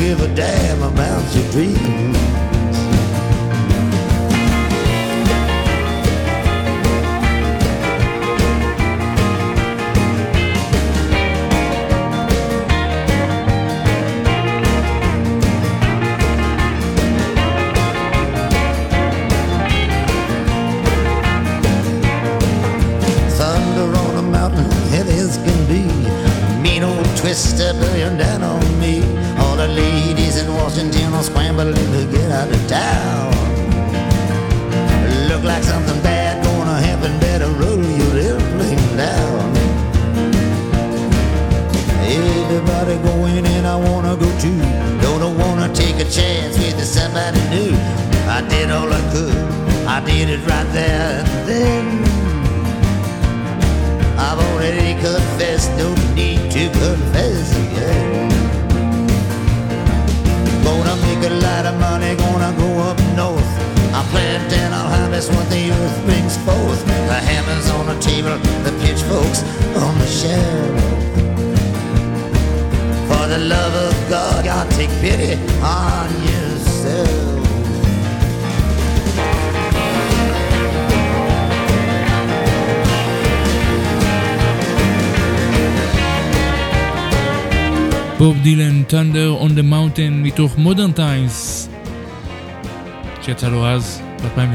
give 0.06 0.22
a 0.22 0.34
damn 0.36 0.82
about 0.84 1.34
your 1.34 1.50
dreams. 1.50 1.95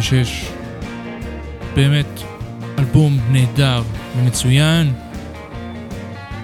2006. 0.02 0.52
באמת 1.76 2.22
אלבום 2.80 3.20
נהדר 3.32 3.84
ומצוין. 4.18 4.94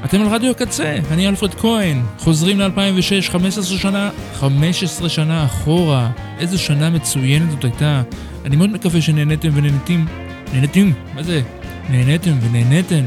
אתם 0.05 0.21
על 0.21 0.27
רדיו 0.27 0.51
הקצה, 0.51 0.97
אני 1.11 1.27
אלפרד 1.27 1.53
כהן. 1.53 2.01
חוזרים 2.19 2.59
ל-2006, 2.59 3.31
15 3.31 3.77
שנה, 3.77 4.09
15 4.33 5.09
שנה 5.09 5.45
אחורה. 5.45 6.11
איזו 6.39 6.59
שנה 6.59 6.89
מצוינת 6.89 7.51
זאת 7.51 7.63
הייתה. 7.63 8.01
אני 8.45 8.55
מאוד 8.55 8.69
מקווה 8.69 9.01
שנהניתם 9.01 9.49
ונהנתים. 9.53 10.05
נהנתים? 10.53 10.93
מה 11.15 11.23
זה? 11.23 11.41
נהניתם 11.89 12.33
ונהניתם. 12.41 13.03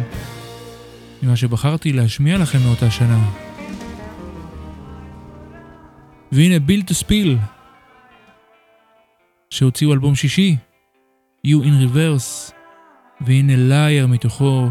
ממה 1.22 1.36
שבחרתי 1.36 1.92
להשמיע 1.92 2.38
לכם 2.38 2.58
מאותה 2.64 2.90
שנה. 2.90 3.18
והנה 6.32 6.58
ביל 6.58 6.82
ספיל. 6.92 7.38
שהוציאו 9.60 9.92
אלבום 9.92 10.14
שישי, 10.14 10.56
You 11.46 11.64
in 11.64 11.94
Reverse, 11.94 12.52
והנה 13.20 13.52
לייר 13.56 14.06
מתוכו. 14.06 14.68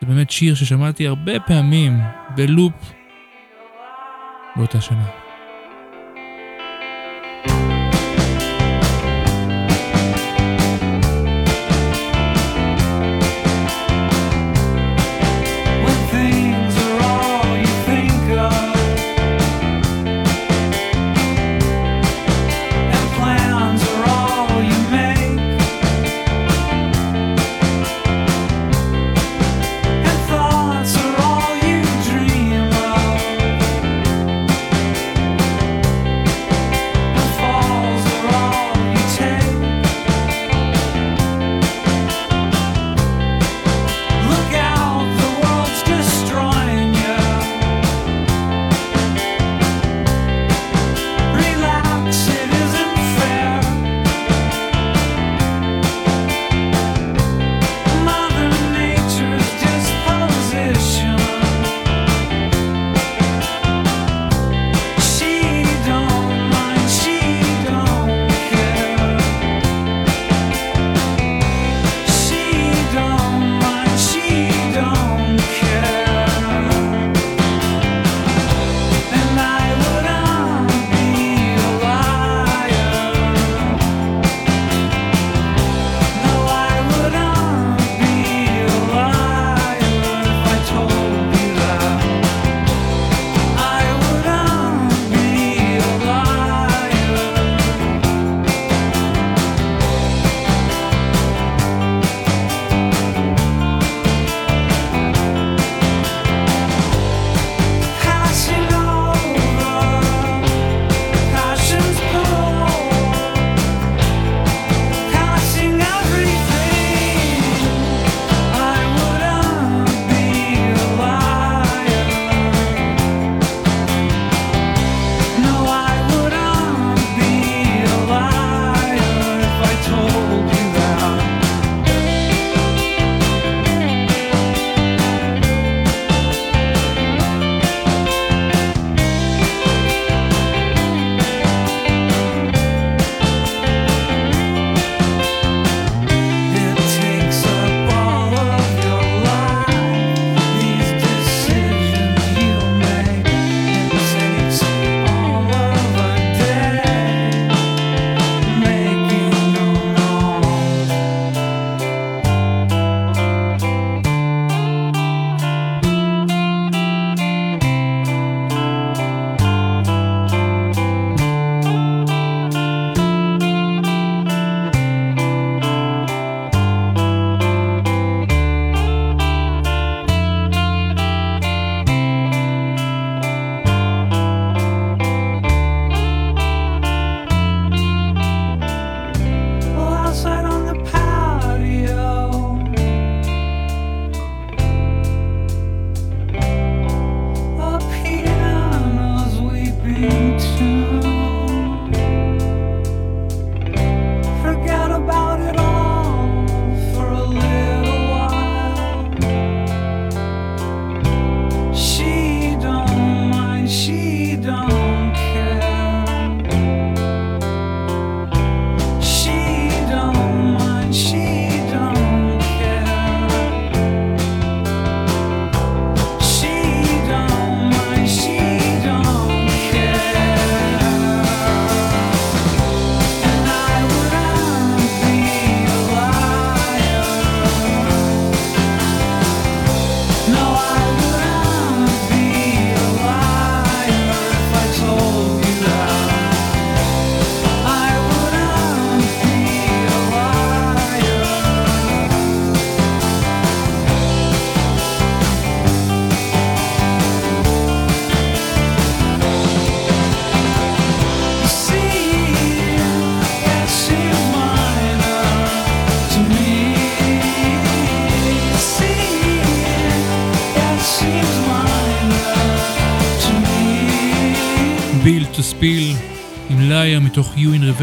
זה 0.00 0.06
באמת 0.06 0.30
שיר 0.30 0.54
ששמעתי 0.54 1.06
הרבה 1.06 1.40
פעמים 1.40 1.92
בלופ 2.36 2.92
באותה 4.56 4.80
שנה. 4.80 5.17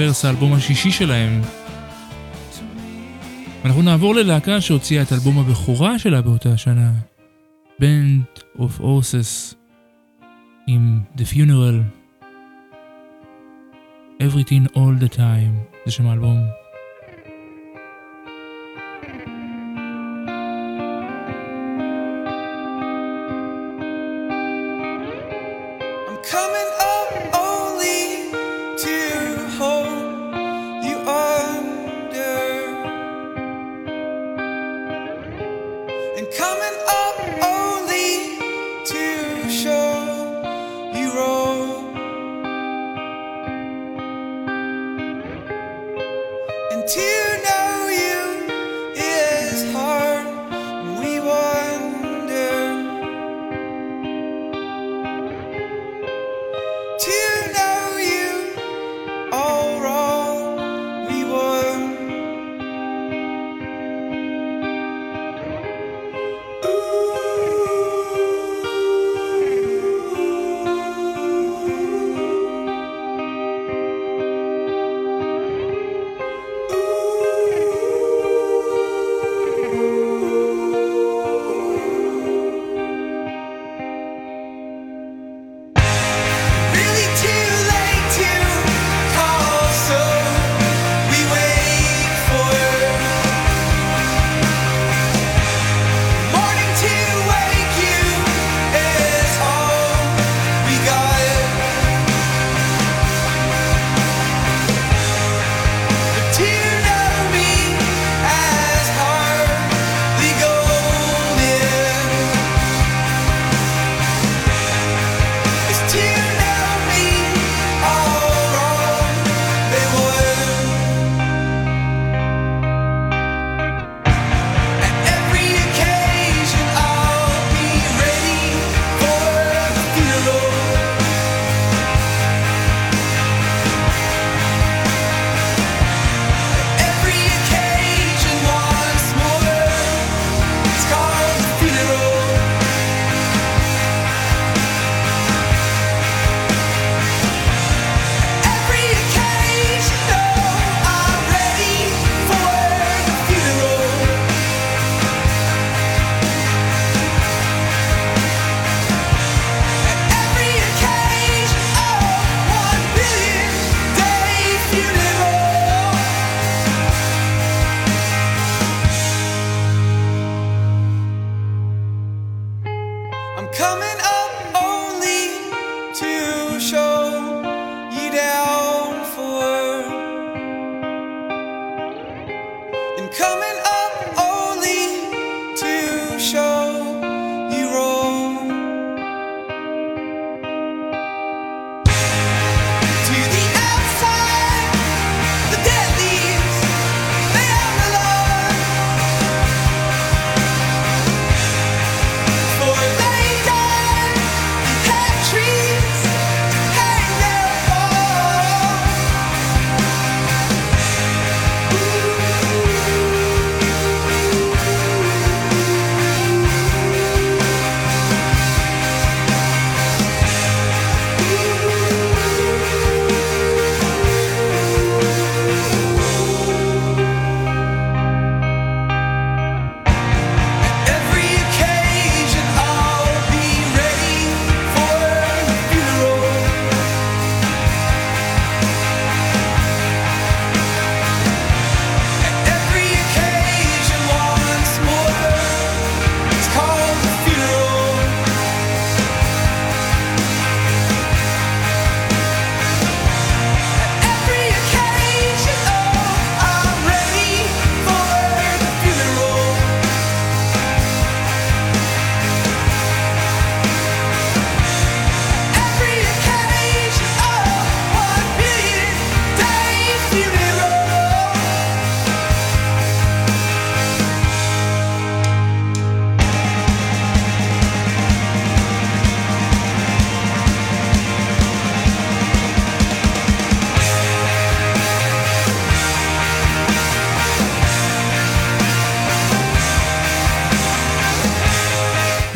ריברס, 0.05 0.25
האלבום 0.25 0.53
השישי 0.53 0.91
שלהם. 0.91 1.41
אנחנו 3.65 3.81
נעבור 3.81 4.15
ללהקה 4.15 4.61
שהוציאה 4.61 5.03
את 5.03 5.13
אלבום 5.13 5.39
הבכורה 5.39 5.99
שלה 5.99 6.21
באותה 6.21 6.49
השנה, 6.49 6.91
Band 7.81 8.59
of 8.59 8.81
Horses, 8.81 9.55
עם 10.67 10.99
The 11.17 11.21
Funeral, 11.33 12.05
Everything 14.21 14.75
All 14.75 15.03
the 15.03 15.15
Time, 15.17 15.75
זה 15.85 15.91
שם 15.91 16.07
האלבום. 16.07 16.64
and 36.17 36.31
coming 36.31 36.84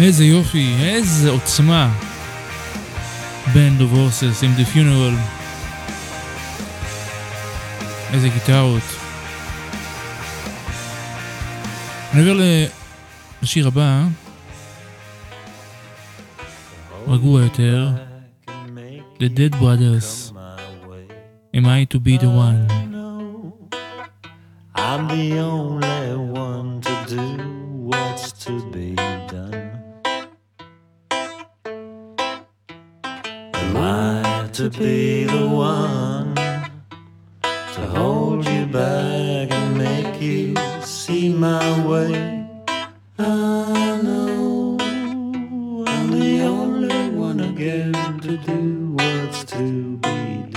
איזה 0.09 0.25
יופי, 0.25 0.75
איזה 0.79 1.29
עוצמה. 1.29 1.93
Band 3.45 3.79
of 3.79 3.95
Horses 3.95 4.45
עם 4.45 4.51
The 4.57 4.75
Funeral. 4.75 5.15
איזה 8.13 8.29
גיטרות. 8.29 8.83
אני 12.13 12.29
עובר 12.29 12.43
לשיר 13.41 13.67
הבא. 13.67 14.03
רגוע 17.07 17.41
יותר. 17.41 17.89
The 19.19 19.29
Dead 19.37 19.55
Brothers. 19.59 20.33
Am 21.55 21.65
I 21.65 21.85
to 21.93 21.99
be 21.99 22.17
the 22.17 22.29
one? 22.45 22.61
I'm 24.75 25.07
the 25.07 25.39
only 25.51 26.07
one 26.47 26.81
to 26.87 26.95
do 27.15 27.25
what's 27.89 28.31
to 28.45 28.53
be. 28.73 29.08
To 34.59 34.69
be 34.71 35.23
the 35.23 35.47
one 35.47 36.35
to 37.45 37.81
hold 37.95 38.45
you 38.45 38.65
back 38.65 39.49
and 39.49 39.77
make 39.77 40.21
you 40.21 40.53
see 40.81 41.33
my 41.33 41.87
way? 41.87 42.45
I 43.17 44.01
know 44.03 44.75
I'm 45.87 46.11
the 46.11 46.41
only 46.41 47.09
one 47.11 47.39
again 47.39 47.93
to 48.19 48.35
do 48.35 48.97
what's 48.97 49.45
to 49.45 49.95
be 49.99 50.48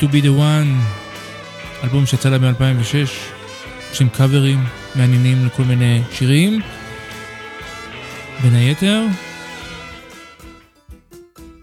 to 0.00 0.04
be 0.04 0.20
the 0.22 0.38
one? 0.38 1.00
אלבום 1.84 2.06
שיצא 2.06 2.28
לה 2.28 2.38
ב-2006, 2.38 3.10
עושים 3.90 4.08
קאברים 4.08 4.64
מעניינים 4.94 5.46
לכל 5.46 5.62
מיני 5.62 6.00
שירים. 6.12 6.60
בין 8.42 8.54
היתר, 8.54 9.06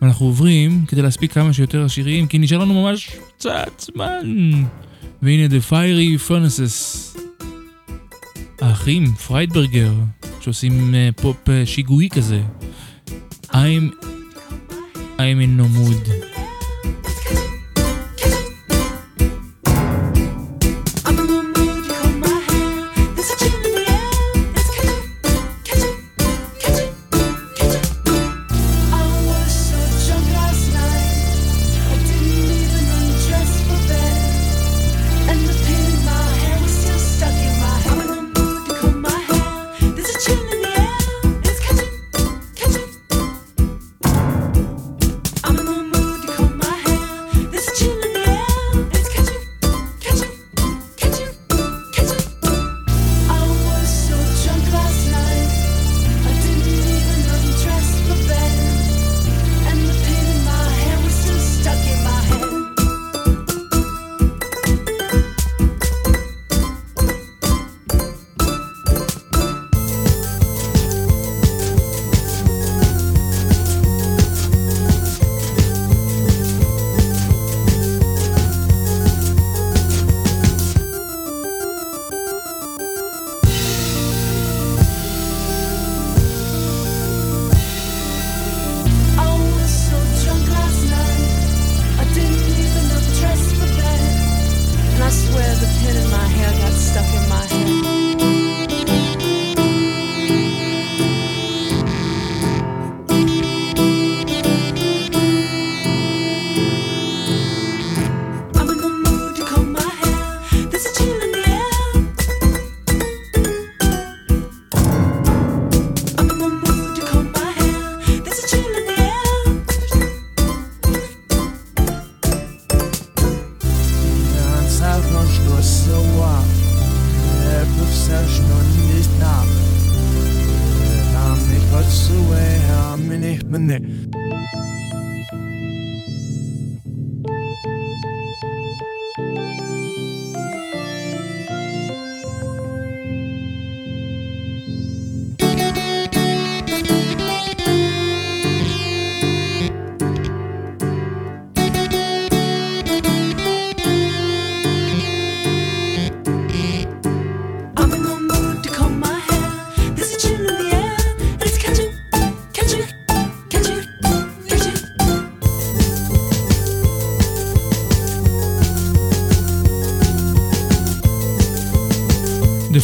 ואנחנו 0.02 0.26
עוברים 0.26 0.86
כדי 0.88 1.02
להספיק 1.02 1.34
כמה 1.34 1.54
שיותר 1.54 1.86
השירים, 1.86 2.28
כי 2.28 2.38
נשאר 2.38 2.58
לנו 2.58 2.84
ממש 2.84 3.12
קצת 3.38 3.80
זמן. 3.80 4.32
והנה 5.22 5.46
The 5.48 5.72
Fiery 5.72 6.30
Furnaces. 6.30 7.18
האחים 8.62 9.06
פריידברגר, 9.06 9.94
שעושים 10.42 10.96
אה, 10.96 11.10
פופ 11.16 11.50
אה, 11.50 11.66
שיגועי 11.66 12.10
כזה. 12.10 12.42
I'm 13.52 14.08
I'm 15.18 15.40
in 15.42 15.58
no 15.58 15.68
mood. 15.78 16.27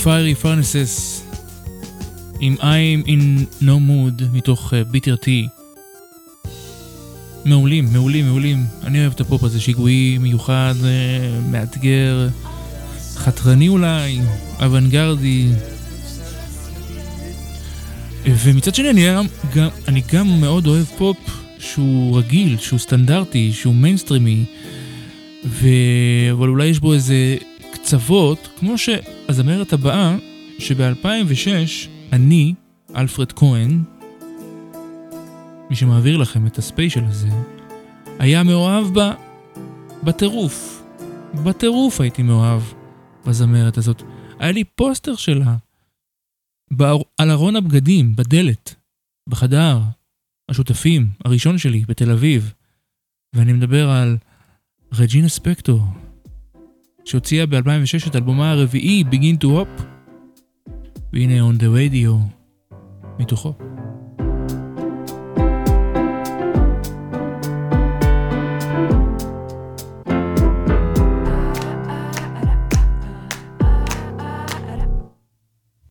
Fiery 0.04 0.44
Furnaces 0.44 1.22
עם 2.40 2.56
I'm 2.60 3.08
in 3.08 3.62
no 3.62 3.78
mood 3.90 4.24
מתוך 4.34 4.74
Bitter 4.92 5.16
Tea. 5.16 5.48
מעולים, 7.46 7.86
מעולים, 7.94 8.26
מעולים. 8.26 8.66
אני 8.84 9.02
אוהב 9.02 9.14
את 9.14 9.22
הפופ 9.22 9.44
הזה, 9.44 9.60
שיגועי, 9.60 10.18
מיוחד, 10.18 10.74
אה, 10.84 11.40
מאתגר, 11.52 12.28
חתרני 13.16 13.68
אולי, 13.68 14.20
אוונגרדי. 14.62 15.48
ומצד 18.26 18.76
שני 18.76 18.90
אני 18.90 19.28
גם, 19.56 19.68
אני 19.88 20.02
גם 20.14 20.42
מאוד 20.42 20.68
אוהב 20.68 20.86
פופ 20.86 21.18
שהוא 21.60 22.18
רגיל, 22.18 22.58
שהוא 22.58 22.80
סטנדרטי, 22.80 23.54
שהוא 23.54 23.76
מיינסטרימי, 23.76 24.46
ו... 25.46 25.68
אבל 26.32 26.50
אולי 26.50 26.66
יש 26.66 26.80
בו 26.80 26.94
איזה 26.94 27.36
קצוות, 27.74 28.48
כמו 28.60 28.78
שהזמרת 29.34 29.74
הבאה, 29.74 30.18
שב-2006 30.60 31.90
אני, 32.12 32.54
אלפרד 32.96 33.32
כהן, 33.32 33.84
מי 35.70 35.76
שמעביר 35.76 36.18
לכם 36.18 36.48
את 36.48 36.58
הספיישל 36.58 37.06
הזה, 37.06 37.30
היה 38.20 38.44
מאוהב 38.44 38.94
בה 38.94 39.14
בטירוף. 40.04 40.84
בטירוף 41.46 42.02
הייתי 42.02 42.24
מאוהב 42.24 42.62
בזמרת 43.26 43.78
הזאת. 43.78 44.04
היה 44.40 44.52
לי 44.52 44.64
פוסטר 44.64 45.16
שלה. 45.16 45.56
על 47.18 47.32
ארון 47.32 47.56
הבגדים, 47.56 48.16
בדלת, 48.16 48.76
בחדר, 49.30 49.80
השותפים, 50.50 51.10
הראשון 51.26 51.58
שלי, 51.58 51.86
בתל 51.88 52.12
אביב. 52.12 52.54
ואני 53.36 53.54
מדבר 53.54 53.90
על 53.90 54.18
רג'ינה 54.92 55.30
ספקטור, 55.30 55.82
שהוציאה 57.05 57.47
ב-2006 57.47 58.09
את 58.09 58.17
אלבומה 58.17 58.51
הרביעי, 58.51 59.05
Begin 59.11 59.45
to 59.45 59.47
Hop, 59.47 59.83
והנה 61.13 61.49
On 61.49 61.61
the 61.61 61.67
Radio, 61.67 62.11
מתוכו. 63.19 63.55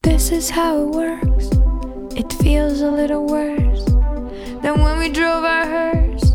This 0.03 0.31
is 0.31 0.49
how 0.49 0.73
it 0.83 0.89
works. 1.01 1.47
It 2.21 2.29
feels 2.43 2.81
a 2.81 2.91
little 2.91 3.25
worse 3.37 3.85
than 4.63 4.75
when 4.83 4.97
we 5.01 5.09
drove 5.09 5.43
our 5.43 5.67
hearse 5.75 6.27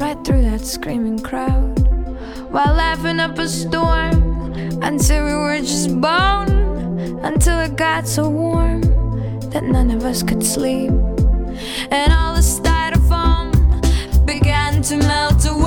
right 0.00 0.18
through 0.24 0.42
that 0.48 0.62
screaming 0.74 1.18
crowd 1.18 1.69
while 2.51 2.73
laughing 2.73 3.19
up 3.21 3.39
a 3.39 3.47
storm 3.47 4.51
until 4.83 5.25
we 5.25 5.33
were 5.33 5.59
just 5.59 5.89
bone 6.01 6.49
until 7.23 7.57
it 7.61 7.77
got 7.77 8.05
so 8.05 8.27
warm 8.27 8.81
that 9.51 9.63
none 9.63 9.89
of 9.89 10.03
us 10.03 10.21
could 10.21 10.43
sleep 10.43 10.91
and 11.91 12.11
all 12.11 12.35
the 12.35 12.41
styrofoam 12.41 13.51
began 14.25 14.81
to 14.81 14.97
melt 14.97 15.45
away. 15.45 15.60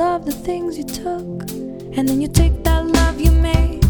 Love 0.00 0.24
the 0.24 0.32
things 0.32 0.78
you 0.78 0.84
took. 0.84 1.42
And 1.96 2.08
then 2.08 2.22
you 2.22 2.28
take 2.28 2.64
that 2.64 2.86
love 2.86 3.20
you 3.20 3.32
made 3.32 3.84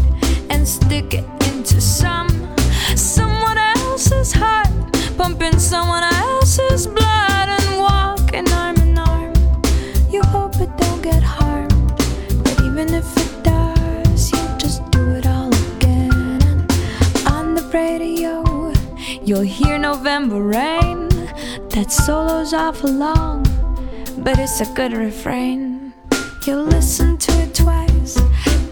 and 0.49 0.67
stick 0.67 1.13
it 1.13 1.25
into 1.49 1.79
some 1.79 2.27
someone 2.97 3.57
else's 3.57 4.33
heart, 4.33 4.67
pumping 5.17 5.57
someone 5.57 6.03
else's 6.03 6.85
blood 6.85 7.47
and 7.57 7.67
walking 7.79 8.45
arm 8.51 8.75
in 8.85 8.97
arm. 8.97 9.33
You 10.09 10.21
hope 10.23 10.55
it 10.59 10.71
don't 10.83 11.01
get 11.01 11.23
harmed, 11.23 11.93
but 12.43 12.57
even 12.67 12.87
if 12.93 13.07
it 13.23 13.33
does, 13.43 14.33
you 14.33 14.43
just 14.57 14.79
do 14.91 15.03
it 15.19 15.25
all 15.25 15.53
again. 15.75 16.41
And 16.49 17.27
on 17.35 17.55
the 17.55 17.65
radio, 17.73 18.33
you'll 19.23 19.49
hear 19.59 19.77
November 19.77 20.41
rain. 20.41 21.07
That 21.73 21.89
solo's 21.89 22.53
awful 22.53 22.91
long, 22.91 23.43
but 24.17 24.37
it's 24.39 24.59
a 24.59 24.65
good 24.73 24.91
refrain. 24.91 25.70
Uh 26.81 26.83
oh, 26.83 26.89
uh 26.89 28.43
oh, 28.43 28.43
uh 28.43 28.65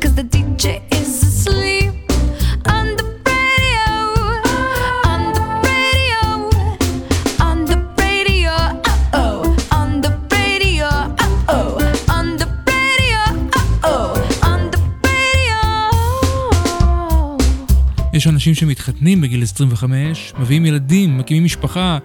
oh, 18.13 18.29
אנשים 18.29 18.55
שמתחתנים 18.55 19.21
בגיל 19.21 19.43
25, 19.43 20.33
מביאים 20.39 20.65
ילדים, 20.65 21.17
מקימים 21.17 21.43
משפחה, 21.43 21.97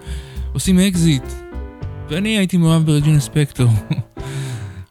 עושים 0.53 0.79
אקזיט. 0.79 1.23
ואני 2.09 2.37
הייתי 2.37 2.57
מאוהב 2.57 2.85
ברג'ינה 2.85 3.19
ספקטור. 3.19 3.69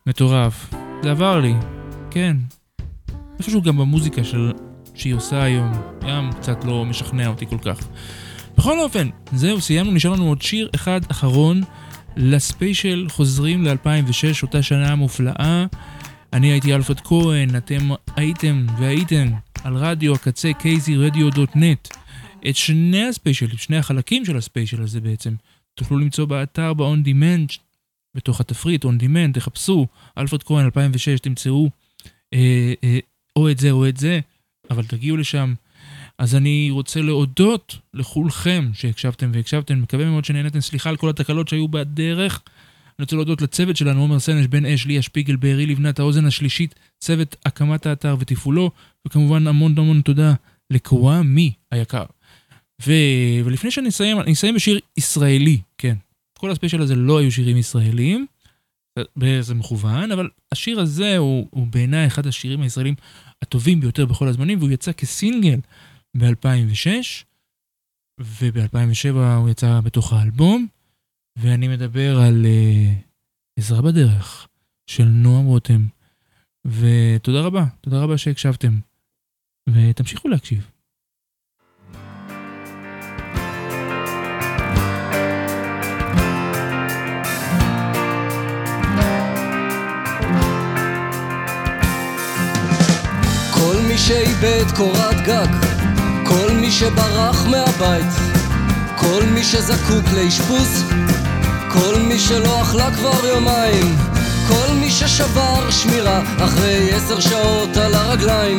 מטורף. 0.07 0.74
זה 1.05 1.11
עבר 1.11 1.41
לי, 1.41 1.55
כן. 2.11 2.37
איפשהו 3.39 3.63
גם 3.63 3.77
במוזיקה 3.77 4.25
של... 4.25 4.53
שהיא 4.95 5.15
עושה 5.15 5.43
היום, 5.43 5.73
גם 6.07 6.31
קצת 6.33 6.65
לא 6.65 6.85
משכנע 6.85 7.27
אותי 7.27 7.47
כל 7.47 7.59
כך. 7.59 7.89
בכל 8.57 8.81
אופן, 8.81 9.09
זהו, 9.33 9.61
סיימנו, 9.61 9.93
נשאר 9.93 10.13
לנו 10.13 10.29
עוד 10.29 10.43
שיר 10.43 10.71
אחד 10.75 11.01
אחרון 11.11 11.63
לספיישל 12.17 13.07
חוזרים 13.11 13.65
ל-2006, 13.65 14.43
אותה 14.43 14.63
שנה 14.63 14.95
מופלאה. 14.95 15.67
אני 16.33 16.47
הייתי 16.47 16.75
אלפרד 16.75 17.01
כהן, 17.01 17.57
אתם 17.57 17.91
הייתם 18.17 18.67
והייתם 18.79 19.31
על 19.65 19.77
רדיו 19.77 20.15
הקצה 20.15 20.51
kzradio.net. 20.51 21.97
את 22.49 22.57
שני 22.57 23.09
הספיישלים, 23.09 23.57
שני 23.57 23.77
החלקים 23.77 24.25
של 24.25 24.37
הספיישל 24.37 24.83
הזה 24.83 25.01
בעצם, 25.01 25.35
תוכלו 25.75 25.99
למצוא 25.99 26.25
באתר 26.25 26.75
ב-on 26.75 27.07
demand, 27.07 27.59
בתוך 28.15 28.41
התפריט, 28.41 28.85
on 28.85 28.89
demand, 29.01 29.33
תחפשו, 29.35 29.87
אלפרד 30.19 30.43
כהן 30.43 30.65
2006, 30.65 31.21
תמצאו 31.21 31.71
אה, 32.35 32.75
אה, 32.85 32.99
או 33.37 33.51
את 33.51 33.59
זה 33.59 33.71
או 33.71 33.89
את 33.89 33.97
זה, 33.97 34.21
אבל 34.71 34.85
תגיעו 34.85 35.17
לשם. 35.17 35.55
אז 36.19 36.35
אני 36.35 36.69
רוצה 36.71 37.01
להודות 37.01 37.79
לכולכם 37.95 38.71
שהקשבתם 38.75 39.31
והקשבתם, 39.35 39.83
מקווה 39.83 40.11
מאוד 40.11 40.25
שנהנתם, 40.25 40.61
סליחה 40.61 40.91
על 40.91 40.97
כל 40.97 41.09
התקלות 41.09 41.49
שהיו 41.49 41.69
בדרך. 41.69 42.43
אני 42.99 43.05
רוצה 43.05 43.17
להודות 43.17 43.43
לצוות 43.43 43.77
שלנו, 43.77 44.01
עומר 44.01 44.19
סנש, 44.19 44.47
בן 44.47 44.67
אש, 44.67 44.87
ליה 44.87 45.03
שפיגל, 45.03 45.37
בארי 45.37 45.67
לבנת, 45.67 45.99
האוזן 45.99 46.27
השלישית, 46.27 46.75
צוות 47.01 47.37
הקמת 47.47 47.87
האתר 47.87 48.17
ותפעולו, 48.19 48.71
וכמובן 49.07 49.47
המון 49.47 49.79
המון 49.79 50.01
תודה 50.01 50.35
לקוואמי 50.71 51.53
היקר. 51.71 52.05
ו... 52.87 52.93
ולפני 53.45 53.71
שאני 53.71 53.89
אסיים, 53.89 54.21
אני 54.21 54.33
אסיים 54.33 54.55
בשיר 54.55 54.79
ישראלי. 54.97 55.61
כל 56.45 56.51
הספיישל 56.51 56.83
הזה 56.83 56.95
לא 56.95 57.21
היו 57.21 57.33
שירים 57.33 57.57
ישראליים, 57.57 58.27
זה 59.41 59.55
מכוון, 59.55 60.13
אבל 60.13 60.31
השיר 60.53 60.81
הזה 60.81 61.17
הוא, 61.17 61.49
הוא 61.51 61.67
בעיניי 61.67 62.07
אחד 62.07 62.27
השירים 62.27 62.61
הישראלים 62.63 62.95
הטובים 63.43 63.81
ביותר 63.81 64.07
בכל 64.07 64.29
הזמנים, 64.29 64.59
והוא 64.59 64.71
יצא 64.71 64.93
כסינגל 64.93 65.61
ב-2006, 66.17 67.25
וב-2007 68.21 69.17
הוא 69.37 69.51
יצא 69.51 69.81
בתוך 69.81 70.13
האלבום, 70.13 70.67
ואני 71.39 71.69
מדבר 71.69 72.19
על 72.19 72.45
uh, 72.45 73.59
עזרה 73.59 73.83
בדרך 73.83 74.49
של 74.87 75.05
נועם 75.05 75.45
רותם, 75.45 75.87
ותודה 76.67 77.41
רבה, 77.41 77.65
תודה 77.81 78.03
רבה 78.03 78.19
שהקשבתם, 78.19 78.79
ותמשיכו 79.69 80.29
להקשיב. 80.29 80.71
שאיבד 94.07 94.65
קורת 94.77 95.21
גג, 95.25 95.49
כל 96.27 96.51
מי 96.53 96.73
שברח 96.73 97.47
מהבית, 97.47 98.13
כל 98.97 99.23
מי 99.31 99.45
שזקוק 99.45 100.05
לאשפוז, 100.15 100.85
כל 101.73 101.99
מי 101.99 102.19
שלא 102.19 102.63
אכלה 102.63 102.91
כבר 102.91 103.27
יומיים, 103.27 103.97
כל 104.49 104.75
מי 104.75 104.91
ששבר 104.91 105.71
שמירה 105.71 106.23
אחרי 106.39 106.93
עשר 106.93 107.21
שעות 107.21 107.77
על 107.77 107.95
הרגליים, 107.95 108.59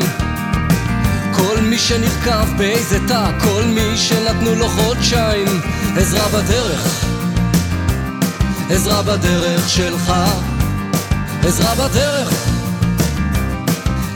כל 1.34 1.61
מי 1.61 1.80
שנרקב 1.80 2.57
באיזה 2.57 3.07
תא, 3.07 3.31
כל 3.39 3.63
מי 3.63 3.97
שנתנו 3.97 4.55
לו 4.55 4.69
חודשיים, 4.69 5.61
עזרה 5.97 6.27
בדרך, 6.27 7.05
עזרה 8.69 9.01
בדרך 9.01 9.69
שלך, 9.69 10.13
עזרה 11.43 11.76
בדרך. 11.76 12.45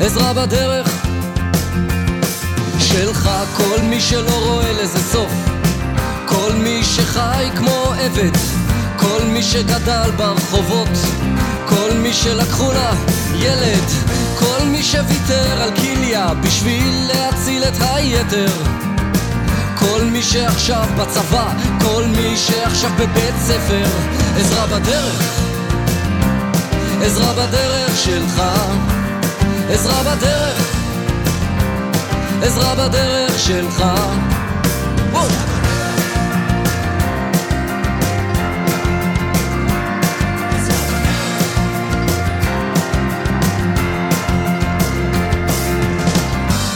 עזרה 0.01 0.33
בדרך 0.33 1.08
שלך 2.79 3.29
כל 3.57 3.81
מי 3.81 4.01
שלא 4.01 4.45
רואה 4.45 4.71
לזה 4.73 4.99
סוף. 4.99 5.31
כל 6.25 6.51
מי 6.53 6.83
שחי 6.83 7.49
כמו 7.55 7.93
עבד 7.99 8.37
כל 8.97 9.23
מי 9.25 9.43
שגדל 9.43 10.11
ברחובות 10.17 10.97
כל 11.65 11.91
מי 11.95 12.13
שלקחו 12.13 12.71
לה 12.71 12.93
ילד 13.35 13.89
כל 14.39 14.65
מי 14.65 14.83
שוויתר 14.83 15.61
על 15.61 15.71
כליה 15.75 16.33
בשביל 16.33 17.09
להציל 17.13 17.63
את 17.63 17.77
היתר. 17.79 18.51
כל 19.79 20.03
מי 20.03 20.23
שעכשיו 20.23 20.85
בצבא 20.97 21.53
כל 21.81 22.03
מי 22.05 22.37
שעכשיו 22.37 22.91
בבית 22.97 23.35
ספר 23.41 23.85
עזרה 24.37 24.67
בדרך 24.67 25.39
עזרה 27.01 27.33
בדרך 27.33 27.97
שלך 27.97 28.41
עזרה 29.69 30.03
בדרך, 30.03 30.68
עזרה 32.43 32.75
בדרך 32.75 33.39
שלך. 33.39 33.83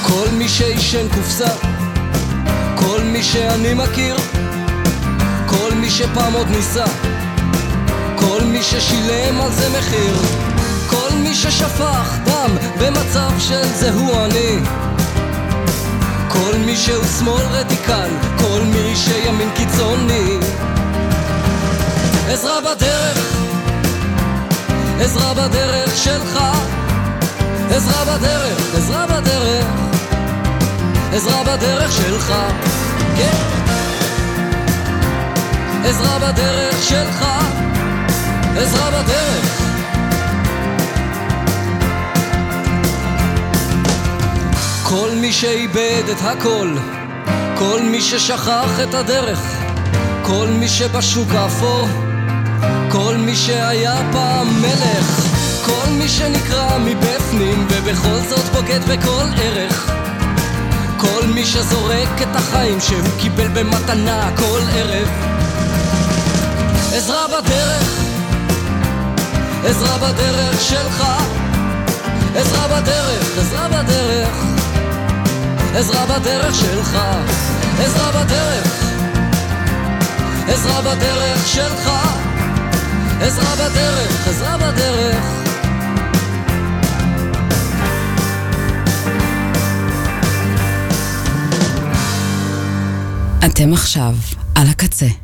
כל 0.02 0.30
מי 0.32 0.50
שעישן 0.50 1.08
קופסה, 1.16 1.50
כל 2.76 3.02
מי 3.04 3.24
שאני 3.24 3.74
מכיר, 3.74 4.16
כל 5.46 5.74
מי 5.76 5.90
שפעם 5.90 6.34
עוד 6.34 6.48
ניסה, 6.50 6.86
כל 8.16 8.42
מי 8.44 8.64
ששילם 8.64 9.42
על 9.42 9.52
זה 9.52 9.70
מחיר. 9.78 10.16
כל 10.90 11.16
מי 11.16 11.36
ששפך 11.36 12.18
דם 12.26 12.58
במצב 12.80 13.32
של 13.40 13.64
זה 13.64 13.92
הוא 13.92 14.26
אני 14.26 14.60
כל 16.34 16.56
מי 16.66 16.78
שהוא 16.78 17.06
שמאל 17.20 17.46
רדיקל, 17.52 18.10
כל 18.38 18.62
מי 18.64 18.96
שימין 18.96 19.50
קיצוני. 19.56 20.38
עזרה 22.30 22.62
בדרך, 22.62 23.36
עזרה 25.00 25.34
בדרך 25.34 25.98
שלך. 25.98 26.40
עזרה 27.70 28.06
בדרך, 28.06 28.76
עזרה 28.76 29.06
בדרך 29.08 29.66
עזרה 31.14 31.44
בדרך 31.44 31.92
שלך, 31.92 32.34
כן. 33.18 33.38
עזרה 35.86 36.20
בדרך 36.20 36.84
שלך 36.84 37.26
עזרה 38.58 38.92
בדרך 38.92 39.63
כל 44.94 45.12
מי 45.16 45.34
שאיבד 45.34 46.04
את 46.12 46.22
הכל, 46.22 46.76
כל 47.58 47.80
מי 47.82 48.02
ששכח 48.02 48.80
את 48.84 48.94
הדרך, 48.94 49.40
כל 50.22 50.48
מי 50.48 50.68
שבשוק 50.68 51.30
האפור, 51.32 51.88
כל 52.92 53.16
מי 53.18 53.36
שהיה 53.36 53.96
פעם 54.12 54.48
מלך, 54.62 55.28
כל 55.66 55.90
מי 55.90 56.10
שנקרע 56.10 56.78
מבפנים 56.78 57.68
ובכל 57.70 58.20
זאת 58.30 58.46
בוגד 58.54 58.80
בכל 58.84 59.26
ערך, 59.38 59.92
כל 60.98 61.28
מי 61.36 61.46
שזורק 61.46 62.22
את 62.22 62.36
החיים 62.36 62.80
שהוא 62.80 63.20
קיבל 63.20 63.48
במתנה 63.48 64.30
כל 64.38 64.60
ערב. 64.76 65.08
עזרה 66.94 67.28
בדרך, 67.28 68.00
עזרה 69.66 69.98
בדרך 69.98 70.62
שלך, 70.62 71.04
עזרה 72.36 72.68
בדרך, 72.68 73.38
עזרה 73.38 73.68
בדרך. 73.68 74.63
עזרה 75.76 76.06
בדרך 76.06 76.56
שלך, 76.56 76.98
עזרה 77.80 78.12
בדרך, 78.12 78.84
עזרה 80.48 80.82
בדרך 80.82 81.48
שלך, 81.48 81.90
עזרה 83.22 83.56
בדרך, 83.56 84.28
עזרה 84.28 84.58
בדרך. 84.58 85.24
אתם 93.46 93.74
עכשיו 93.74 94.16
על 94.56 94.68
הקצה. 94.68 95.23